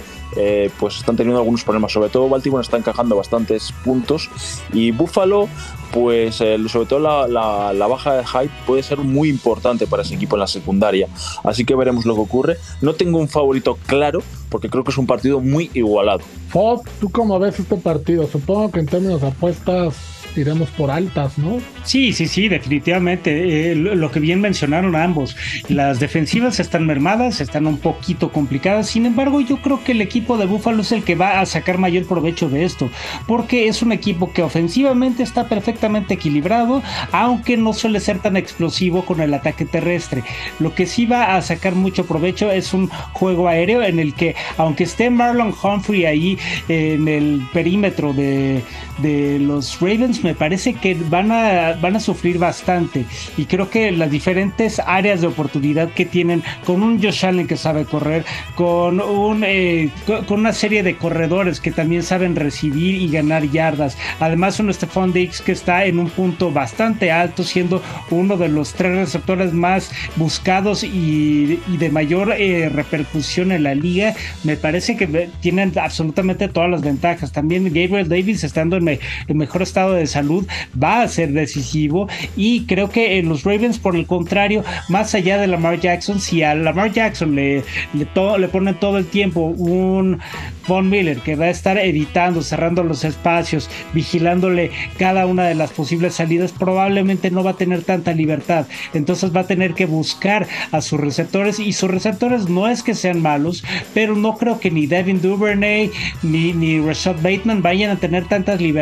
pues 0.80 0.97
están 0.97 1.15
teniendo 1.15 1.39
algunos 1.39 1.63
problemas. 1.63 1.93
Sobre 1.93 2.10
todo 2.10 2.28
Baltimore 2.28 2.62
está 2.62 2.75
encajando 2.75 3.15
bastantes 3.15 3.71
puntos 3.86 4.30
y 4.73 4.91
Buffalo 4.91 5.47
pues 5.93 6.36
sobre 6.36 6.86
todo 6.89 6.99
la, 6.99 7.73
la, 7.73 7.88
baja 7.88 8.15
de 8.15 8.25
hype 8.25 8.51
puede 8.65 8.84
ser 8.84 8.97
muy 8.97 9.30
importante 9.30 9.88
para 9.88 10.04
ese 10.04 10.15
equipo 10.15 10.36
en 10.36 10.41
la 10.41 10.47
secundaria. 10.47 11.08
Así 11.45 11.63
que 11.63 11.73
veremos 11.73 12.06
lo 12.06 12.15
que 12.15 12.21
ocurre. 12.21 12.58
No 12.82 12.95
tengo 12.95 13.17
un 13.19 13.30
favorito 13.30 13.78
claro 13.86 14.21
porque 14.49 14.69
creo 14.69 14.84
que 14.84 14.91
es 14.91 14.97
un 14.97 15.08
partido 15.08 15.39
muy 15.39 15.71
igualado. 15.73 16.19
Fob, 16.49 16.82
¿tú 16.99 17.10
cómo 17.10 17.39
ves 17.39 17.58
este 17.58 17.78
partido? 17.78 18.28
Supongo 18.28 18.71
que 18.71 18.82
en 18.82 18.88
términos 18.88 19.21
de 19.21 19.28
apuestas 19.28 19.95
iremos 20.38 20.69
por 20.69 20.91
altas, 20.91 21.38
¿no? 21.38 21.60
Sí, 21.84 22.13
sí, 22.13 22.28
sí, 22.28 22.47
definitivamente. 22.47 23.71
Eh, 23.71 23.75
lo, 23.75 24.12
que 24.12 24.19
bien 24.19 24.41
mencionaron 24.56 24.96
ambos. 24.96 25.36
Las 25.68 26.00
defensivas 26.00 26.62
están 26.62 26.86
mermadas, 26.86 27.41
están 27.41 27.68
un 27.68 27.78
poquito 27.78 28.32
complicadas. 28.32 28.88
Sin 28.88 29.06
embargo, 29.06 29.41
yo 29.41 29.58
creo 29.58 29.84
que 29.84 29.91
el 29.91 30.00
equipo 30.00 30.38
de 30.38 30.46
Buffalo 30.46 30.82
es 30.82 30.94
el 30.94 31.04
que 31.04 31.15
va 31.15 31.41
a 31.41 31.46
sacar 31.46 31.78
mayor 31.78 32.06
provecho 32.06 32.48
de 32.48 32.63
esto, 32.63 32.89
porque 33.28 33.68
es 33.68 33.82
un 33.82 33.91
equipo 33.91 34.32
que 34.32 34.44
ofensivamente 34.44 35.24
está 35.24 35.50
perfectamente 35.50 36.13
equilibrado, 36.13 36.82
aunque 37.12 37.58
no 37.58 37.74
suele 37.74 38.00
ser 38.00 38.20
tan 38.20 38.38
explosivo 38.38 39.04
con 39.04 39.20
el 39.20 39.34
ataque 39.34 39.65
terrestre. 39.65 40.24
Lo 40.60 40.74
que 40.74 40.86
sí 40.86 41.06
va 41.06 41.36
a 41.36 41.41
sacar 41.41 41.76
mucho 41.76 42.06
provecho 42.06 42.50
es 42.50 42.74
un 42.74 42.88
juego 43.12 43.50
aéreo 43.50 43.84
en 43.84 44.00
el 44.00 44.13
que, 44.13 44.36
aunque 44.56 44.86
esté 44.86 45.10
Marlon 45.10 45.54
Humphrey 45.62 46.06
ahí 46.06 46.39
en 46.70 47.10
el 47.10 47.46
perímetro 47.52 48.13
de, 48.13 48.63
de 48.99 49.39
los 49.39 49.79
Ravens, 49.79 50.23
me 50.23 50.36
parece 50.36 50.73
que 50.73 50.95
van 51.10 51.31
a, 51.31 51.73
van 51.81 51.95
a 51.95 51.99
sufrir 51.99 52.38
bastante. 52.38 53.05
Y 53.38 53.45
creo 53.45 53.69
que 53.69 53.91
las 53.91 54.12
diferentes 54.12 54.79
áreas 54.79 55.21
de 55.21 55.27
oportunidad 55.27 55.89
que 55.91 56.05
tienen 56.05 56.43
con 56.65 56.84
un 56.84 57.01
Josh 57.01 57.25
Allen 57.25 57.47
que 57.47 57.58
sabe 57.58 57.86
correr, 57.86 58.25
con, 58.55 59.01
un, 59.01 59.43
eh, 59.45 59.89
con 60.27 60.39
una 60.39 60.53
serie 60.53 60.84
de 60.84 60.97
corredores 60.97 61.60
que 61.60 61.71
también 61.71 62.03
saben 62.03 62.36
recibir 62.36 62.95
y 62.95 63.10
ganar 63.10 63.49
yardas. 63.49 63.97
Además, 64.19 64.60
un 64.60 64.73
Stephon 64.73 65.13
Diggs 65.13 65.41
que 65.41 65.51
está 65.51 65.86
en 65.86 65.99
un 65.99 66.10
punto 66.10 66.51
bastante 66.51 67.12
alto, 67.12 67.43
siendo 67.43 67.81
uno 68.10 68.38
de 68.38 68.49
los 68.49 68.73
tres 68.73 68.95
receptores 68.95 69.53
más 69.53 69.91
buscados 70.15 70.84
y, 70.84 71.60
de 71.67 71.89
mayor 71.89 72.34
eh, 72.38 72.69
repercusión 72.69 73.51
en 73.51 73.63
la 73.63 73.75
liga. 73.75 74.13
Me 74.43 74.58
parece 74.58 74.95
que 74.95 75.29
tienen 75.39 75.77
absolutamente 75.77 76.47
todas 76.47 76.69
las 76.69 76.81
ventajas. 76.81 77.31
También 77.31 77.65
Gabriel 77.65 78.08
Davis 78.08 78.43
estando 78.43 78.77
en, 78.77 78.85
el 78.88 79.36
mejor 79.36 79.62
estado 79.62 79.93
de 79.93 80.08
salud 80.08 80.48
va 80.82 81.02
a 81.02 81.08
ser 81.08 81.32
decisivo. 81.32 82.08
Y 82.36 82.65
creo 82.65 82.89
que 82.89 83.17
en 83.17 83.30
los 83.30 83.43
Ravens 83.43 83.80
por 83.80 83.95
el 83.95 84.06
contrario 84.06 84.63
más 84.89 85.15
allá 85.15 85.38
de 85.38 85.48
Lamar 85.48 85.80
Jackson 85.80 86.19
si 86.19 86.43
a 86.43 86.56
Lamar 86.56 86.91
Jackson 86.91 87.36
le, 87.36 87.63
le, 87.93 88.08
le 88.39 88.48
ponen 88.48 88.76
todo 88.76 88.98
el 88.98 89.06
tiempo 89.06 89.41
un 89.41 90.19
Von 90.67 90.89
Miller 90.89 91.19
que 91.19 91.36
va 91.36 91.45
a 91.45 91.50
estar 91.50 91.78
editando 91.78 92.41
cerrando 92.41 92.84
los 92.84 93.04
espacios 93.04 93.69
vigilándole 93.93 94.71
cada 94.98 95.26
una 95.26 95.43
de 95.43 95.56
las 95.56 95.71
posibles 95.71 96.15
salidas 96.15 96.52
probablemente 96.52 97.32
no 97.32 97.43
va 97.43 97.52
a 97.52 97.58
tener 97.58 97.84
tanta 97.84 98.13
libertad. 98.13 98.65
Entonces 98.93 99.36
va 99.36 99.41
a 99.41 99.48
tener 99.48 99.74
que 99.74 99.86
buscar 99.86 100.48
a 100.71 100.82
sus 100.82 101.00
receptores 101.00 101.60
y 101.60 101.74
sus 101.74 101.91
receptores 101.91 102.50
no 102.50 102.67
es 102.67 102.84
que 102.84 102.95
sean 102.95 103.21
malos 103.21 103.63
pero 103.93 104.15
no 104.15 104.38
creo 104.38 104.60
que 104.60 104.71
ni 104.71 104.88
Devin 104.88 105.21
Duvernay 105.21 105.91
ni, 106.24 106.54
ni 106.54 106.80
Rashad 106.80 107.15
Bateman 107.21 107.62
vayan 107.62 107.91
a 107.91 107.98
tener 107.98 108.28
tantas 108.28 108.62
libertades 108.62 108.75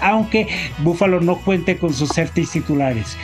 aunque 0.00 0.48
Buffalo 0.78 1.20
no 1.20 1.36
cuente 1.36 1.78
con 1.78 1.92
sus 1.92 2.10
certis 2.10 2.50
titulares. 2.50 3.16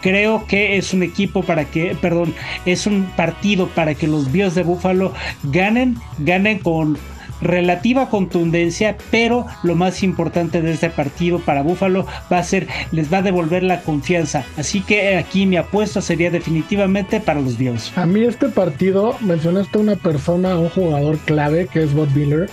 Creo 0.00 0.46
que 0.46 0.76
es 0.76 0.92
un 0.92 1.02
equipo 1.02 1.42
para 1.42 1.64
que, 1.64 1.96
perdón, 2.00 2.34
es 2.66 2.86
un 2.86 3.04
partido 3.16 3.68
para 3.68 3.94
que 3.94 4.06
los 4.06 4.30
Bills 4.30 4.54
de 4.54 4.62
Buffalo 4.62 5.12
ganen, 5.44 5.96
ganen 6.18 6.58
con 6.58 6.98
relativa 7.40 8.08
contundencia, 8.08 8.96
pero 9.10 9.46
lo 9.62 9.74
más 9.74 10.02
importante 10.02 10.60
de 10.62 10.72
este 10.72 10.90
partido 10.90 11.38
para 11.38 11.62
Buffalo 11.62 12.06
va 12.32 12.38
a 12.38 12.44
ser, 12.44 12.66
les 12.90 13.12
va 13.12 13.18
a 13.18 13.22
devolver 13.22 13.62
la 13.62 13.82
confianza. 13.82 14.44
Así 14.56 14.80
que 14.80 15.16
aquí 15.16 15.46
mi 15.46 15.56
apuesta 15.56 16.00
sería 16.00 16.30
definitivamente 16.30 17.20
para 17.20 17.40
los 17.40 17.58
Bills. 17.58 17.96
A 17.96 18.06
mí 18.06 18.24
este 18.24 18.48
partido, 18.48 19.16
mencionaste 19.20 19.78
una 19.78 19.96
persona, 19.96 20.58
un 20.58 20.70
jugador 20.70 21.18
clave 21.18 21.66
que 21.66 21.82
es 21.82 21.92
Bob 21.94 22.08
Miller 22.14 22.48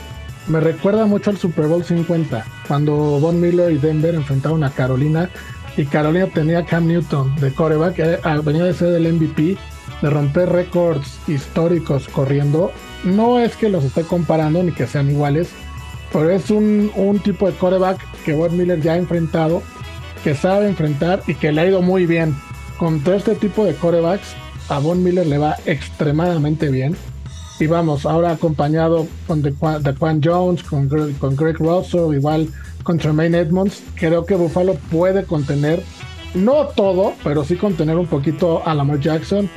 me 0.48 0.60
recuerda 0.60 1.06
mucho 1.06 1.30
al 1.30 1.38
Super 1.38 1.68
Bowl 1.68 1.84
50, 1.84 2.46
cuando 2.68 2.94
Von 3.20 3.40
Miller 3.40 3.72
y 3.72 3.78
Denver 3.78 4.16
enfrentaron 4.16 4.64
a 4.64 4.72
Carolina 4.72 5.30
y 5.78 5.86
Carolina 5.86 6.28
tenía 6.28 6.66
Cam 6.66 6.88
Newton 6.88 7.36
de 7.38 7.54
coreback, 7.54 7.96
que 7.96 8.20
venía 8.44 8.66
de 8.66 8.74
ser 8.74 8.94
el 8.94 9.14
MVP, 9.14 9.58
de 10.02 10.10
romper 10.10 10.50
récords 10.50 11.20
históricos 11.28 12.08
corriendo. 12.08 12.72
No 13.04 13.40
es 13.40 13.56
que 13.56 13.70
los 13.70 13.84
esté 13.84 14.04
comparando 14.04 14.62
ni 14.64 14.72
que 14.72 14.88
sean 14.88 15.10
iguales, 15.10 15.50
pero 16.12 16.30
es 16.30 16.50
un, 16.50 16.92
un 16.96 17.20
tipo 17.20 17.48
de 17.48 17.58
coreback 17.58 18.00
que 18.24 18.34
Von 18.34 18.58
Miller 18.58 18.82
ya 18.82 18.94
ha 18.94 18.98
enfrentado, 18.98 19.64
que 20.24 20.36
sabe 20.36 20.68
enfrentar 20.68 21.24
y 21.28 21.36
que 21.36 21.52
le 21.52 21.62
ha 21.62 21.68
ido 21.68 21.82
muy 21.82 22.06
bien. 22.06 22.36
Contra 22.78 23.16
este 23.16 23.36
tipo 23.36 23.64
de 23.64 23.76
corebacks, 23.76 24.36
a 24.70 24.80
Von 24.80 25.04
Miller 25.04 25.28
le 25.28 25.38
va 25.38 25.56
extremadamente 25.66 26.70
bien. 26.70 26.96
Y 27.62 27.68
vamos, 27.68 28.08
ahora 28.08 28.32
acompañado 28.32 29.06
con 29.28 29.44
Daquan 29.44 30.20
Jones, 30.24 30.64
con, 30.64 30.90
con 30.90 31.36
Greg 31.36 31.58
Russell, 31.60 32.12
igual 32.12 32.48
con 32.82 32.98
Tremaine 32.98 33.38
Edmonds, 33.38 33.84
creo 33.94 34.26
que 34.26 34.34
Buffalo 34.34 34.74
puede 34.90 35.26
contener, 35.26 35.84
no 36.34 36.70
todo, 36.76 37.14
pero 37.24 37.44
sí 37.44 37.58
contener 37.58 37.98
un 37.98 38.08
poquito 38.08 38.64
a 38.66 38.74
Lamar 38.74 39.00
Jackson 39.00 39.48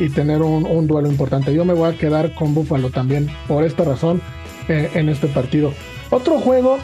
y 0.00 0.08
tener 0.08 0.42
un, 0.42 0.88
duelo 0.88 1.08
importante. 1.08 1.54
Yo 1.54 1.64
me 1.64 1.72
voy 1.72 1.94
a 1.94 1.96
quedar 1.96 2.34
con 2.34 2.52
Buffalo 2.52 2.90
también 2.90 3.30
por 3.46 3.62
esta 3.62 3.84
razón 3.84 4.20
eh, 4.66 4.90
en 4.94 5.08
este 5.08 5.28
partido. 5.28 5.72
Otro 6.10 6.40
juego 6.40 6.78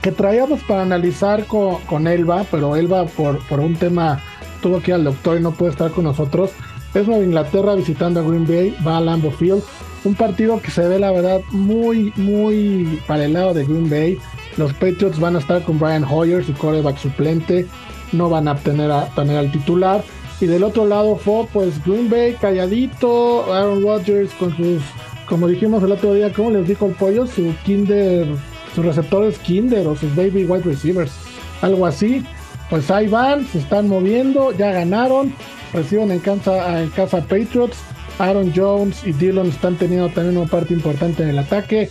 que 0.00 0.12
traíamos 0.12 0.62
para 0.62 0.80
analizar 0.80 1.44
con, 1.44 2.06
Elba, 2.06 2.46
pero 2.50 2.74
Elba 2.74 3.04
por, 3.04 3.46
por 3.48 3.60
un 3.60 3.76
tema 3.76 4.22
tuvo 4.62 4.80
que 4.80 4.92
ir 4.92 4.94
al 4.94 5.04
doctor 5.04 5.36
y 5.36 5.42
no 5.42 5.50
puede 5.50 5.72
estar 5.72 5.90
con 5.90 6.04
nosotros 6.04 6.52
Es 6.96 7.06
Nueva 7.06 7.24
Inglaterra 7.24 7.74
visitando 7.74 8.20
a 8.20 8.22
Green 8.22 8.46
Bay, 8.46 8.74
va 8.84 8.96
a 8.96 9.00
Lambeau 9.02 9.30
Field. 9.30 9.62
Un 10.04 10.14
partido 10.14 10.58
que 10.62 10.70
se 10.70 10.88
ve, 10.88 10.98
la 10.98 11.12
verdad, 11.12 11.42
muy, 11.50 12.10
muy 12.16 12.98
para 13.06 13.26
el 13.26 13.34
lado 13.34 13.52
de 13.52 13.66
Green 13.66 13.90
Bay. 13.90 14.18
Los 14.56 14.72
Patriots 14.72 15.20
van 15.20 15.36
a 15.36 15.40
estar 15.40 15.62
con 15.62 15.78
Brian 15.78 16.04
Hoyer, 16.04 16.42
su 16.42 16.54
coreback 16.54 16.96
suplente. 16.96 17.66
No 18.12 18.30
van 18.30 18.48
a 18.48 18.56
tener, 18.56 18.90
a 18.90 19.10
tener 19.14 19.36
al 19.36 19.52
titular. 19.52 20.02
Y 20.40 20.46
del 20.46 20.64
otro 20.64 20.86
lado 20.86 21.16
fue, 21.16 21.46
pues, 21.52 21.84
Green 21.84 22.08
Bay 22.08 22.34
calladito. 22.40 23.52
Aaron 23.52 23.82
Rodgers 23.82 24.32
con 24.32 24.56
sus, 24.56 24.80
como 25.28 25.48
dijimos 25.48 25.82
el 25.82 25.92
otro 25.92 26.14
día, 26.14 26.32
¿cómo 26.32 26.50
les 26.50 26.66
dijo 26.66 26.86
el 26.86 26.92
pollo? 26.92 27.26
Su 27.26 27.54
Kinder, 27.66 28.26
sus 28.74 28.86
receptores 28.86 29.38
Kinder 29.40 29.86
o 29.86 29.96
sus 29.96 30.16
Baby 30.16 30.46
Wide 30.46 30.64
Receivers. 30.64 31.12
Algo 31.60 31.84
así. 31.84 32.24
Pues 32.70 32.90
ahí 32.90 33.06
van, 33.06 33.46
se 33.46 33.58
están 33.58 33.86
moviendo, 33.86 34.50
ya 34.52 34.72
ganaron. 34.72 35.34
Reciben 35.76 36.10
en 36.10 36.20
casa, 36.20 36.82
en 36.82 36.88
casa 36.88 37.20
Patriots 37.20 37.76
Aaron 38.18 38.52
Jones 38.54 39.02
y 39.04 39.12
Dillon 39.12 39.48
están 39.48 39.76
teniendo 39.76 40.08
también 40.08 40.38
una 40.38 40.50
parte 40.50 40.72
importante 40.72 41.22
en 41.22 41.28
el 41.28 41.38
ataque. 41.38 41.90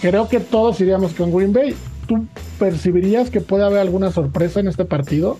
Creo 0.00 0.28
que 0.28 0.40
todos 0.40 0.80
iríamos 0.80 1.12
con 1.12 1.30
Green 1.34 1.52
Bay. 1.52 1.76
¿Tú 2.06 2.26
percibirías 2.58 3.30
que 3.30 3.40
puede 3.40 3.64
haber 3.64 3.80
alguna 3.80 4.10
sorpresa 4.10 4.60
en 4.60 4.68
este 4.68 4.84
partido? 4.84 5.38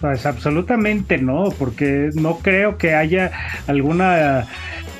Pues 0.00 0.24
absolutamente 0.24 1.18
no, 1.18 1.50
porque 1.58 2.10
no 2.14 2.38
creo 2.38 2.78
que 2.78 2.94
haya 2.94 3.32
alguna 3.66 4.46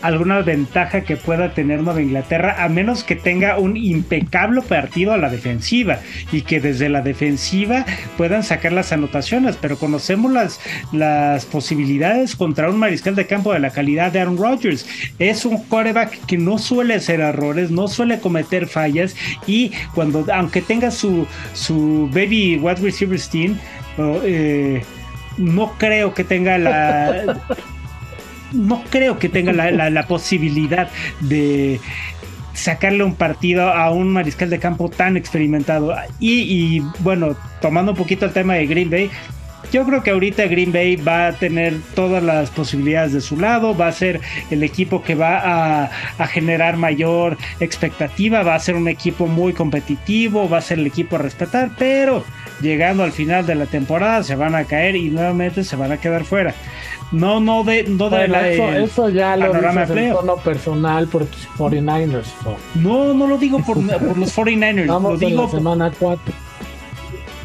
alguna 0.02 0.40
ventaja 0.40 1.02
que 1.02 1.16
pueda 1.16 1.52
tener 1.54 1.82
Nueva 1.82 2.02
Inglaterra, 2.02 2.62
a 2.62 2.68
menos 2.68 3.04
que 3.04 3.16
tenga 3.16 3.58
un 3.58 3.76
impecable 3.76 4.62
partido 4.62 5.12
a 5.12 5.16
la 5.16 5.28
defensiva 5.28 5.98
y 6.32 6.42
que 6.42 6.60
desde 6.60 6.88
la 6.88 7.02
defensiva 7.02 7.84
puedan 8.16 8.42
sacar 8.42 8.72
las 8.72 8.92
anotaciones, 8.92 9.56
pero 9.56 9.78
conocemos 9.78 10.32
las, 10.32 10.60
las 10.92 11.44
posibilidades 11.46 12.36
contra 12.36 12.70
un 12.70 12.78
mariscal 12.78 13.14
de 13.14 13.26
campo 13.26 13.52
de 13.52 13.60
la 13.60 13.70
calidad 13.70 14.12
de 14.12 14.20
Aaron 14.20 14.38
Rodgers. 14.38 14.86
Es 15.18 15.44
un 15.44 15.62
quarterback 15.64 16.26
que 16.26 16.38
no 16.38 16.58
suele 16.58 16.94
hacer 16.94 17.20
errores, 17.20 17.70
no 17.70 17.88
suele 17.88 18.20
cometer 18.20 18.66
fallas 18.66 19.14
y 19.46 19.72
cuando, 19.94 20.26
aunque 20.32 20.62
tenga 20.62 20.90
su, 20.90 21.26
su 21.52 22.08
baby 22.12 22.56
wide 22.56 22.80
receiver 22.80 23.20
team, 23.20 23.58
eh, 23.98 24.82
no 25.36 25.72
creo 25.78 26.14
que 26.14 26.24
tenga 26.24 26.58
la 26.58 27.42
no 28.52 28.82
creo 28.90 29.18
que 29.18 29.28
tenga 29.28 29.52
la, 29.52 30.06
posibilidad 30.06 30.88
de 31.20 31.80
sacarle 32.54 33.04
un 33.04 33.14
partido 33.14 33.68
a 33.68 33.90
un 33.90 34.08
mariscal 34.12 34.50
de 34.50 34.58
campo 34.58 34.88
tan 34.88 35.16
experimentado. 35.16 35.94
Y, 36.18 36.80
bueno, 37.00 37.36
tomando 37.60 37.92
un 37.92 37.98
poquito 37.98 38.26
el 38.26 38.32
tema 38.32 38.54
de 38.54 38.66
Green 38.66 38.90
Bay, 38.90 39.10
yo 39.72 39.84
creo 39.84 40.02
que 40.02 40.10
ahorita 40.10 40.46
Green 40.46 40.72
Bay 40.72 40.96
va 40.96 41.28
a 41.28 41.32
tener 41.32 41.76
todas 41.94 42.22
las 42.22 42.50
posibilidades 42.50 43.12
de 43.12 43.20
su 43.20 43.38
lado, 43.38 43.76
va 43.76 43.86
a 43.86 43.92
ser 43.92 44.20
el 44.50 44.64
equipo 44.64 45.02
que 45.02 45.14
va 45.14 45.38
a, 45.38 45.90
a, 46.18 46.26
generar 46.26 46.76
mayor 46.76 47.36
expectativa, 47.60 48.42
va 48.42 48.56
a 48.56 48.58
ser 48.58 48.74
un 48.74 48.88
equipo 48.88 49.28
muy 49.28 49.52
competitivo, 49.52 50.48
va 50.48 50.58
a 50.58 50.62
ser 50.62 50.80
el 50.80 50.86
equipo 50.86 51.16
a 51.16 51.20
respetar, 51.20 51.70
pero 51.78 52.24
llegando 52.60 53.02
al 53.02 53.12
final 53.12 53.46
de 53.46 53.54
la 53.54 53.66
temporada 53.66 54.22
se 54.22 54.36
van 54.36 54.54
a 54.54 54.64
caer 54.64 54.96
y 54.96 55.10
nuevamente 55.10 55.64
se 55.64 55.76
van 55.76 55.92
a 55.92 55.96
quedar 55.98 56.24
fuera. 56.24 56.54
No, 57.12 57.40
no 57.40 57.64
de, 57.64 57.84
no 57.84 58.08
de 58.08 58.28
la, 58.28 58.48
eso, 58.48 59.08
ya 59.08 59.36
lo 59.36 59.52
dices 59.52 59.90
en 59.90 60.12
tono 60.12 60.36
personal 60.36 61.08
por 61.08 61.26
tus 61.26 61.48
49ers. 61.58 62.26
No, 62.76 63.14
no 63.14 63.26
lo 63.26 63.36
digo 63.36 63.58
por, 63.58 63.84
por 63.84 64.16
los 64.16 64.36
49ers. 64.36 64.86
lo 64.86 65.16
digo 65.16 65.48
semana 65.50 65.92
4. 65.98 66.32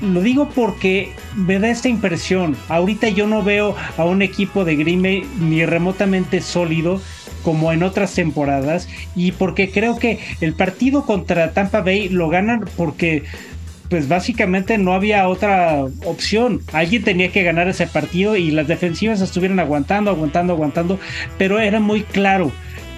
Lo 0.01 0.21
digo 0.21 0.49
porque 0.53 1.13
me 1.35 1.57
da 1.57 1.69
esta 1.69 1.87
impresión. 1.87 2.55
Ahorita 2.69 3.09
yo 3.09 3.25
no 3.25 3.41
veo 3.41 3.75
a 3.97 4.05
un 4.05 4.21
equipo 4.21 4.65
de 4.65 4.75
Green 4.75 5.01
Bay 5.01 5.27
ni 5.39 5.65
remotamente 5.65 6.41
sólido 6.41 7.01
como 7.43 7.71
en 7.71 7.83
otras 7.83 8.13
temporadas 8.13 8.89
y 9.15 9.31
porque 9.31 9.71
creo 9.71 9.97
que 9.97 10.19
el 10.41 10.53
partido 10.53 11.05
contra 11.05 11.51
Tampa 11.51 11.81
Bay 11.81 12.09
lo 12.09 12.27
ganan 12.27 12.65
porque 12.75 13.23
pues 13.89 14.07
básicamente 14.07 14.77
no 14.77 14.93
había 14.93 15.27
otra 15.27 15.83
opción. 16.05 16.61
Alguien 16.73 17.03
tenía 17.03 17.31
que 17.31 17.43
ganar 17.43 17.67
ese 17.67 17.87
partido 17.87 18.35
y 18.35 18.51
las 18.51 18.67
defensivas 18.67 19.21
estuvieron 19.21 19.59
aguantando, 19.59 20.11
aguantando, 20.11 20.53
aguantando, 20.53 20.99
pero 21.37 21.59
era 21.59 21.79
muy 21.79 22.03
claro 22.03 22.51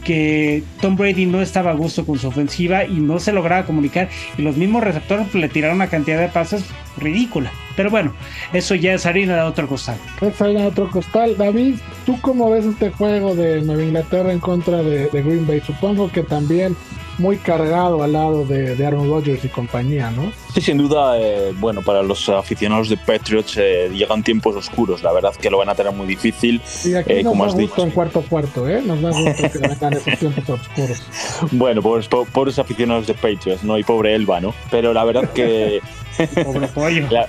que 0.08 0.64
Tom 0.80 0.96
Brady 0.96 1.26
no 1.26 1.42
estaba 1.42 1.72
a 1.72 1.74
gusto 1.74 2.06
con 2.06 2.18
su 2.18 2.30
ofensiva 2.30 2.86
y 2.86 2.94
no 2.94 3.20
se 3.20 3.34
lograba 3.34 3.66
comunicar 3.66 4.08
y 4.38 4.42
los 4.42 4.56
mismos 4.56 4.82
receptores 4.82 5.36
le 5.36 5.50
tiraron 5.50 5.76
una 5.76 5.90
cantidad 5.90 6.18
de 6.18 6.30
pases 6.30 6.64
ridícula. 6.98 7.52
Pero 7.76 7.90
bueno, 7.90 8.14
eso 8.54 8.74
ya 8.74 8.94
es 8.94 9.06
harina 9.06 9.36
de 9.36 9.42
otro 9.42 9.68
costal. 9.68 9.98
Es 10.22 10.42
harina 10.42 10.62
de 10.62 10.68
otro 10.68 10.90
costal. 10.90 11.36
David, 11.38 11.76
¿tú 12.06 12.18
cómo 12.22 12.50
ves 12.50 12.64
este 12.64 12.90
juego 12.90 13.36
de 13.36 13.62
Nueva 13.62 13.84
Inglaterra 13.84 14.32
en 14.32 14.40
contra 14.40 14.82
de, 14.82 15.08
de 15.10 15.22
Green 15.22 15.46
Bay? 15.46 15.60
Supongo 15.60 16.10
que 16.10 16.24
también 16.24 16.78
muy 17.18 17.38
cargado 17.38 18.04
al 18.04 18.14
lado 18.14 18.46
de, 18.46 18.86
Aaron 18.86 19.10
Rodgers 19.10 19.44
y 19.44 19.50
compañía, 19.50 20.12
¿no? 20.12 20.32
Sí, 20.54 20.62
sin 20.62 20.78
duda, 20.78 21.20
eh, 21.20 21.54
bueno, 21.58 21.82
para 21.82 22.04
los 22.04 22.30
aficionados 22.30 22.90
de 22.90 22.98
Patriots 22.98 23.58
eh, 23.58 23.90
llegan 23.94 24.24
tiempos 24.24 24.56
oscuros, 24.56 25.04
la 25.04 25.12
verdad 25.12 25.36
que 25.36 25.50
lo 25.50 25.58
van 25.58 25.70
a 25.70 25.76
tener 25.76 25.92
muy 25.94 26.08
difícil. 26.08 26.62
Y 26.86 26.94
aquí 26.94 27.14
eh, 27.14 27.24
nos 27.24 27.32
como 27.32 27.44
da 27.44 27.50
has 27.50 27.56
gusto 27.56 27.84
en 27.84 27.92
cuarto 27.92 28.22
cuarto, 28.22 28.70
¿eh? 28.70 28.82
Nos 28.82 29.02
da 29.02 29.12
gusto 29.12 29.52
que 29.52 29.58
vengan 29.68 29.94
esos 29.94 30.20
tiempos 30.20 30.50
oscuros. 30.50 31.04
Bueno, 31.52 31.82
pobres, 31.82 32.08
pobres 32.08 32.60
aficionados 32.60 33.08
de 33.08 33.14
Patriots, 33.14 33.64
¿no? 33.64 33.78
Y 33.78 33.84
pobre 33.84 34.16
Elba, 34.16 34.40
¿no? 34.40 34.54
Pero 34.70 34.94
la 34.94 35.04
verdad 35.04 35.30
que... 35.32 35.82
pobre 36.44 36.68
pollo. 36.68 37.08
la 37.12 37.28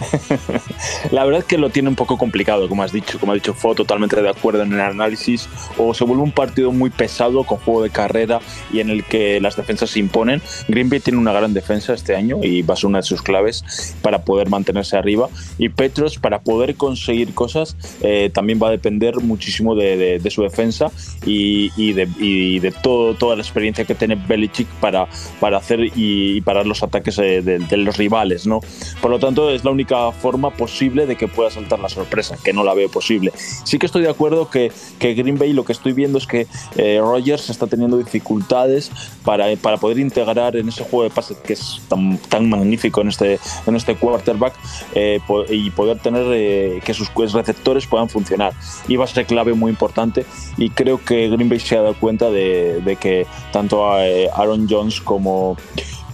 verdad 1.24 1.40
es 1.40 1.44
que 1.44 1.58
lo 1.58 1.70
tiene 1.70 1.88
un 1.88 1.94
poco 1.94 2.18
complicado, 2.18 2.68
como 2.68 2.82
has 2.82 2.92
dicho. 2.92 3.18
Como 3.18 3.32
ha 3.32 3.34
dicho, 3.34 3.54
fue 3.54 3.74
totalmente 3.74 4.20
de 4.20 4.28
acuerdo 4.28 4.62
en 4.62 4.72
el 4.72 4.80
análisis. 4.80 5.48
O 5.76 5.94
se 5.94 6.04
vuelve 6.04 6.22
un 6.22 6.32
partido 6.32 6.72
muy 6.72 6.90
pesado 6.90 7.44
con 7.44 7.58
juego 7.58 7.82
de 7.82 7.90
carrera 7.90 8.40
y 8.72 8.80
en 8.80 8.90
el 8.90 9.04
que 9.04 9.40
las 9.40 9.56
defensas 9.56 9.90
se 9.90 9.98
imponen. 9.98 10.42
Green 10.68 10.88
Bay 10.88 11.00
tiene 11.00 11.18
una 11.18 11.32
gran 11.32 11.54
defensa 11.54 11.94
este 11.94 12.16
año 12.16 12.38
y 12.42 12.62
va 12.62 12.74
a 12.74 12.76
ser 12.76 12.86
una 12.86 12.98
de 12.98 13.04
sus 13.04 13.22
claves 13.22 13.96
para 14.02 14.22
poder 14.24 14.48
mantenerse 14.48 14.96
arriba. 14.96 15.28
Y 15.58 15.68
Petros, 15.68 16.18
para 16.18 16.40
poder 16.40 16.74
conseguir 16.76 17.34
cosas, 17.34 17.76
eh, 18.02 18.30
también 18.32 18.60
va 18.62 18.68
a 18.68 18.70
depender 18.70 19.16
muchísimo 19.20 19.74
de, 19.74 20.20
su 20.30 20.42
defensa 20.42 20.90
y, 21.26 21.92
de, 21.92 22.72
todo, 22.82 23.14
toda 23.14 23.36
la 23.36 23.42
experiencia 23.42 23.84
que 23.84 23.94
tiene 23.94 24.14
Belichick 24.14 24.68
para, 24.80 25.08
para 25.40 25.58
hacer 25.58 25.90
y, 25.94 26.40
parar 26.40 26.66
los 26.66 26.82
ataques 26.82 27.16
de, 27.16 27.42
de 27.42 27.76
los 27.76 27.96
rivales. 27.96 28.46
¿no? 28.46 28.60
Por 29.00 29.10
lo 29.10 29.18
tanto, 29.18 29.50
es 29.50 29.64
la 29.64 29.70
única 29.70 29.89
forma 30.12 30.50
posible 30.50 31.06
de 31.06 31.16
que 31.16 31.28
pueda 31.28 31.50
saltar 31.50 31.80
la 31.80 31.88
sorpresa, 31.88 32.36
que 32.42 32.52
no 32.52 32.64
la 32.64 32.74
veo 32.74 32.88
posible. 32.88 33.32
Sí 33.64 33.78
que 33.78 33.86
estoy 33.86 34.02
de 34.02 34.10
acuerdo 34.10 34.48
que, 34.48 34.72
que 34.98 35.14
Green 35.14 35.38
Bay 35.38 35.52
lo 35.52 35.64
que 35.64 35.72
estoy 35.72 35.92
viendo 35.92 36.18
es 36.18 36.26
que 36.26 36.46
eh, 36.76 36.98
Rogers 37.00 37.50
está 37.50 37.66
teniendo 37.66 37.98
dificultades 37.98 38.90
para, 39.24 39.54
para 39.56 39.78
poder 39.78 39.98
integrar 39.98 40.56
en 40.56 40.68
ese 40.68 40.84
juego 40.84 41.04
de 41.04 41.10
pases 41.10 41.36
que 41.38 41.54
es 41.54 41.80
tan, 41.88 42.48
magnífico 42.48 43.00
en 43.00 43.08
este, 43.08 43.38
en 43.66 43.76
este 43.76 43.96
quarterback 43.96 44.54
eh, 44.94 45.20
y 45.48 45.70
poder 45.70 45.98
tener 45.98 46.26
eh, 46.28 46.80
que 46.84 46.94
sus 46.94 47.10
receptores 47.32 47.86
puedan 47.86 48.08
funcionar. 48.08 48.52
Y 48.88 48.96
va 48.96 49.04
a 49.04 49.08
ser 49.08 49.26
clave 49.26 49.54
muy 49.54 49.70
importante 49.70 50.24
y 50.56 50.70
creo 50.70 51.02
que 51.04 51.28
Green 51.28 51.48
Bay 51.48 51.60
se 51.60 51.76
ha 51.76 51.82
dado 51.82 51.94
cuenta 51.94 52.30
de, 52.30 52.80
de 52.80 52.96
que 52.96 53.26
tanto 53.52 53.84
Aaron 53.84 54.66
Jones 54.68 55.00
como 55.00 55.56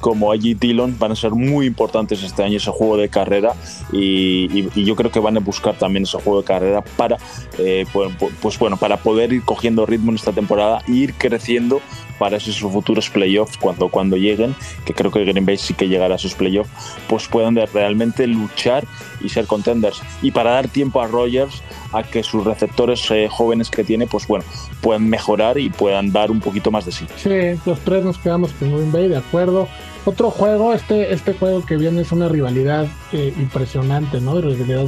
como 0.06 0.30
allí 0.30 0.54
Dillon 0.54 0.96
van 1.00 1.10
a 1.10 1.16
ser 1.16 1.32
muy 1.32 1.66
importantes 1.66 2.22
este 2.22 2.44
año 2.44 2.58
ese 2.58 2.70
juego 2.70 2.96
de 2.96 3.08
carrera 3.08 3.54
y, 3.92 4.70
yo 4.84 4.94
creo 4.94 5.10
que 5.10 5.18
van 5.18 5.36
a 5.36 5.40
buscar 5.40 5.76
también 5.76 6.04
ese 6.04 6.16
juego 6.18 6.42
de 6.42 6.46
carrera 6.46 6.80
para 6.96 7.16
eh, 7.58 7.84
pues, 7.92 8.12
pues, 8.40 8.56
bueno 8.56 8.76
para 8.76 8.98
poder 8.98 9.32
ir 9.32 9.42
cogiendo 9.42 9.84
ritmo 9.84 10.12
en 10.12 10.14
esta 10.14 10.30
temporada 10.30 10.80
e 10.86 10.92
ir 10.92 11.14
creciendo 11.14 11.80
para 12.20 12.36
esos 12.36 12.56
futuros 12.60 13.10
playoffs 13.10 13.58
cuando, 13.58 13.88
cuando 13.88 14.16
lleguen, 14.16 14.54
que 14.84 14.94
creo 14.94 15.10
que 15.10 15.24
Green 15.24 15.44
Bay 15.44 15.56
sí 15.56 15.74
que 15.74 15.88
llegará 15.88 16.14
a 16.14 16.18
sus 16.18 16.34
playoffs, 16.34 16.70
pues 17.08 17.26
puedan 17.26 17.56
realmente 17.74 18.28
luchar 18.28 18.84
y 19.26 19.28
ser 19.28 19.46
contenders. 19.46 20.00
Y 20.22 20.30
para 20.30 20.52
dar 20.52 20.68
tiempo 20.68 21.00
a 21.00 21.06
Rogers 21.06 21.62
a 21.92 22.02
que 22.02 22.22
sus 22.22 22.44
receptores 22.44 23.10
eh, 23.10 23.28
jóvenes 23.30 23.70
que 23.70 23.84
tiene, 23.84 24.06
pues 24.06 24.26
bueno, 24.26 24.44
puedan 24.80 25.08
mejorar 25.08 25.58
y 25.58 25.68
puedan 25.70 26.12
dar 26.12 26.30
un 26.30 26.40
poquito 26.40 26.70
más 26.70 26.86
de 26.86 26.92
sí. 26.92 27.06
Sí, 27.16 27.60
los 27.66 27.80
tres 27.80 28.04
nos 28.04 28.18
quedamos 28.18 28.52
con 28.52 28.74
Green 28.74 28.92
Bay, 28.92 29.08
de 29.08 29.16
acuerdo. 29.16 29.68
Otro 30.06 30.30
juego, 30.30 30.72
este, 30.72 31.12
este 31.12 31.32
juego 31.32 31.66
que 31.66 31.76
viene 31.76 32.02
es 32.02 32.12
una 32.12 32.28
rivalidad 32.28 32.86
eh, 33.12 33.34
impresionante, 33.36 34.20
¿no? 34.20 34.40
Rivalidad 34.40 34.84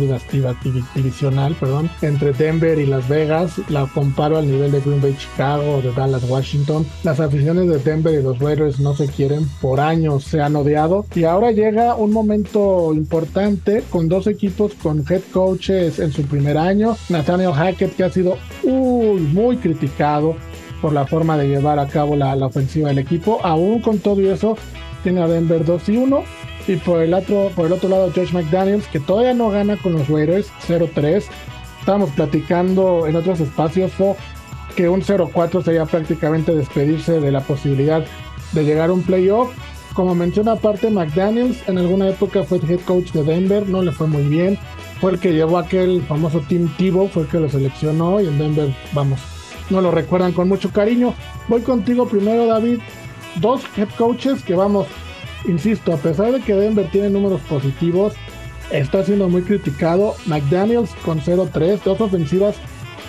divisional, 0.94 1.56
perdón, 1.58 1.90
entre 2.02 2.32
Denver 2.32 2.78
y 2.78 2.86
Las 2.86 3.08
Vegas. 3.08 3.54
La 3.68 3.86
comparo 3.86 4.38
al 4.38 4.46
nivel 4.46 4.70
de 4.70 4.80
Green 4.80 5.02
Bay, 5.02 5.16
Chicago 5.18 5.82
de 5.82 5.90
Dallas, 5.90 6.22
Washington. 6.22 6.86
Las 7.02 7.18
aficiones 7.18 7.66
de 7.66 7.78
Denver 7.78 8.14
y 8.14 8.22
los 8.22 8.38
Raiders 8.38 8.78
no 8.78 8.94
se 8.94 9.08
quieren, 9.08 9.48
por 9.60 9.80
años 9.80 10.22
se 10.22 10.40
han 10.40 10.54
odiado. 10.54 11.04
Y 11.12 11.24
ahora 11.24 11.50
llega 11.50 11.96
un 11.96 12.12
momento 12.12 12.94
importante 12.94 13.82
con 13.90 14.08
dos 14.08 14.27
equipos 14.28 14.74
con 14.74 15.04
head 15.08 15.22
coaches 15.32 15.98
en 15.98 16.12
su 16.12 16.22
primer 16.22 16.56
año. 16.56 16.96
Nathaniel 17.08 17.52
Hackett, 17.52 17.96
que 17.96 18.04
ha 18.04 18.10
sido 18.10 18.36
muy 18.64 19.56
criticado 19.56 20.36
por 20.80 20.92
la 20.92 21.06
forma 21.06 21.36
de 21.36 21.48
llevar 21.48 21.78
a 21.78 21.86
cabo 21.86 22.16
la, 22.16 22.34
ofensiva 22.34 22.88
del 22.88 22.98
equipo. 22.98 23.40
Aún 23.42 23.80
con 23.80 23.98
todo 23.98 24.20
eso, 24.20 24.56
tiene 25.02 25.20
a 25.20 25.26
Denver 25.26 25.64
2 25.64 25.88
y 25.88 25.96
1. 25.96 26.22
Y 26.68 26.76
por 26.76 27.02
el 27.02 27.14
otro, 27.14 27.50
por 27.56 27.66
el 27.66 27.72
otro 27.72 27.88
lado, 27.88 28.12
Josh 28.14 28.32
McDaniels, 28.32 28.86
que 28.88 29.00
todavía 29.00 29.34
no 29.34 29.50
gana 29.50 29.76
con 29.76 29.94
los 29.94 30.08
Raiders 30.08 30.50
0-3. 30.66 31.24
estábamos 31.80 32.10
platicando 32.10 33.06
en 33.06 33.16
otros 33.16 33.40
espacios, 33.40 33.90
fue 33.92 34.14
que 34.76 34.88
un 34.88 35.00
0-4 35.02 35.64
sería 35.64 35.86
prácticamente 35.86 36.54
despedirse 36.54 37.20
de 37.20 37.32
la 37.32 37.40
posibilidad 37.40 38.04
de 38.52 38.64
llegar 38.64 38.90
a 38.90 38.92
un 38.92 39.02
playoff. 39.02 39.50
Como 39.98 40.14
menciona 40.14 40.52
aparte 40.52 40.90
McDaniels, 40.90 41.68
en 41.68 41.76
alguna 41.76 42.08
época 42.08 42.44
fue 42.44 42.58
head 42.58 42.78
coach 42.86 43.10
de 43.10 43.24
Denver, 43.24 43.68
no 43.68 43.82
le 43.82 43.90
fue 43.90 44.06
muy 44.06 44.22
bien. 44.22 44.56
Fue 45.00 45.10
el 45.10 45.18
que 45.18 45.32
llevó 45.32 45.58
aquel 45.58 46.02
famoso 46.02 46.40
Team 46.48 46.72
Tivo, 46.76 47.08
fue 47.08 47.24
el 47.24 47.28
que 47.28 47.40
lo 47.40 47.48
seleccionó 47.48 48.20
y 48.20 48.28
en 48.28 48.38
Denver, 48.38 48.72
vamos, 48.92 49.18
no 49.70 49.80
lo 49.80 49.90
recuerdan 49.90 50.30
con 50.30 50.46
mucho 50.46 50.70
cariño. 50.70 51.14
Voy 51.48 51.62
contigo 51.62 52.06
primero, 52.06 52.46
David. 52.46 52.78
Dos 53.40 53.62
head 53.76 53.88
coaches 53.98 54.44
que 54.44 54.54
vamos, 54.54 54.86
insisto, 55.48 55.92
a 55.92 55.96
pesar 55.96 56.30
de 56.30 56.42
que 56.42 56.54
Denver 56.54 56.88
tiene 56.92 57.10
números 57.10 57.40
positivos, 57.48 58.12
está 58.70 59.02
siendo 59.02 59.28
muy 59.28 59.42
criticado. 59.42 60.14
McDaniels 60.26 60.94
con 61.04 61.18
0-3, 61.20 61.82
dos 61.82 62.00
ofensivas 62.00 62.54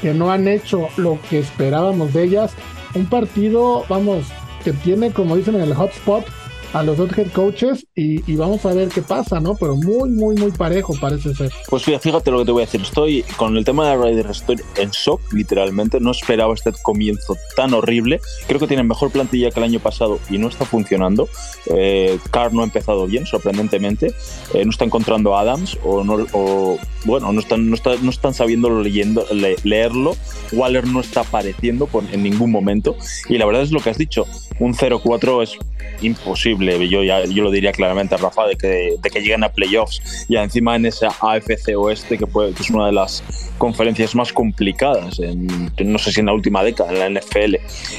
que 0.02 0.16
no 0.16 0.32
han 0.32 0.48
hecho 0.48 0.88
lo 0.98 1.20
que 1.30 1.38
esperábamos 1.38 2.14
de 2.14 2.24
ellas. 2.24 2.56
Un 2.96 3.06
partido, 3.06 3.86
vamos, 3.88 4.26
que 4.64 4.74
tiene, 4.74 5.12
como 5.12 5.36
dicen 5.36 5.54
en 5.54 5.62
el 5.62 5.76
hotspot, 5.76 6.26
a 6.74 6.84
los 6.84 6.98
dos 6.98 7.18
head 7.18 7.32
coaches 7.32 7.86
y, 7.96 8.36
vamos 8.36 8.66
a 8.66 8.74
ver 8.74 8.90
qué 8.90 9.02
pasa, 9.02 9.40
¿no? 9.40 9.56
Pero 9.56 9.76
muy, 9.76 10.10
muy, 10.10 10.36
muy 10.36 10.52
parejo 10.52 10.96
parece 11.00 11.34
ser. 11.36 11.52
Pues 11.68 11.84
fíjate 11.84 12.32
lo 12.32 12.40
que 12.40 12.46
te 12.46 12.52
voy 12.52 12.64
a 12.64 12.66
decir. 12.66 12.82
Estoy 12.82 13.24
con 13.36 13.58
el 13.58 13.66
tema 13.66 13.90
de 13.90 13.98
Raiders, 13.98 14.40
estoy 14.40 14.58
en 14.78 14.90
shock, 14.92 15.22
literalmente. 15.34 16.00
No 16.00 16.12
esperaba 16.12 16.54
este 16.54 16.72
comienzo 16.82 17.36
tan 17.56 17.74
horrible. 17.74 18.22
Creo 18.48 18.60
que 18.60 18.68
tienen 18.68 18.88
mejor 18.88 19.12
plantilla 19.12 19.52
que 19.52 19.60
el 19.60 19.66
año 19.66 19.80
pasado 19.80 20.20
y 20.30 20.38
no 20.38 20.48
está 20.48 20.66
funcionando. 20.66 21.28
Eh, 21.66 22.18
Carr 22.32 22.54
no 22.54 22.62
ha 22.62 22.66
empezado 22.66 23.06
bien, 23.08 23.26
sorprendentemente. 23.26 24.14
Eh, 24.54 24.64
no 24.64 24.72
está 24.72 24.86
encontrando 24.86 25.36
a 25.36 25.42
Adams 25.42 25.78
o, 25.84 26.04
no, 26.04 26.26
o 26.34 26.78
bueno, 27.06 27.32
no 27.32 27.40
están, 27.40 27.70
no, 27.70 27.78
no 28.02 28.10
están 28.10 28.34
sabiendo 28.34 28.70
leyendo, 28.82 29.26
leerlo. 29.64 30.16
Waller 30.54 30.88
no 30.88 31.02
está 31.02 31.22
apareciendo 31.22 31.88
por, 31.88 32.04
en 32.12 32.24
ningún 32.24 32.52
momento. 32.52 32.96
Y 33.28 33.38
la 33.38 33.46
verdad 33.46 33.64
es 33.64 33.72
lo 33.72 33.80
que 33.80 33.90
has 33.90 33.98
dicho. 33.98 34.26
Un 34.60 34.74
0-4 34.74 35.44
es 35.44 35.58
imposible. 36.02 36.88
Yo, 36.88 37.04
ya, 37.04 37.26
yo 37.26 37.44
lo 37.44 37.52
diría 37.52 37.72
claramente, 37.72 38.18
Rafa, 38.18 38.48
de 38.48 38.56
que, 38.56 38.96
de 39.02 39.10
que 39.10 39.22
lleguen 39.22 39.44
a 39.44 39.50
playoffs 39.50 40.26
y 40.28 40.36
encima 40.38 40.76
en 40.76 40.86
ese 40.86 41.08
AFC 41.08 41.76
Oeste, 41.78 42.18
que, 42.18 42.28
puede, 42.28 42.54
que 42.54 42.64
es 42.64 42.70
una 42.70 42.88
de 42.88 42.94
las 42.94 43.24
conferencias 43.58 44.16
más 44.16 44.32
complicadas, 44.32 45.20
en, 45.20 45.72
no 45.80 46.00
sé 46.00 46.12
si 46.12 46.20
en 46.20 46.28
la 46.28 46.34
última 46.34 46.64
década, 46.64 46.92
en 46.92 47.16
la 47.16 47.22
NFL. 47.22 47.56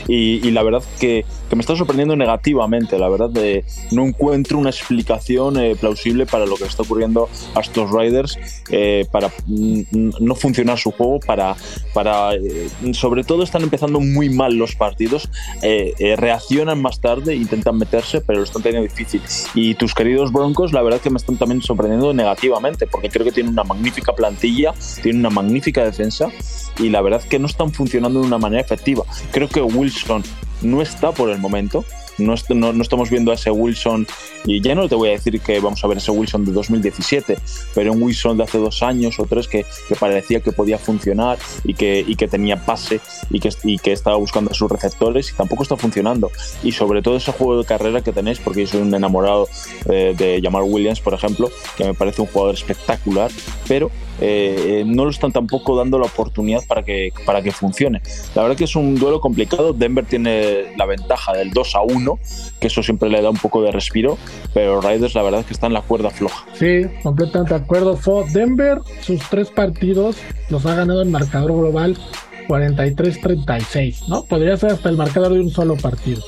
Y 0.08 0.50
la 0.50 0.62
verdad 0.62 0.82
que, 0.98 1.24
que, 1.50 1.56
me 1.56 1.60
está 1.60 1.76
sorprendiendo 1.76 2.16
negativamente. 2.16 2.98
La 2.98 3.08
verdad, 3.08 3.30
de, 3.30 3.64
no 3.90 4.06
encuentro 4.06 4.58
una 4.58 4.70
explicación 4.70 5.58
eh, 5.58 5.76
plausible 5.78 6.26
para 6.26 6.46
lo 6.46 6.56
que 6.56 6.64
está 6.64 6.82
ocurriendo 6.82 7.28
a 7.54 7.60
estos 7.60 7.90
Riders, 7.90 8.38
eh, 8.70 9.06
para 9.10 9.30
no 9.46 10.34
funcionar 10.34 10.78
su 10.78 10.92
juego, 10.92 11.20
para, 11.20 11.56
para 11.92 12.34
eh, 12.34 12.68
sobre 12.92 13.24
todo 13.24 13.42
están 13.42 13.62
empezando 13.62 14.00
muy 14.00 14.30
mal 14.30 14.54
los 14.54 14.74
partidos, 14.74 15.28
reaccionan 16.16 16.80
más 16.80 17.00
tarde, 17.00 17.34
intentan 17.34 17.76
meterse, 17.76 18.20
pero 18.20 18.38
lo 18.38 18.44
están 18.44 18.62
teniendo 18.62 18.88
difícil. 18.88 19.20
Y 19.54 19.74
tus 19.74 19.94
queridos 19.94 20.32
Broncos, 20.32 20.72
la 20.72 20.82
verdad 20.82 21.00
que 21.00 21.10
me 21.10 21.16
están 21.16 21.36
también 21.36 21.62
sorprendiendo 21.62 22.12
negativamente, 22.14 22.86
porque 22.86 23.08
creo 23.08 23.24
que 23.24 23.32
tienen 23.32 23.52
una 23.52 23.64
magnífica 23.64 24.12
plantilla, 24.12 24.72
tienen 25.02 25.20
una 25.20 25.30
magnífica 25.30 25.84
defensa 25.84 26.28
y 26.78 26.88
la 26.88 27.00
verdad 27.02 27.22
que 27.22 27.38
no 27.38 27.46
están 27.46 27.72
funcionando 27.72 28.20
de 28.20 28.26
una 28.26 28.38
manera 28.38 28.62
efectiva. 28.62 29.04
Creo 29.32 29.48
que 29.48 29.60
Wilson 29.60 30.22
no 30.62 30.82
está 30.82 31.12
por 31.12 31.30
el 31.30 31.38
momento, 31.38 31.84
no, 32.20 32.34
no, 32.72 32.82
estamos 32.82 33.10
viendo 33.10 33.30
a 33.30 33.34
ese 33.34 33.50
Wilson, 33.50 34.06
y 34.44 34.60
ya 34.60 34.74
no 34.74 34.88
te 34.88 34.94
voy 34.94 35.10
a 35.10 35.12
decir 35.12 35.40
que 35.40 35.60
vamos 35.60 35.82
a 35.84 35.86
ver 35.86 35.98
ese 35.98 36.10
Wilson 36.10 36.44
de 36.44 36.52
2017, 36.52 37.38
pero 37.74 37.92
un 37.92 38.02
Wilson 38.02 38.36
de 38.36 38.44
hace 38.44 38.58
dos 38.58 38.82
años 38.82 39.18
o 39.18 39.24
tres 39.24 39.48
que, 39.48 39.64
que 39.88 39.94
parecía 39.94 40.40
que 40.40 40.52
podía 40.52 40.78
funcionar 40.78 41.38
y 41.64 41.74
que, 41.74 42.04
y 42.06 42.16
que 42.16 42.28
tenía 42.28 42.64
pase 42.64 43.00
y 43.30 43.40
que, 43.40 43.50
y 43.64 43.78
que 43.78 43.92
estaba 43.92 44.16
buscando 44.16 44.50
a 44.50 44.54
sus 44.54 44.70
receptores 44.70 45.30
y 45.30 45.34
tampoco 45.34 45.62
está 45.62 45.76
funcionando. 45.76 46.30
Y 46.62 46.72
sobre 46.72 47.02
todo 47.02 47.16
ese 47.16 47.32
juego 47.32 47.58
de 47.58 47.64
carrera 47.64 48.02
que 48.02 48.12
tenéis, 48.12 48.38
porque 48.38 48.60
yo 48.60 48.66
soy 48.66 48.82
un 48.82 48.94
enamorado 48.94 49.48
eh, 49.88 50.14
de 50.16 50.40
Jamar 50.42 50.62
Williams, 50.62 51.00
por 51.00 51.14
ejemplo, 51.14 51.50
que 51.76 51.84
me 51.84 51.94
parece 51.94 52.22
un 52.22 52.28
jugador 52.28 52.54
espectacular, 52.54 53.30
pero 53.66 53.90
eh, 54.20 54.84
no 54.86 55.04
lo 55.04 55.10
están 55.10 55.32
tampoco 55.32 55.76
dando 55.76 55.98
la 55.98 56.06
oportunidad 56.06 56.62
para 56.66 56.82
que, 56.82 57.12
para 57.24 57.42
que 57.42 57.52
funcione. 57.52 58.02
La 58.34 58.42
verdad 58.42 58.56
que 58.56 58.64
es 58.64 58.76
un 58.76 58.94
duelo 58.94 59.20
complicado. 59.20 59.72
Denver 59.72 60.04
tiene 60.04 60.76
la 60.76 60.86
ventaja 60.86 61.32
del 61.32 61.50
2 61.50 61.74
a 61.74 61.80
1, 61.82 62.09
que 62.58 62.68
eso 62.68 62.82
siempre 62.82 63.08
le 63.08 63.22
da 63.22 63.30
un 63.30 63.36
poco 63.36 63.62
de 63.62 63.70
respiro, 63.70 64.18
pero 64.54 64.80
Raiders 64.80 65.14
la 65.14 65.22
verdad 65.22 65.40
es 65.40 65.46
que 65.46 65.52
está 65.52 65.66
en 65.66 65.74
la 65.74 65.82
cuerda 65.82 66.10
floja. 66.10 66.46
Sí, 66.54 66.82
completamente 67.02 67.54
de 67.54 67.60
acuerdo. 67.60 67.98
Denver, 68.32 68.80
sus 69.02 69.20
tres 69.28 69.50
partidos 69.50 70.16
los 70.48 70.64
ha 70.66 70.74
ganado 70.74 71.02
en 71.02 71.10
marcador 71.10 71.52
global 71.52 71.96
43-36, 72.48 74.08
¿no? 74.08 74.24
Podría 74.24 74.56
ser 74.56 74.72
hasta 74.72 74.88
el 74.88 74.96
marcador 74.96 75.32
de 75.32 75.40
un 75.40 75.50
solo 75.50 75.76
partido 75.76 76.22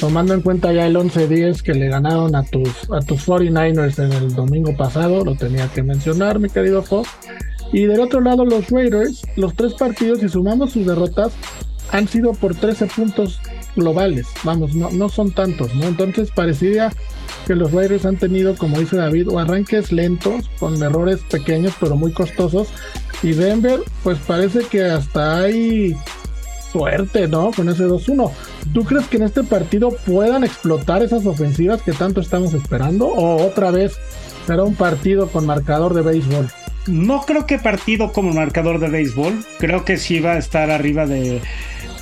tomando 0.00 0.32
en 0.32 0.40
cuenta 0.40 0.72
ya 0.72 0.86
el 0.86 0.96
11-10 0.96 1.60
que 1.60 1.74
le 1.74 1.88
ganaron 1.88 2.34
a 2.34 2.42
tus, 2.42 2.90
a 2.90 3.00
tus 3.00 3.26
49ers 3.26 4.02
en 4.02 4.12
el 4.12 4.34
domingo 4.34 4.74
pasado, 4.74 5.24
lo 5.24 5.34
tenía 5.34 5.68
que 5.68 5.82
mencionar, 5.82 6.38
mi 6.38 6.48
querido 6.48 6.82
Fox. 6.82 7.10
Y 7.72 7.84
del 7.84 8.00
otro 8.00 8.20
lado, 8.20 8.44
los 8.44 8.70
Raiders, 8.70 9.22
los 9.36 9.54
tres 9.54 9.74
partidos, 9.74 10.20
si 10.20 10.28
sumamos 10.28 10.72
sus 10.72 10.86
derrotas, 10.86 11.32
han 11.92 12.08
sido 12.08 12.32
por 12.32 12.54
13 12.54 12.86
puntos 12.86 13.40
globales. 13.76 14.26
Vamos, 14.44 14.74
no, 14.74 14.90
no 14.90 15.08
son 15.08 15.30
tantos, 15.30 15.74
¿no? 15.74 15.86
Entonces 15.86 16.30
parecía 16.30 16.92
que 17.46 17.54
los 17.54 17.72
Raiders 17.72 18.04
han 18.06 18.16
tenido, 18.16 18.56
como 18.56 18.78
dice 18.78 18.96
David, 18.96 19.28
o 19.28 19.38
arranques 19.38 19.92
lentos, 19.92 20.50
con 20.58 20.82
errores 20.82 21.20
pequeños 21.30 21.74
pero 21.80 21.96
muy 21.96 22.12
costosos. 22.12 22.68
Y 23.22 23.32
Denver, 23.32 23.80
pues 24.02 24.18
parece 24.18 24.60
que 24.64 24.84
hasta 24.84 25.40
hay 25.40 25.96
suerte, 26.72 27.28
¿no? 27.28 27.50
Con 27.50 27.68
ese 27.68 27.86
2-1. 27.86 28.30
¿Tú 28.72 28.84
crees 28.84 29.06
que 29.06 29.16
en 29.16 29.24
este 29.24 29.42
partido 29.42 29.90
puedan 30.06 30.44
explotar 30.44 31.02
esas 31.02 31.26
ofensivas 31.26 31.82
que 31.82 31.92
tanto 31.92 32.20
estamos 32.20 32.54
esperando? 32.54 33.06
¿O 33.06 33.44
otra 33.44 33.70
vez 33.70 33.96
será 34.46 34.64
un 34.64 34.74
partido 34.74 35.28
con 35.28 35.46
marcador 35.46 35.94
de 35.94 36.02
béisbol? 36.02 36.48
No 36.86 37.22
creo 37.26 37.46
que 37.46 37.58
partido 37.58 38.12
como 38.12 38.32
marcador 38.32 38.78
de 38.80 38.88
béisbol. 38.88 39.44
Creo 39.58 39.84
que 39.84 39.96
sí 39.96 40.20
va 40.20 40.32
a 40.32 40.38
estar 40.38 40.70
arriba 40.70 41.06
de. 41.06 41.40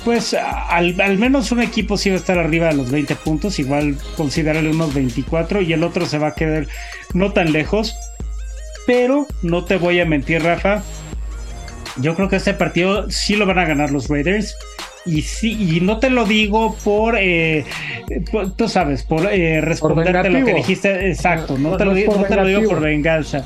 Pues 0.09 0.33
al, 0.33 0.95
menos 1.19 1.51
un 1.51 1.61
equipo 1.61 1.95
sí 1.95 2.09
va 2.09 2.15
a 2.15 2.17
estar 2.17 2.39
arriba 2.39 2.69
de 2.69 2.73
los 2.73 2.89
20 2.89 3.13
puntos. 3.17 3.59
Igual 3.59 3.95
considerarle 4.17 4.71
unos 4.71 4.91
24 4.91 5.61
y 5.61 5.71
el 5.71 5.83
otro 5.83 6.07
se 6.07 6.17
va 6.17 6.29
a 6.29 6.33
quedar 6.33 6.65
no 7.13 7.31
tan 7.31 7.51
lejos. 7.51 7.95
Pero 8.87 9.27
no 9.43 9.65
te 9.65 9.77
voy 9.77 9.99
a 9.99 10.05
mentir, 10.05 10.41
Rafa. 10.41 10.81
Yo 11.97 12.15
creo 12.15 12.27
que 12.27 12.37
este 12.37 12.55
partido 12.55 13.11
sí 13.11 13.35
lo 13.35 13.45
van 13.45 13.59
a 13.59 13.65
ganar 13.65 13.91
los 13.91 14.07
Raiders. 14.07 14.55
Y 15.05 15.21
sí, 15.21 15.75
y 15.77 15.79
no 15.79 15.99
te 15.99 16.09
lo 16.09 16.25
digo 16.25 16.75
por, 16.83 17.15
eh, 17.15 17.65
tú 18.57 18.67
sabes, 18.67 19.03
por 19.03 19.31
eh, 19.31 19.61
responderte 19.61 20.31
lo 20.31 20.43
que 20.43 20.55
dijiste, 20.55 21.07
exacto, 21.09 21.57
no, 21.57 21.77
te, 21.77 21.85
lo, 21.85 21.93
no 21.93 22.23
te 22.25 22.35
lo 22.35 22.45
digo 22.45 22.63
por 22.63 22.81
venganza. 22.81 23.45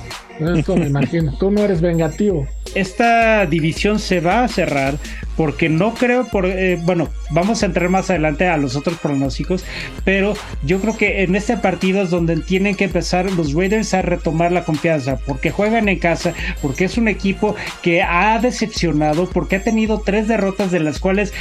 Tú 1.40 1.52
no 1.52 1.62
eres 1.62 1.82
vengativo. 1.82 2.48
Esta 2.76 3.46
división 3.46 4.00
se 4.00 4.20
va 4.20 4.44
a 4.44 4.48
cerrar 4.48 4.98
porque 5.36 5.70
no 5.70 5.94
creo 5.94 6.26
por 6.26 6.46
eh, 6.46 6.80
bueno 6.84 7.10
vamos 7.32 7.64
a 7.64 7.66
entrar 7.66 7.90
más 7.90 8.10
adelante 8.10 8.48
a 8.48 8.58
los 8.58 8.76
otros 8.76 8.98
pronósticos 8.98 9.64
pero 10.04 10.34
yo 10.64 10.80
creo 10.80 10.96
que 10.96 11.24
en 11.24 11.36
este 11.36 11.58
partido 11.58 12.04
es 12.04 12.10
donde 12.10 12.38
tienen 12.38 12.76
que 12.76 12.84
empezar 12.86 13.32
los 13.32 13.54
Raiders 13.54 13.94
a 13.94 14.02
retomar 14.02 14.52
la 14.52 14.64
confianza 14.64 15.18
porque 15.26 15.52
juegan 15.52 15.90
en 15.90 16.00
casa 16.00 16.34
porque 16.62 16.86
es 16.86 16.98
un 16.98 17.08
equipo 17.08 17.56
que 17.82 18.02
ha 18.04 18.40
decepcionado 18.40 19.28
porque 19.28 19.58
ha 19.58 19.64
tenido 19.64 20.02
tres 20.02 20.28
derrotas 20.28 20.72
de 20.72 20.80
las 20.80 21.00
cuales 21.00 21.34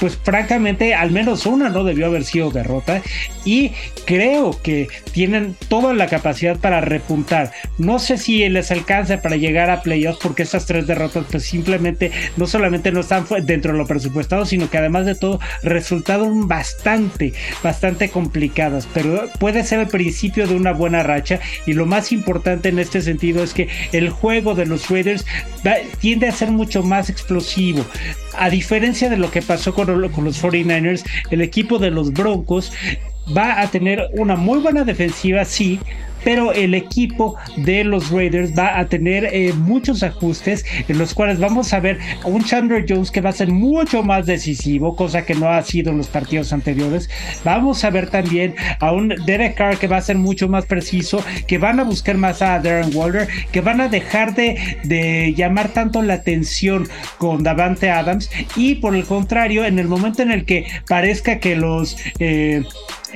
pues 0.00 0.18
francamente 0.22 0.94
al 0.94 1.10
menos 1.10 1.46
una 1.46 1.68
no 1.68 1.84
debió 1.84 2.06
haber 2.06 2.24
sido 2.24 2.50
derrota 2.50 3.02
y 3.44 3.72
creo 4.04 4.60
que 4.62 4.88
tienen 5.12 5.56
toda 5.68 5.94
la 5.94 6.06
capacidad 6.06 6.56
para 6.58 6.80
repuntar. 6.80 7.52
No 7.78 7.98
sé 7.98 8.18
si 8.18 8.48
les 8.48 8.70
alcanza 8.70 9.22
para 9.22 9.36
llegar 9.36 9.70
a 9.70 9.82
playoffs 9.82 10.18
porque 10.22 10.42
esas 10.42 10.66
tres 10.66 10.86
derrotas 10.86 11.26
pues 11.30 11.44
simplemente 11.44 12.10
no 12.36 12.46
solamente 12.46 12.92
no 12.92 13.00
están 13.00 13.26
dentro 13.44 13.72
de 13.72 13.78
lo 13.78 13.86
presupuestado, 13.86 14.46
sino 14.46 14.70
que 14.70 14.78
además 14.78 15.06
de 15.06 15.14
todo 15.14 15.40
resultaron 15.62 16.48
bastante, 16.48 17.32
bastante 17.62 18.10
complicadas, 18.10 18.88
pero 18.92 19.28
puede 19.38 19.64
ser 19.64 19.80
el 19.80 19.88
principio 19.88 20.46
de 20.46 20.54
una 20.54 20.72
buena 20.72 21.02
racha 21.02 21.40
y 21.66 21.72
lo 21.72 21.86
más 21.86 22.12
importante 22.12 22.68
en 22.68 22.78
este 22.78 23.02
sentido 23.02 23.42
es 23.42 23.54
que 23.54 23.68
el 23.92 24.10
juego 24.10 24.54
de 24.54 24.66
los 24.66 24.88
Raiders 24.88 25.24
tiende 26.00 26.28
a 26.28 26.32
ser 26.32 26.50
mucho 26.50 26.82
más 26.82 27.08
explosivo. 27.10 27.84
A 28.38 28.50
diferencia 28.50 29.08
de 29.08 29.16
lo 29.16 29.30
que 29.30 29.42
pasó 29.42 29.74
con 29.74 30.00
los 30.00 30.42
49ers, 30.42 31.04
el 31.30 31.42
equipo 31.42 31.78
de 31.78 31.90
los 31.90 32.12
Broncos 32.12 32.72
va 33.36 33.60
a 33.60 33.70
tener 33.70 34.08
una 34.14 34.36
muy 34.36 34.60
buena 34.60 34.84
defensiva, 34.84 35.44
sí, 35.44 35.78
pero 36.24 36.52
el 36.52 36.74
equipo 36.74 37.36
de 37.56 37.84
los 37.84 38.10
Raiders 38.10 38.56
va 38.56 38.78
a 38.78 38.86
tener 38.86 39.24
eh, 39.32 39.52
muchos 39.52 40.02
ajustes 40.02 40.64
en 40.88 40.98
los 40.98 41.14
cuales 41.14 41.38
vamos 41.38 41.72
a 41.72 41.80
ver 41.80 41.98
a 42.22 42.26
un 42.26 42.44
Chandler 42.44 42.84
Jones 42.88 43.10
que 43.10 43.20
va 43.20 43.30
a 43.30 43.32
ser 43.32 43.48
mucho 43.48 44.02
más 44.02 44.26
decisivo, 44.26 44.96
cosa 44.96 45.24
que 45.24 45.34
no 45.34 45.48
ha 45.48 45.62
sido 45.62 45.90
en 45.90 45.98
los 45.98 46.08
partidos 46.08 46.52
anteriores. 46.52 47.08
Vamos 47.44 47.84
a 47.84 47.90
ver 47.90 48.10
también 48.10 48.54
a 48.80 48.92
un 48.92 49.14
Derek 49.26 49.54
Carr 49.54 49.78
que 49.78 49.88
va 49.88 49.98
a 49.98 50.02
ser 50.02 50.16
mucho 50.16 50.48
más 50.48 50.66
preciso, 50.66 51.24
que 51.46 51.58
van 51.58 51.80
a 51.80 51.84
buscar 51.84 52.16
más 52.16 52.42
a 52.42 52.58
Darren 52.58 52.94
Waller, 52.94 53.28
que 53.50 53.60
van 53.60 53.80
a 53.80 53.88
dejar 53.88 54.34
de, 54.34 54.58
de 54.84 55.34
llamar 55.34 55.68
tanto 55.68 56.02
la 56.02 56.14
atención 56.14 56.88
con 57.18 57.42
Davante 57.42 57.90
Adams 57.90 58.30
y 58.56 58.76
por 58.76 58.94
el 58.94 59.04
contrario, 59.04 59.64
en 59.64 59.78
el 59.78 59.88
momento 59.88 60.22
en 60.22 60.30
el 60.30 60.44
que 60.44 60.66
parezca 60.88 61.38
que 61.38 61.56
los... 61.56 61.96
Eh, 62.18 62.62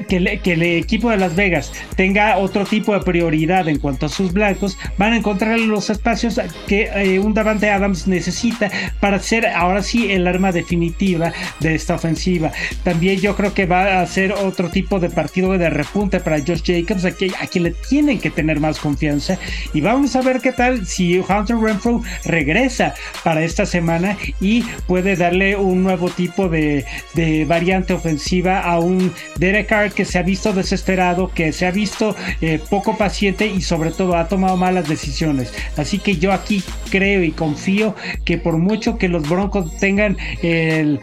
que, 0.08 0.16
el 0.16 0.62
equipo 0.62 1.10
de 1.10 1.16
Las 1.16 1.34
Vegas 1.34 1.72
tenga 1.96 2.38
otro 2.38 2.64
tipo 2.64 2.94
de 2.94 3.00
prioridad 3.00 3.68
en 3.68 3.78
cuanto 3.78 4.06
a 4.06 4.08
sus 4.08 4.32
blancos, 4.32 4.78
van 4.98 5.12
a 5.12 5.16
encontrar 5.16 5.58
los 5.58 5.90
espacios 5.90 6.40
que 6.66 6.90
eh, 6.94 7.18
un 7.18 7.34
Davante 7.34 7.70
Adams 7.70 8.06
necesita 8.06 8.70
para 9.00 9.18
ser 9.18 9.46
ahora 9.46 9.82
sí 9.82 10.10
el 10.10 10.26
arma 10.26 10.52
definitiva 10.52 11.32
de 11.60 11.74
esta 11.74 11.94
ofensiva. 11.94 12.52
También 12.82 13.20
yo 13.20 13.36
creo 13.36 13.54
que 13.54 13.66
va 13.66 14.00
a 14.00 14.06
ser 14.06 14.32
otro 14.32 14.70
tipo 14.70 15.00
de 15.00 15.10
partido 15.10 15.56
de 15.56 15.70
repunte 15.70 16.20
para 16.20 16.38
Josh 16.38 16.62
Jacobs, 16.64 17.04
a, 17.04 17.12
quien 17.12 17.62
le 17.62 17.70
tienen 17.70 18.18
que 18.18 18.30
tener 18.30 18.60
más 18.60 18.78
confianza. 18.78 19.38
Y 19.72 19.80
vamos 19.80 20.16
a 20.16 20.22
ver 20.22 20.40
qué 20.40 20.52
tal 20.52 20.86
si 20.86 21.18
Hunter 21.18 21.56
Renfro 21.56 22.02
regresa 22.24 22.94
para 23.24 23.42
esta 23.42 23.66
semana 23.66 24.16
y 24.40 24.62
puede 24.86 25.16
darle 25.16 25.56
un 25.56 25.82
nuevo 25.82 26.08
tipo 26.10 26.48
de, 26.48 26.84
de 27.14 27.44
variante 27.44 27.92
ofensiva 27.92 28.60
a 28.60 28.78
un 28.78 29.12
Derek 29.38 29.66
Carr 29.66 29.85
que 29.92 30.04
se 30.04 30.18
ha 30.18 30.22
visto 30.22 30.52
desesperado, 30.52 31.30
que 31.32 31.52
se 31.52 31.66
ha 31.66 31.70
visto 31.70 32.14
eh, 32.40 32.60
poco 32.70 32.96
paciente 32.96 33.46
y 33.46 33.62
sobre 33.62 33.90
todo 33.90 34.16
ha 34.16 34.28
tomado 34.28 34.56
malas 34.56 34.88
decisiones. 34.88 35.52
Así 35.76 35.98
que 35.98 36.16
yo 36.16 36.32
aquí 36.32 36.62
creo 36.90 37.22
y 37.22 37.32
confío 37.32 37.94
que 38.24 38.38
por 38.38 38.58
mucho 38.58 38.98
que 38.98 39.08
los 39.08 39.28
Broncos 39.28 39.76
tengan 39.78 40.16
el 40.42 41.00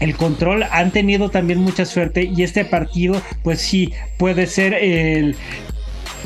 el 0.00 0.16
control, 0.16 0.64
han 0.70 0.90
tenido 0.90 1.28
también 1.28 1.60
mucha 1.60 1.84
suerte 1.84 2.24
y 2.24 2.42
este 2.42 2.64
partido 2.64 3.20
pues 3.42 3.60
sí 3.60 3.92
puede 4.16 4.46
ser 4.46 4.72
el 4.72 5.36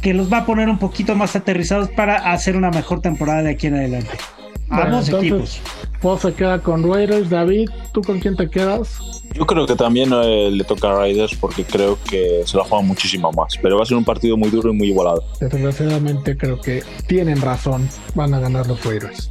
que 0.00 0.14
los 0.14 0.32
va 0.32 0.38
a 0.38 0.46
poner 0.46 0.68
un 0.68 0.78
poquito 0.78 1.16
más 1.16 1.34
aterrizados 1.34 1.90
para 1.90 2.32
hacer 2.32 2.56
una 2.56 2.70
mejor 2.70 3.00
temporada 3.00 3.42
de 3.42 3.50
aquí 3.50 3.66
en 3.66 3.74
adelante. 3.74 4.10
Vamos 4.68 5.08
equipos. 5.08 5.60
Vos 6.04 6.20
se 6.20 6.34
queda 6.34 6.58
con 6.58 6.82
Raiders, 6.86 7.30
David, 7.30 7.70
¿tú 7.92 8.02
con 8.02 8.20
quién 8.20 8.36
te 8.36 8.50
quedas? 8.50 9.22
Yo 9.32 9.46
creo 9.46 9.64
que 9.66 9.74
también 9.74 10.12
eh, 10.12 10.50
le 10.50 10.62
toca 10.62 10.90
a 10.90 10.96
Raiders 10.96 11.34
porque 11.34 11.64
creo 11.64 11.98
que 12.10 12.42
se 12.44 12.58
la 12.58 12.64
juegan 12.64 12.86
muchísimo 12.86 13.32
más. 13.32 13.54
Pero 13.62 13.78
va 13.78 13.84
a 13.84 13.86
ser 13.86 13.96
un 13.96 14.04
partido 14.04 14.36
muy 14.36 14.50
duro 14.50 14.70
y 14.70 14.76
muy 14.76 14.88
igualado. 14.88 15.24
Desgraciadamente 15.40 16.36
creo 16.36 16.60
que 16.60 16.82
tienen 17.08 17.40
razón. 17.40 17.88
Van 18.14 18.34
a 18.34 18.38
ganar 18.38 18.66
los 18.66 18.84
Raiders. 18.84 19.30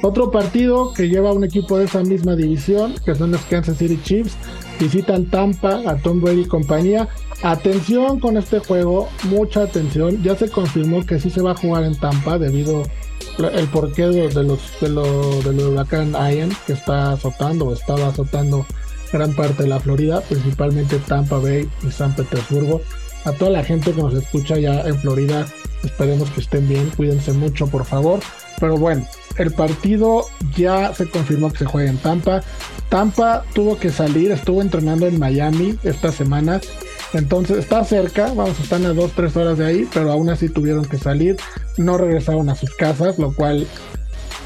Otro 0.00 0.30
partido 0.30 0.94
que 0.94 1.10
lleva 1.10 1.34
un 1.34 1.44
equipo 1.44 1.76
de 1.76 1.84
esa 1.84 2.02
misma 2.02 2.34
división, 2.34 2.94
que 3.04 3.14
son 3.14 3.32
los 3.32 3.42
Kansas 3.42 3.76
City 3.76 4.00
Chiefs, 4.02 4.38
visitan 4.80 5.26
Tampa 5.26 5.82
a 5.86 5.98
Tom 5.98 6.22
Brady 6.22 6.40
y 6.40 6.46
compañía. 6.46 7.08
Atención 7.42 8.20
con 8.20 8.38
este 8.38 8.60
juego, 8.60 9.10
mucha 9.24 9.64
atención. 9.64 10.22
Ya 10.22 10.34
se 10.34 10.48
confirmó 10.48 11.04
que 11.04 11.20
sí 11.20 11.28
se 11.28 11.42
va 11.42 11.50
a 11.50 11.56
jugar 11.56 11.84
en 11.84 11.94
Tampa 11.94 12.38
debido 12.38 12.84
el 13.38 13.68
porqué 13.68 14.06
de, 14.06 14.42
los 14.42 14.60
de 14.80 14.88
lo, 14.88 15.40
del 15.42 15.60
huracán 15.60 16.12
Ian 16.12 16.50
que 16.66 16.72
está 16.72 17.12
azotando 17.12 17.72
estaba 17.72 18.08
azotando 18.08 18.66
gran 19.12 19.34
parte 19.34 19.64
de 19.64 19.68
la 19.68 19.80
Florida, 19.80 20.20
principalmente 20.22 20.98
Tampa 20.98 21.38
Bay 21.38 21.68
y 21.86 21.90
San 21.90 22.14
Petersburgo. 22.14 22.82
A 23.24 23.32
toda 23.32 23.50
la 23.50 23.64
gente 23.64 23.92
que 23.92 24.02
nos 24.02 24.14
escucha 24.14 24.58
ya 24.58 24.80
en 24.82 24.98
Florida, 25.00 25.46
esperemos 25.82 26.30
que 26.30 26.40
estén 26.40 26.68
bien, 26.68 26.90
cuídense 26.96 27.32
mucho 27.32 27.66
por 27.66 27.84
favor. 27.84 28.20
Pero 28.58 28.76
bueno, 28.76 29.06
el 29.36 29.52
partido 29.52 30.26
ya 30.56 30.94
se 30.94 31.08
confirmó 31.08 31.50
que 31.50 31.58
se 31.58 31.64
juega 31.66 31.90
en 31.90 31.98
Tampa. 31.98 32.42
Tampa 32.88 33.44
tuvo 33.54 33.78
que 33.78 33.90
salir, 33.90 34.30
estuvo 34.30 34.62
entrenando 34.62 35.06
en 35.06 35.18
Miami 35.18 35.76
esta 35.82 36.12
semana. 36.12 36.60
Entonces 37.12 37.58
está 37.58 37.84
cerca, 37.84 38.32
vamos, 38.34 38.58
están 38.60 38.84
a 38.84 38.92
2-3 38.92 39.36
horas 39.36 39.58
de 39.58 39.66
ahí, 39.66 39.88
pero 39.92 40.10
aún 40.12 40.28
así 40.28 40.48
tuvieron 40.48 40.84
que 40.84 40.98
salir. 40.98 41.36
No 41.76 41.98
regresaron 41.98 42.48
a 42.48 42.54
sus 42.54 42.74
casas, 42.74 43.18
lo 43.18 43.34
cual 43.34 43.66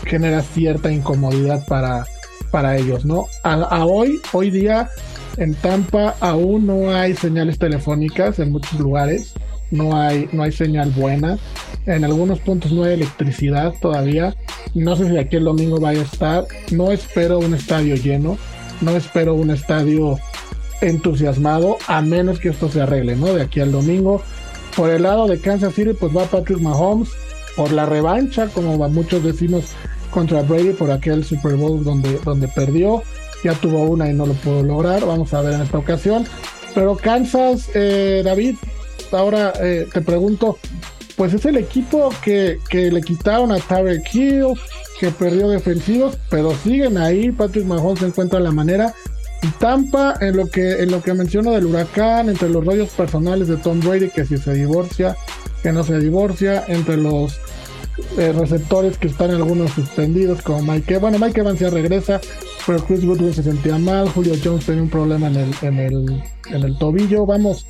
genera 0.06 0.42
cierta 0.42 0.90
incomodidad 0.90 1.64
para, 1.66 2.06
para 2.50 2.76
ellos, 2.76 3.04
¿no? 3.04 3.26
A, 3.42 3.84
hoy, 3.84 4.20
hoy 4.32 4.50
día 4.50 4.88
en 5.36 5.54
Tampa 5.54 6.16
aún 6.20 6.66
no 6.66 6.94
hay 6.94 7.14
señales 7.14 7.58
telefónicas 7.58 8.38
en 8.38 8.52
muchos 8.52 8.78
lugares, 8.78 9.34
no 9.70 9.96
hay, 9.96 10.28
no 10.32 10.42
hay 10.42 10.52
señal 10.52 10.90
buena, 10.90 11.38
en 11.86 12.04
algunos 12.04 12.40
puntos 12.40 12.72
no 12.72 12.84
hay 12.84 12.94
electricidad 12.94 13.74
todavía, 13.80 14.34
no 14.74 14.96
sé 14.96 15.08
si 15.08 15.16
aquí 15.16 15.36
el 15.36 15.44
domingo 15.44 15.78
vaya 15.80 16.00
a 16.00 16.04
estar, 16.04 16.44
no 16.72 16.90
espero 16.90 17.38
un 17.38 17.54
estadio 17.54 17.94
lleno, 17.94 18.36
no 18.80 18.96
espero 18.96 19.34
un 19.34 19.50
estadio 19.50 20.18
entusiasmado, 20.80 21.78
a 21.86 22.00
menos 22.00 22.38
que 22.38 22.48
esto 22.48 22.70
se 22.70 22.80
arregle, 22.80 23.16
¿no? 23.16 23.34
De 23.34 23.42
aquí 23.42 23.60
al 23.60 23.72
domingo. 23.72 24.22
Por 24.76 24.90
el 24.90 25.02
lado 25.02 25.26
de 25.26 25.40
Kansas 25.40 25.74
City, 25.74 25.92
pues 25.98 26.16
va 26.16 26.24
Patrick 26.24 26.60
Mahomes 26.60 27.10
por 27.56 27.72
la 27.72 27.86
revancha, 27.86 28.48
como 28.48 28.76
muchos 28.88 29.22
decimos 29.22 29.64
contra 30.10 30.42
Brady 30.42 30.72
por 30.72 30.90
aquel 30.90 31.24
Super 31.24 31.54
Bowl 31.54 31.82
donde, 31.82 32.18
donde 32.24 32.48
perdió. 32.48 33.02
Ya 33.42 33.54
tuvo 33.54 33.84
una 33.84 34.08
y 34.08 34.12
no 34.12 34.26
lo 34.26 34.34
pudo 34.34 34.62
lograr. 34.62 35.04
Vamos 35.06 35.32
a 35.34 35.40
ver 35.40 35.54
en 35.54 35.62
esta 35.62 35.78
ocasión. 35.78 36.26
Pero 36.74 36.96
Kansas, 36.96 37.70
eh, 37.74 38.22
David, 38.24 38.56
ahora 39.12 39.52
eh, 39.60 39.88
te 39.92 40.00
pregunto, 40.02 40.58
pues 41.16 41.34
es 41.34 41.44
el 41.46 41.56
equipo 41.56 42.10
que, 42.22 42.58
que 42.68 42.90
le 42.90 43.00
quitaron 43.00 43.50
a 43.50 43.58
Tarek 43.58 44.14
Hill, 44.14 44.54
que 44.98 45.10
perdió 45.10 45.48
defensivos, 45.48 46.18
pero 46.28 46.54
siguen 46.54 46.98
ahí. 46.98 47.32
Patrick 47.32 47.64
Mahomes 47.64 48.02
encuentra 48.02 48.40
la 48.40 48.52
manera. 48.52 48.94
Y 49.42 49.48
Tampa, 49.58 50.14
en 50.20 50.36
lo 50.36 50.46
que 50.48 50.82
en 50.82 50.90
lo 50.90 51.02
que 51.02 51.14
menciono 51.14 51.52
del 51.52 51.66
huracán, 51.66 52.28
entre 52.28 52.50
los 52.50 52.64
rollos 52.64 52.90
personales 52.90 53.48
de 53.48 53.56
Tom 53.56 53.80
Brady, 53.80 54.10
que 54.10 54.26
si 54.26 54.36
se 54.36 54.52
divorcia, 54.52 55.16
que 55.62 55.72
no 55.72 55.82
se 55.82 55.98
divorcia, 55.98 56.64
entre 56.68 56.96
los 56.96 57.40
eh, 58.18 58.32
receptores 58.32 58.98
que 58.98 59.08
están 59.08 59.30
algunos 59.30 59.70
suspendidos, 59.72 60.42
como 60.42 60.72
Mike. 60.72 60.98
Bueno, 60.98 61.18
Mike 61.18 61.40
Evans 61.40 61.60
ya 61.60 61.70
regresa, 61.70 62.20
pero 62.66 62.84
Chris 62.84 63.04
Woodward 63.04 63.34
se 63.34 63.42
sentía 63.42 63.78
mal. 63.78 64.08
Julio 64.10 64.34
Jones 64.42 64.66
tenía 64.66 64.82
un 64.82 64.90
problema 64.90 65.28
en 65.28 65.36
el, 65.36 65.54
en 65.62 65.78
el, 65.78 66.22
en 66.50 66.62
el 66.62 66.78
tobillo. 66.78 67.24
Vamos, 67.24 67.66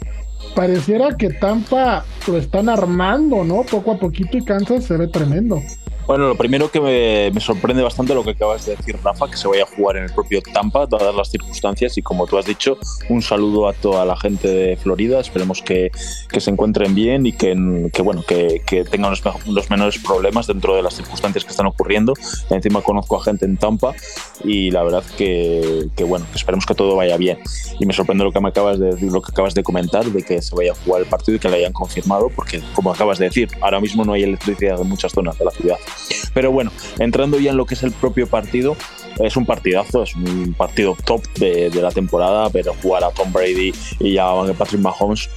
pareciera 0.55 1.17
que 1.17 1.31
Tampa 1.31 2.05
lo 2.27 2.37
están 2.37 2.69
armando, 2.69 3.45
¿no? 3.45 3.63
Poco 3.63 3.93
a 3.93 3.99
poquito 3.99 4.39
y 4.39 4.45
Kansas 4.45 4.85
se 4.85 4.97
ve 4.97 5.09
tremendo. 5.09 5.63
Bueno, 6.11 6.27
lo 6.27 6.35
primero 6.35 6.69
que 6.73 6.81
me, 7.33 7.41
sorprende 7.41 7.85
bastante 7.85 8.15
lo 8.15 8.25
que 8.25 8.31
acabas 8.31 8.67
de 8.67 8.75
decir, 8.75 8.99
Rafa, 9.01 9.31
que 9.31 9.37
se 9.37 9.47
vaya 9.47 9.63
a 9.63 9.67
jugar 9.67 9.97
en 9.97 10.03
el 10.03 10.13
propio 10.13 10.43
Tampa, 10.43 10.85
dadas 10.87 11.15
las 11.15 11.31
circunstancias. 11.31 11.97
Y 11.99 12.03
como 12.03 12.27
tú 12.27 12.37
has 12.37 12.47
dicho, 12.47 12.79
un 13.09 13.23
saludo 13.23 13.69
a 13.69 13.75
toda 13.75 14.05
la 14.05 14.17
gente 14.17 14.49
de 14.49 14.77
Florida. 14.77 15.21
Esperemos 15.21 15.63
que, 15.63 15.93
se 16.37 16.51
encuentren 16.51 16.97
bien 16.97 17.27
y 17.27 17.33
que, 17.33 17.55
bueno, 18.03 18.25
que, 18.27 18.61
tengan 18.91 19.13
los, 19.47 19.71
menores 19.71 20.01
problemas 20.01 20.49
dentro 20.49 20.75
de 20.75 20.83
las 20.83 20.95
circunstancias 20.95 21.45
que 21.45 21.53
están 21.53 21.67
ocurriendo. 21.67 22.15
Encima 22.51 22.83
conozco 22.83 23.17
a 23.17 23.23
gente 23.23 23.45
en 23.45 23.57
Tampa 23.57 23.95
y 24.43 24.73
la 24.73 24.83
verdad 24.83 25.05
que, 25.17 25.91
que 25.95 26.03
bueno, 26.03 26.27
esperemos 26.35 26.67
que 26.67 26.75
todo 26.75 26.97
vaya 26.97 27.19
bien. 27.19 27.39
Y 27.79 27.87
me 27.87 27.93
sorprende 27.93 28.25
lo 28.25 28.33
que 28.33 28.41
me 28.41 28.49
acabas 28.49 28.81
de 28.81 28.87
decir, 28.95 29.13
lo 29.13 29.23
que 29.23 29.31
acabas 29.31 29.55
de 29.55 29.63
comentar, 29.63 30.05
de 30.07 30.25
que 30.25 30.43
se 30.43 30.57
vaya 30.57 30.73
a 30.73 30.75
jugar 30.75 31.03
el 31.03 31.07
partido 31.07 31.37
y 31.37 31.39
que 31.39 31.49
lo 31.49 31.55
hayan 31.55 31.73
confirmado, 31.73 32.31
porque 32.35 32.61
como 32.75 32.91
acabas 32.91 33.21
de 33.21 33.27
decir, 33.27 33.49
ahora 33.61 33.79
mismo 33.79 34.05
no 34.05 34.15
hay 34.15 34.25
electricidad 34.25 34.81
en 34.81 34.89
muchas 34.89 35.13
zonas 35.13 35.39
de 35.39 35.45
la 35.45 35.53
ciudad. 35.53 35.77
Pero 36.35 36.53
bueno, 36.53 36.71
entrando 36.99 37.39
ya 37.39 37.51
en 37.51 37.57
lo 37.57 37.67
que 37.67 37.75
es 37.75 37.83
el 37.83 37.93
propio 37.93 38.27
partido, 38.27 38.77
es 39.19 39.37
un 39.37 39.47
partidazo, 39.47 40.03
es 40.03 40.15
un 40.15 40.55
partido 40.57 40.97
top 41.05 41.23
de, 41.39 41.71
la 41.75 41.91
temporada, 41.91 42.51
pero 42.51 42.75
jugar 42.83 43.05
a 43.05 43.11
Tom 43.11 43.33
Brady 43.33 43.73
y 43.99 44.19
a 44.19 44.33
Patrick 44.57 44.81
Mahomes 44.81 45.29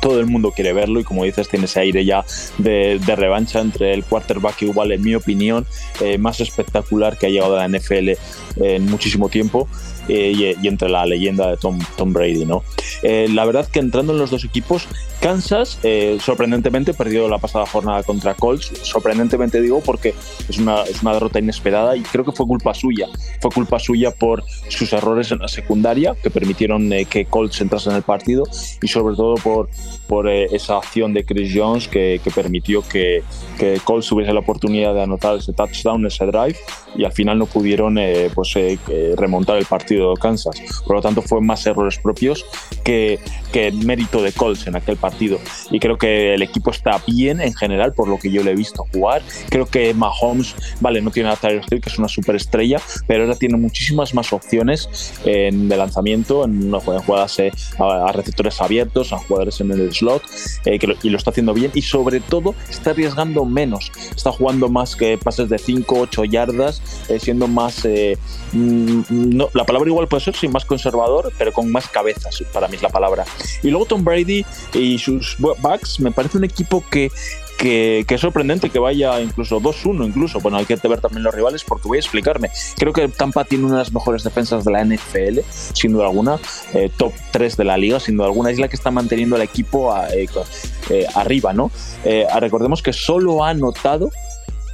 todo 0.00 0.20
el 0.20 0.26
mundo 0.26 0.52
quiere 0.52 0.72
verlo 0.72 1.00
y 1.00 1.04
como 1.04 1.24
dices 1.24 1.48
tiene 1.48 1.64
ese 1.64 1.80
aire 1.80 2.04
ya 2.04 2.24
de, 2.58 3.00
revancha 3.16 3.60
entre 3.60 3.94
el 3.94 4.04
quarterback 4.04 4.62
igual 4.62 4.92
en 4.92 5.02
mi 5.02 5.14
opinión 5.14 5.66
eh, 6.00 6.18
más 6.18 6.40
espectacular 6.40 7.18
que 7.18 7.26
ha 7.26 7.30
llegado 7.30 7.58
a 7.58 7.66
la 7.66 7.78
NFL 7.78 8.10
en 8.56 8.86
muchísimo 8.86 9.28
tiempo 9.28 9.66
eh, 10.08 10.56
y, 10.62 10.66
entre 10.66 10.88
la 10.88 11.04
leyenda 11.04 11.50
de 11.50 11.56
Tom, 11.58 11.78
Tom 11.96 12.12
Brady, 12.12 12.46
¿no? 12.46 12.64
Eh, 13.02 13.28
la 13.30 13.44
verdad 13.44 13.68
que 13.68 13.78
entrando 13.78 14.12
en 14.12 14.18
los 14.18 14.30
dos 14.30 14.44
equipos, 14.44 14.88
Kansas 15.20 15.78
eh, 15.82 16.18
sorprendentemente 16.20 16.94
perdió 16.94 17.28
la 17.28 17.38
pasada 17.38 17.66
jornada 17.66 18.02
contra 18.02 18.34
Colts, 18.34 18.72
sorprendentemente 18.82 19.60
digo 19.60 19.82
porque 19.84 20.14
es 20.48 20.58
una, 20.58 20.82
es 20.82 21.02
una 21.02 21.12
derrota 21.12 21.38
inesperada 21.38 21.96
y 21.96 22.00
creo 22.02 22.24
que 22.24 22.32
fue 22.32 22.46
culpa 22.46 22.72
suya, 22.72 23.06
fue 23.40 23.50
culpa 23.50 23.78
suya 23.78 24.10
por 24.10 24.44
sus 24.68 24.92
errores 24.92 25.30
en 25.32 25.40
la 25.40 25.48
secundaria 25.48 26.14
que 26.22 26.30
permitieron 26.30 26.90
que 27.10 27.26
Colts 27.26 27.60
entrase 27.60 27.90
en 27.90 27.96
el 27.96 28.02
partido 28.02 28.44
y 28.80 28.88
sobre 28.88 29.14
todo 29.16 29.34
por, 29.34 29.68
por 30.06 30.28
esa 30.28 30.78
acción 30.78 31.12
de 31.12 31.24
Chris 31.24 31.52
Jones 31.54 31.88
que, 31.88 32.20
que 32.22 32.30
permitió 32.30 32.86
que, 32.88 33.22
que 33.58 33.80
Colts 33.84 34.08
tuviese 34.08 34.32
la 34.32 34.40
oportunidad 34.40 34.94
de 34.94 35.02
anotar 35.02 35.36
ese 35.36 35.52
touchdown, 35.52 36.06
ese 36.06 36.26
drive 36.26 36.56
y 36.96 37.04
al 37.04 37.12
final 37.12 37.38
no 37.38 37.46
pudieron 37.46 37.98
pues, 38.34 38.54
remontar 39.16 39.58
el 39.58 39.66
partido 39.66 39.97
partido 39.98 40.14
de 40.14 40.20
Kansas. 40.20 40.60
Por 40.86 40.96
lo 40.96 41.02
tanto, 41.02 41.22
fue 41.22 41.40
más 41.40 41.66
errores 41.66 41.98
propios 41.98 42.44
que, 42.84 43.18
que 43.52 43.72
mérito 43.72 44.22
de 44.22 44.32
Colts 44.32 44.66
en 44.66 44.76
aquel 44.76 44.96
partido. 44.96 45.38
Y 45.70 45.80
creo 45.80 45.98
que 45.98 46.34
el 46.34 46.42
equipo 46.42 46.70
está 46.70 47.02
bien 47.06 47.40
en 47.40 47.54
general, 47.54 47.92
por 47.92 48.08
lo 48.08 48.18
que 48.18 48.30
yo 48.30 48.42
le 48.42 48.52
he 48.52 48.54
visto 48.54 48.86
jugar. 48.92 49.22
Creo 49.48 49.66
que 49.66 49.94
Mahomes, 49.94 50.54
vale, 50.80 51.00
no 51.00 51.10
tiene 51.10 51.30
a 51.30 51.36
Tyler 51.36 51.62
Hill, 51.70 51.80
que 51.80 51.88
es 51.88 51.98
una 51.98 52.08
superestrella, 52.08 52.80
pero 53.06 53.24
ahora 53.24 53.36
tiene 53.36 53.56
muchísimas 53.56 54.14
más 54.14 54.32
opciones 54.32 55.14
en, 55.24 55.68
de 55.68 55.76
lanzamiento, 55.76 56.44
en, 56.44 56.70
jugadas 56.72 57.38
eh, 57.38 57.52
a, 57.78 58.12
receptores 58.12 58.60
abiertos, 58.60 59.12
a 59.12 59.18
jugadores 59.18 59.60
en 59.60 59.72
el 59.72 59.92
slot, 59.92 60.22
eh, 60.64 60.78
y 61.02 61.10
lo 61.10 61.16
está 61.16 61.30
haciendo 61.30 61.54
bien. 61.54 61.70
Y 61.74 61.82
sobre 61.82 62.20
todo, 62.20 62.54
está 62.68 62.90
arriesgando 62.90 63.44
menos. 63.44 63.90
Está 64.14 64.32
jugando 64.32 64.68
más 64.68 64.96
que 64.96 65.18
pases 65.18 65.48
de 65.48 65.58
5, 65.58 65.96
8 66.00 66.24
yardas, 66.24 66.82
eh, 67.08 67.18
siendo 67.20 67.48
más. 67.48 67.86
Mm, 68.52 69.02
no, 69.10 69.48
la 69.54 69.64
palabra 69.64 69.87
igual 69.88 70.08
puede 70.08 70.24
ser, 70.24 70.36
sí, 70.36 70.48
más 70.48 70.64
conservador, 70.64 71.32
pero 71.38 71.52
con 71.52 71.70
más 71.70 71.88
cabezas, 71.88 72.42
para 72.52 72.68
mí 72.68 72.76
es 72.76 72.82
la 72.82 72.90
palabra. 72.90 73.24
Y 73.62 73.70
luego 73.70 73.86
Tom 73.86 74.04
Brady 74.04 74.44
y 74.74 74.98
sus 74.98 75.36
backs 75.60 76.00
me 76.00 76.10
parece 76.10 76.38
un 76.38 76.44
equipo 76.44 76.84
que 76.90 77.10
que, 77.58 78.06
es 78.08 78.20
sorprendente 78.20 78.70
que 78.70 78.78
vaya 78.78 79.20
incluso 79.20 79.60
2-1, 79.60 80.06
incluso. 80.06 80.40
Bueno, 80.40 80.56
hay 80.58 80.64
que 80.64 80.76
ver 80.76 81.00
también 81.00 81.24
los 81.24 81.34
rivales 81.34 81.64
porque 81.64 81.88
voy 81.88 81.98
a 81.98 82.00
explicarme. 82.00 82.50
Creo 82.76 82.92
que 82.92 83.08
Tampa 83.08 83.44
tiene 83.44 83.64
una 83.64 83.74
de 83.74 83.80
las 83.80 83.92
mejores 83.92 84.22
defensas 84.22 84.64
de 84.64 84.72
la 84.72 84.84
NFL, 84.84 85.40
sin 85.50 85.92
duda 85.92 86.06
alguna, 86.06 86.38
eh, 86.72 86.90
top 86.96 87.12
3 87.32 87.56
de 87.56 87.64
la 87.64 87.76
liga, 87.76 88.00
sin 88.00 88.16
duda 88.16 88.26
alguna. 88.26 88.50
Es 88.50 88.58
la 88.58 88.68
que 88.68 88.76
está 88.76 88.90
manteniendo 88.90 89.36
al 89.36 89.42
equipo 89.42 89.94
eh, 90.14 90.28
eh, 90.90 91.06
arriba, 91.14 91.52
¿no? 91.52 91.70
recordemos 92.38 92.80
que 92.82 92.92
solo 92.92 93.44
ha 93.44 93.50
anotado 93.50 94.10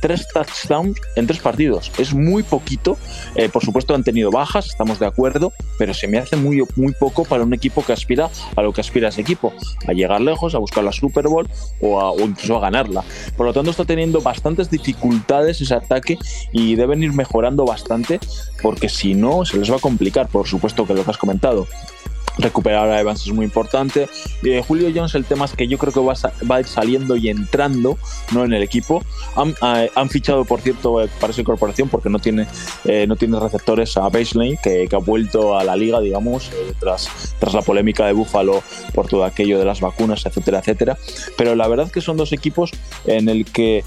tres 0.05 0.29
touchdowns 0.29 1.01
en 1.17 1.27
tres 1.27 1.39
partidos. 1.39 1.91
Es 1.97 2.13
muy 2.13 2.43
poquito. 2.43 2.99
Eh, 3.37 3.49
por 3.49 3.65
supuesto 3.65 3.95
han 3.95 4.05
tenido 4.05 4.31
bajas, 4.31 4.67
estamos 4.67 4.99
de 4.99 5.07
acuerdo, 5.07 5.55
pero 5.79 5.95
se 5.95 6.07
me 6.09 6.19
hace 6.19 6.37
muy, 6.37 6.63
muy 6.77 6.93
poco 6.93 7.25
para 7.25 7.43
un 7.43 7.55
equipo 7.55 7.83
que 7.83 7.95
aspira 7.95 8.29
a 8.55 8.61
lo 8.61 8.75
que 8.75 8.83
aspira 8.83 9.09
ese 9.09 9.23
equipo, 9.23 9.55
a 9.89 9.95
llegar 9.95 10.21
lejos, 10.21 10.55
a 10.55 10.59
buscar 10.59 10.85
la 10.85 10.93
Super 10.93 11.27
Bowl 11.29 11.49
o, 11.81 12.15
incluso 12.21 12.59
a 12.59 12.61
ganarla. 12.61 13.03
Por 13.35 13.47
lo 13.47 13.55
tanto 13.55 13.71
está 13.71 13.87
teniendo 13.87 14.21
bastantes 14.21 14.69
dificultades 14.69 15.63
ese 15.63 15.73
ataque 15.73 16.19
y 16.53 16.75
deben 16.75 17.03
ir 17.03 17.15
mejorando 17.15 17.65
bastante 17.65 18.21
porque 18.61 18.91
si 18.91 19.15
no 19.15 19.47
se 19.47 19.57
les 19.57 19.73
va 19.73 19.77
a 19.77 19.81
complicar, 19.81 20.29
por 20.29 20.47
supuesto 20.47 20.87
que 20.87 20.93
lo 20.93 21.03
que 21.03 21.13
has 21.13 21.19
comentado 21.19 21.67
recuperar 22.39 22.89
a 22.89 23.01
Evans 23.01 23.27
es 23.27 23.33
muy 23.33 23.45
importante. 23.45 24.09
Eh, 24.43 24.62
Julio 24.66 24.91
Jones, 24.95 25.14
el 25.14 25.25
tema 25.25 25.45
es 25.45 25.53
que 25.53 25.68
yo 25.68 25.79
creo 25.79 25.93
que 25.93 26.01
va 26.01 26.14
a, 26.55 26.61
ir 26.61 26.66
saliendo 26.66 27.16
y 27.16 27.29
entrando 27.29 27.99
¿no? 28.33 28.45
en 28.45 28.53
el 28.53 28.62
equipo. 28.62 29.05
Han, 29.37 29.55
eh, 29.62 29.91
fichado, 30.09 30.45
por 30.45 30.61
cierto, 30.61 31.03
eh, 31.03 31.09
para 31.20 31.33
esa 31.33 31.41
incorporación 31.41 31.89
porque 31.89 32.09
no 32.09 32.18
tiene, 32.18 32.47
no 33.07 33.16
tiene 33.16 33.39
receptores 33.41 33.97
a 33.97 34.09
Baseline, 34.09 34.59
que, 34.62 34.87
que, 34.89 34.97
ha 34.97 34.99
vuelto 34.99 35.57
a 35.57 35.64
la 35.64 35.77
liga, 35.77 36.01
digamos, 36.01 36.51
tras, 36.79 37.35
tras 37.39 37.55
la 37.55 37.62
polémica 37.62 38.07
de 38.07 38.12
Buffalo 38.12 38.62
por 38.95 39.09
todo 39.09 39.25
aquello 39.25 39.59
de 39.59 39.64
las 39.64 39.81
vacunas, 39.81 40.25
etcétera, 40.27 40.59
etcétera. 40.59 40.99
Pero 41.37 41.55
la 41.55 41.68
verdad 41.68 41.91
que 41.91 42.01
son 42.01 42.16
dos 42.16 42.33
equipos 42.33 42.70
en 43.07 43.29
el 43.29 43.45
que 43.45 43.85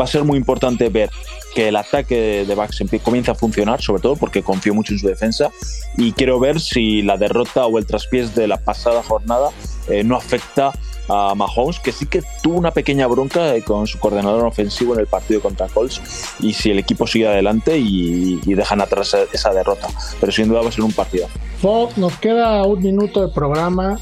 va 0.00 0.04
a 0.04 0.08
ser 0.08 0.24
muy 0.24 0.38
importante 0.38 0.88
ver 0.88 1.10
que 1.54 1.68
el 1.68 1.76
ataque 1.76 2.44
de 2.46 2.54
Bucks 2.54 2.82
comienza 3.02 3.32
a 3.32 3.34
funcionar, 3.34 3.80
sobre 3.82 4.02
todo 4.02 4.16
porque 4.16 4.42
confío 4.42 4.74
mucho 4.74 4.92
en 4.92 4.98
su 4.98 5.06
defensa 5.06 5.50
y 5.96 6.12
quiero 6.12 6.40
ver 6.40 6.60
si 6.60 7.02
la 7.02 7.16
derrota 7.16 7.66
o 7.66 7.78
el 7.78 7.86
traspiés 7.86 8.34
de 8.34 8.46
la 8.46 8.58
pasada 8.58 9.02
jornada 9.02 9.50
eh, 9.88 10.04
no 10.04 10.16
afecta 10.16 10.72
a 11.08 11.34
Mahomes, 11.34 11.80
que 11.80 11.92
sí 11.92 12.06
que 12.06 12.22
tuvo 12.42 12.58
una 12.58 12.70
pequeña 12.70 13.06
bronca 13.06 13.54
eh, 13.54 13.62
con 13.62 13.86
su 13.86 13.98
coordinador 13.98 14.46
ofensivo 14.46 14.94
en 14.94 15.00
el 15.00 15.06
partido 15.06 15.40
contra 15.40 15.66
Colts, 15.66 16.00
y 16.40 16.52
si 16.52 16.70
el 16.70 16.78
equipo 16.78 17.06
sigue 17.06 17.26
adelante 17.26 17.76
y, 17.76 18.40
dejan 18.54 18.80
atrás 18.80 19.16
esa 19.32 19.52
derrota. 19.52 19.88
Pero 20.20 20.30
sin 20.30 20.48
duda 20.48 20.60
va 20.60 20.68
a 20.68 20.72
ser 20.72 20.84
un 20.84 20.92
partido. 20.92 21.26
Fox, 21.60 21.96
nos 21.96 22.16
queda 22.18 22.62
un 22.64 22.80
minuto 22.80 23.26
de 23.26 23.32
programa. 23.32 23.98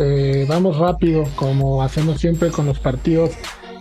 Eh, 0.00 0.44
vamos 0.48 0.76
rápido, 0.76 1.24
como 1.36 1.82
hacemos 1.82 2.20
siempre 2.20 2.50
con 2.50 2.66
los 2.66 2.78
partidos 2.80 3.30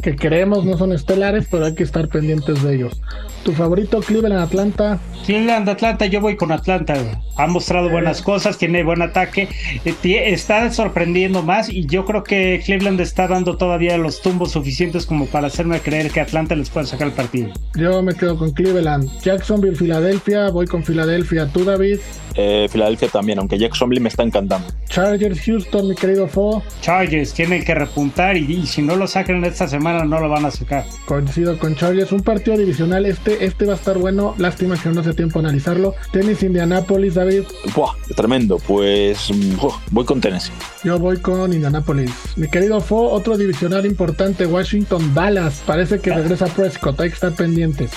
que 0.02 0.16
creemos 0.16 0.66
no 0.66 0.78
son 0.78 0.92
estelares, 0.92 1.48
pero 1.50 1.66
hay 1.66 1.76
que 1.76 1.84
estar 1.84 2.08
pendientes 2.10 2.62
de 2.64 2.76
ellos. 2.76 3.02
¿Tu 3.44 3.54
favorito 3.54 4.00
Cleveland 4.02 4.42
Atlanta? 4.42 5.00
Cleveland 5.26 5.68
Atlanta, 5.68 6.06
yo 6.06 6.22
voy 6.22 6.36
con 6.36 6.52
Atlanta. 6.52 6.96
Ha 7.38 7.48
mostrado 7.48 7.90
buenas 7.90 8.22
cosas, 8.22 8.58
tiene 8.58 8.84
buen 8.84 9.02
ataque, 9.02 9.48
eh, 9.86 10.24
está 10.28 10.72
sorprendiendo 10.72 11.42
más 11.42 11.70
y 11.70 11.86
yo 11.86 12.06
creo 12.06 12.24
que 12.24 12.62
Cleveland 12.64 13.00
está 13.02 13.28
dando 13.28 13.58
todavía 13.58 13.98
los 13.98 14.22
tumbos 14.22 14.52
suficientes 14.52 15.06
como 15.06 15.26
para 15.26 15.48
hacerme 15.48 15.80
creer 15.80 16.12
que 16.12 16.22
Atlanta 16.22 16.56
les 16.56 16.70
puede 16.70 16.88
sacar 16.88 17.08
el 17.08 17.14
partido. 17.14 17.50
Yo 17.76 18.02
me 18.04 18.14
quedo 18.14 18.38
con 18.38 18.52
Cleveland. 18.52 19.10
Jacksonville, 19.22 19.76
Filadelfia, 19.76 20.50
voy 20.50 20.68
con 20.68 20.84
Filadelfia. 20.84 21.48
¿Tú, 21.48 21.64
David? 21.64 22.00
Eh, 22.36 22.68
Filadelfia 22.70 23.10
también, 23.10 23.40
aunque 23.40 23.58
Jacksonville 23.58 24.02
me 24.02 24.10
está 24.10 24.24
encantando. 24.24 24.68
Chargers, 24.88 25.42
Houston, 25.46 25.90
mi 25.90 25.96
querido 25.96 26.28
Fo. 26.28 26.64
Chargers 26.82 27.34
tienen 27.34 27.64
que 27.64 27.76
repuntar 27.76 28.38
y, 28.38 28.66
si 28.66 28.82
no 28.82 28.96
lo 28.96 29.08
sacan 29.08 29.44
esta 29.44 29.68
semana 29.68 30.06
no 30.06 30.20
lo 30.20 30.30
van 30.30 30.46
a 30.46 30.52
sacar. 30.52 30.86
Coincido 31.06 31.58
con 31.58 31.76
Chargers, 31.76 32.12
un 32.12 32.22
partido 32.22 32.58
divisional 32.58 33.06
este, 33.06 33.31
este 33.40 33.66
va 33.66 33.74
a 33.74 33.76
estar 33.76 33.98
bueno. 33.98 34.36
Lástima 34.38 34.78
que 34.82 34.90
no 34.90 35.02
hace 35.02 35.14
tiempo 35.14 35.40
analizarlo. 35.40 35.96
Tenis 36.12 36.44
Indianapolis, 36.44 37.16
David. 37.16 37.44
Buah, 37.76 37.94
tremendo. 38.16 38.58
Pues 38.58 39.30
mm, 39.32 39.56
voy 39.92 40.06
con 40.06 40.22
Tennessee. 40.22 40.52
Yo 40.84 41.00
voy 41.00 41.18
con 41.18 41.54
Indianapolis. 41.54 42.12
Mi 42.36 42.50
querido 42.50 42.82
Fo, 42.82 43.10
otro 43.10 43.38
divisional 43.38 43.86
importante, 43.86 44.46
Washington 44.46 45.14
Dallas. 45.14 45.62
Parece 45.66 46.00
que 46.00 46.14
regresa 46.14 46.46
Prescott, 46.48 47.00
hay 47.00 47.10
que 47.10 47.16
estar 47.16 47.34
pendientes. 47.34 47.92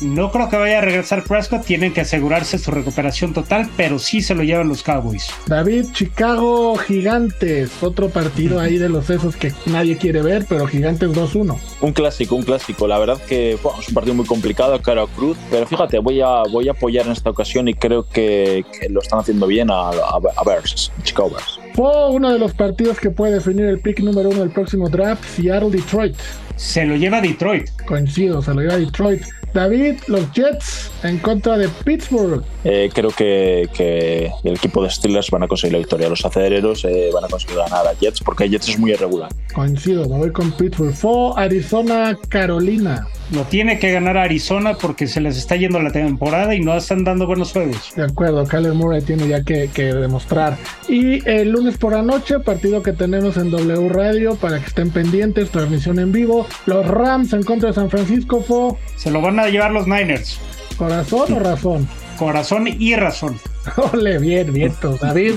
No 0.00 0.30
creo 0.30 0.48
que 0.48 0.56
vaya 0.56 0.78
a 0.78 0.80
regresar 0.80 1.24
Prescott, 1.24 1.64
tienen 1.64 1.92
que 1.92 2.00
asegurarse 2.00 2.58
su 2.58 2.70
recuperación 2.70 3.32
total, 3.32 3.68
pero 3.76 3.98
sí 3.98 4.20
se 4.20 4.34
lo 4.34 4.42
llevan 4.42 4.68
los 4.68 4.82
Cowboys. 4.82 5.28
David, 5.46 5.86
Chicago 5.92 6.76
Gigantes, 6.76 7.82
otro 7.82 8.08
partido 8.08 8.58
ahí 8.58 8.78
de 8.78 8.88
los 8.88 9.10
esos 9.10 9.36
que 9.36 9.52
nadie 9.66 9.96
quiere 9.96 10.22
ver, 10.22 10.46
pero 10.48 10.66
Gigantes 10.66 11.10
2-1. 11.10 11.58
Un 11.80 11.92
clásico, 11.92 12.34
un 12.34 12.42
clásico. 12.42 12.86
La 12.86 12.98
verdad 12.98 13.20
que 13.28 13.52
es 13.52 13.88
un 13.88 13.94
partido 13.94 14.14
muy 14.14 14.26
complicado, 14.26 14.80
cara 14.80 15.02
cruz, 15.16 15.36
pero 15.50 15.66
fíjate, 15.66 15.98
voy 15.98 16.20
a, 16.20 16.42
voy 16.50 16.68
a 16.68 16.72
apoyar 16.72 17.06
en 17.06 17.12
esta 17.12 17.30
ocasión 17.30 17.68
y 17.68 17.74
creo 17.74 18.06
que, 18.08 18.64
lo 18.90 19.00
están 19.00 19.20
haciendo 19.20 19.46
bien 19.46 19.70
a, 19.70 19.90
a, 19.90 20.44
Bears, 20.44 20.92
Chicago 21.02 21.30
Bears. 21.30 21.60
Fue 21.74 22.10
uno 22.10 22.30
de 22.30 22.38
los 22.38 22.52
partidos 22.52 22.98
que 22.98 23.10
puede 23.10 23.34
definir 23.34 23.66
el 23.66 23.80
pick 23.80 24.00
número 24.00 24.30
uno 24.30 24.40
del 24.40 24.50
próximo 24.50 24.88
draft, 24.88 25.24
Seattle-Detroit. 25.24 26.16
Se 26.56 26.84
lo 26.84 26.96
lleva 26.96 27.20
Detroit. 27.20 27.70
Coincido, 27.86 28.42
se 28.42 28.52
lo 28.54 28.60
lleva 28.60 28.76
Detroit. 28.76 29.22
David, 29.54 30.00
los 30.06 30.30
Jets 30.32 30.90
en 31.02 31.18
contra 31.18 31.58
de 31.58 31.68
Pittsburgh. 31.68 32.42
Eh, 32.64 32.90
creo 32.92 33.10
que, 33.10 34.32
el 34.44 34.54
equipo 34.54 34.82
de 34.82 34.90
Steelers 34.90 35.30
van 35.30 35.42
a 35.42 35.48
conseguir 35.48 35.72
la 35.72 35.78
victoria. 35.78 36.08
Los 36.08 36.24
acelereros 36.24 36.84
eh, 36.84 37.10
van 37.12 37.24
a 37.24 37.28
conseguir 37.28 37.56
ganar 37.56 37.86
a 37.86 37.92
Jets 37.94 38.20
porque 38.20 38.48
Jets 38.48 38.70
es 38.70 38.78
muy 38.78 38.92
irregular. 38.92 39.30
Coincido, 39.54 40.08
me 40.08 40.18
voy 40.18 40.32
con 40.32 40.52
Pittsburgh. 40.52 40.94
Fo 40.94 41.36
Arizona, 41.36 42.18
Carolina. 42.28 43.06
No 43.32 43.44
tiene 43.44 43.78
que 43.78 43.90
ganar 43.90 44.18
Arizona 44.18 44.74
porque 44.74 45.06
se 45.06 45.20
les 45.20 45.38
está 45.38 45.56
yendo 45.56 45.80
la 45.80 45.90
temporada 45.90 46.54
y 46.54 46.60
no 46.60 46.76
están 46.76 47.02
dando 47.02 47.26
buenos 47.26 47.52
juegos. 47.52 47.92
De 47.96 48.04
acuerdo, 48.04 48.44
Kyler 48.46 48.74
Murray 48.74 49.00
tiene 49.00 49.26
ya 49.26 49.42
que, 49.42 49.70
que 49.72 49.84
demostrar. 49.94 50.58
Y 50.86 51.26
el 51.26 51.50
lunes 51.50 51.78
por 51.78 51.94
la 51.94 52.02
noche, 52.02 52.40
partido 52.40 52.82
que 52.82 52.92
tenemos 52.92 53.38
en 53.38 53.50
W 53.50 53.88
Radio 53.88 54.36
para 54.36 54.60
que 54.60 54.66
estén 54.66 54.90
pendientes, 54.90 55.50
transmisión 55.50 55.98
en 55.98 56.12
vivo. 56.12 56.46
Los 56.66 56.86
Rams 56.86 57.32
en 57.32 57.42
contra 57.42 57.70
de 57.70 57.74
San 57.74 57.88
Francisco, 57.88 58.42
Fo. 58.42 58.78
Se 58.96 59.10
lo 59.10 59.22
van 59.22 59.40
a 59.40 59.48
llevar 59.48 59.70
los 59.70 59.86
Niners. 59.86 60.38
¿Corazón 60.76 61.32
o 61.32 61.38
razón? 61.38 61.88
Corazón 62.18 62.68
y 62.68 62.94
razón. 62.96 63.40
Ole, 63.92 64.18
bien, 64.18 64.52
bien, 64.52 64.74
David. 65.00 65.34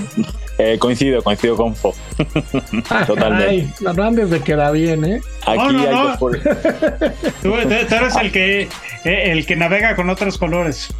Eh, 0.58 0.78
coincido, 0.78 1.22
coincido 1.22 1.56
con 1.56 1.74
Fo. 1.74 1.94
Totalmente. 3.06 3.72
la 3.80 3.92
Rams 3.92 4.30
se 4.30 4.40
queda 4.40 4.70
bien, 4.70 5.04
¿eh? 5.04 5.20
Aquí 5.44 5.72
no, 5.72 6.10
hay 6.10 6.16
por... 6.18 6.38
tú, 7.42 7.54
eres 7.54 8.16
el 8.16 8.32
que, 8.32 8.62
eh, 8.62 8.68
el 9.04 9.44
que 9.44 9.56
navega 9.56 9.94
con 9.94 10.08
otros 10.08 10.38
colores. 10.38 10.94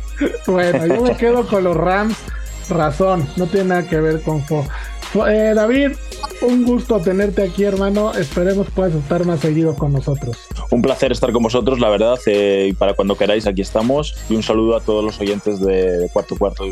Bueno, 0.47 0.87
yo 0.87 1.01
me 1.03 1.17
quedo 1.17 1.47
con 1.47 1.65
los 1.65 1.77
Rams. 1.77 2.17
Razón, 2.69 3.29
no 3.37 3.47
tiene 3.47 3.69
nada 3.69 3.89
que 3.89 4.01
ver 4.01 4.21
con 4.23 4.45
Fo. 4.45 4.67
Eh, 5.29 5.53
David, 5.55 5.93
un 6.43 6.65
gusto 6.65 7.01
tenerte 7.01 7.43
aquí, 7.43 7.65
hermano. 7.65 8.13
Esperemos 8.15 8.69
puedas 8.75 8.95
estar 8.95 9.25
más 9.25 9.41
seguido 9.41 9.75
con 9.75 9.93
nosotros. 9.93 10.37
Un 10.71 10.83
placer 10.83 11.13
estar 11.13 11.33
con 11.33 11.43
vosotros, 11.43 11.81
la 11.81 11.89
verdad. 11.89 12.19
Eh, 12.27 12.69
y 12.71 12.73
para 12.73 12.95
cuando 12.95 13.17
queráis, 13.17 13.47
aquí 13.47 13.63
estamos. 13.63 14.17
Y 14.29 14.35
un 14.35 14.43
saludo 14.43 14.77
a 14.77 14.81
todos 14.81 15.05
los 15.05 15.21
oyentes 15.21 15.61
de 15.61 16.09
Cuarto 16.13 16.37
Cuarto 16.37 16.65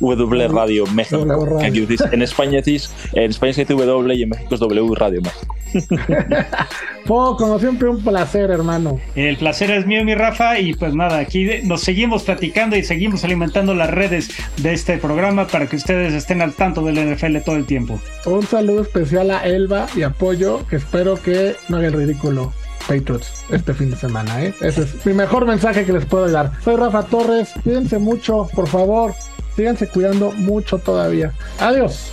W 0.00 0.48
Radio 0.48 0.86
México. 0.86 1.24
en 1.62 2.22
España 2.22 2.58
decís, 2.58 2.90
en 3.12 3.30
España 3.30 3.52
se 3.52 3.62
dice 3.62 3.74
W 3.74 4.14
y 4.14 4.22
en 4.22 4.28
México 4.28 4.54
es 4.54 4.60
W 4.60 4.94
Radio 4.94 5.20
México. 5.22 5.56
como 7.06 7.58
siempre, 7.58 7.88
un 7.88 8.02
placer, 8.02 8.50
hermano. 8.50 9.00
El 9.14 9.36
placer 9.36 9.70
es 9.70 9.86
mío, 9.86 10.04
mi 10.04 10.14
Rafa. 10.14 10.58
Y 10.58 10.74
pues 10.74 10.94
nada, 10.94 11.18
aquí 11.18 11.48
nos 11.64 11.82
seguimos 11.82 12.22
platicando 12.24 12.76
y 12.76 12.84
seguimos 12.84 13.24
alimentando 13.24 13.74
las 13.74 13.90
redes 13.90 14.30
de 14.58 14.72
este 14.72 14.98
programa 14.98 15.46
para 15.46 15.66
que 15.66 15.76
ustedes 15.76 16.14
estén 16.14 16.42
al 16.42 16.52
tanto 16.52 16.82
del 16.82 17.14
NFL 17.14 17.38
todo 17.44 17.56
el 17.56 17.61
tiempo. 17.66 18.00
Un 18.26 18.46
saludo 18.46 18.82
especial 18.82 19.30
a 19.30 19.44
Elba 19.44 19.86
y 19.94 20.02
apoyo, 20.02 20.66
que 20.68 20.76
espero 20.76 21.20
que 21.20 21.56
no 21.68 21.78
haga 21.78 21.88
el 21.88 21.94
ridículo. 21.94 22.52
Patriots 22.88 23.44
este 23.50 23.74
fin 23.74 23.90
de 23.90 23.96
semana. 23.96 24.42
¿eh? 24.42 24.54
Ese 24.60 24.82
es 24.82 25.06
mi 25.06 25.12
mejor 25.12 25.46
mensaje 25.46 25.84
que 25.84 25.92
les 25.92 26.04
puedo 26.04 26.28
dar. 26.28 26.52
Soy 26.64 26.76
Rafa 26.76 27.04
Torres. 27.04 27.50
Cuídense 27.62 27.98
mucho, 27.98 28.48
por 28.54 28.68
favor. 28.68 29.14
Síganse 29.54 29.88
cuidando 29.88 30.32
mucho 30.32 30.78
todavía. 30.78 31.32
Adiós. 31.60 32.10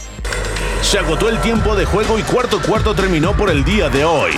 Se 0.81 0.97
agotó 0.99 1.29
el 1.29 1.39
tiempo 1.39 1.75
de 1.75 1.85
juego 1.85 2.19
y 2.19 2.23
cuarto 2.23 2.59
cuarto 2.61 2.93
terminó 2.93 3.33
por 3.33 3.49
el 3.49 3.63
día 3.63 3.89
de 3.89 4.05
hoy. 4.05 4.31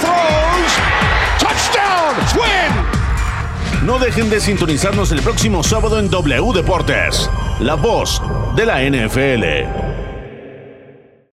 No 3.85 3.97
dejen 3.97 4.29
de 4.29 4.39
sintonizarnos 4.39 5.11
el 5.11 5.21
próximo 5.21 5.63
sábado 5.63 5.99
en 5.99 6.09
W 6.09 6.53
Deportes, 6.53 7.29
la 7.59 7.75
voz 7.75 8.21
de 8.55 8.65
la 8.65 8.81
NFL. 8.81 9.90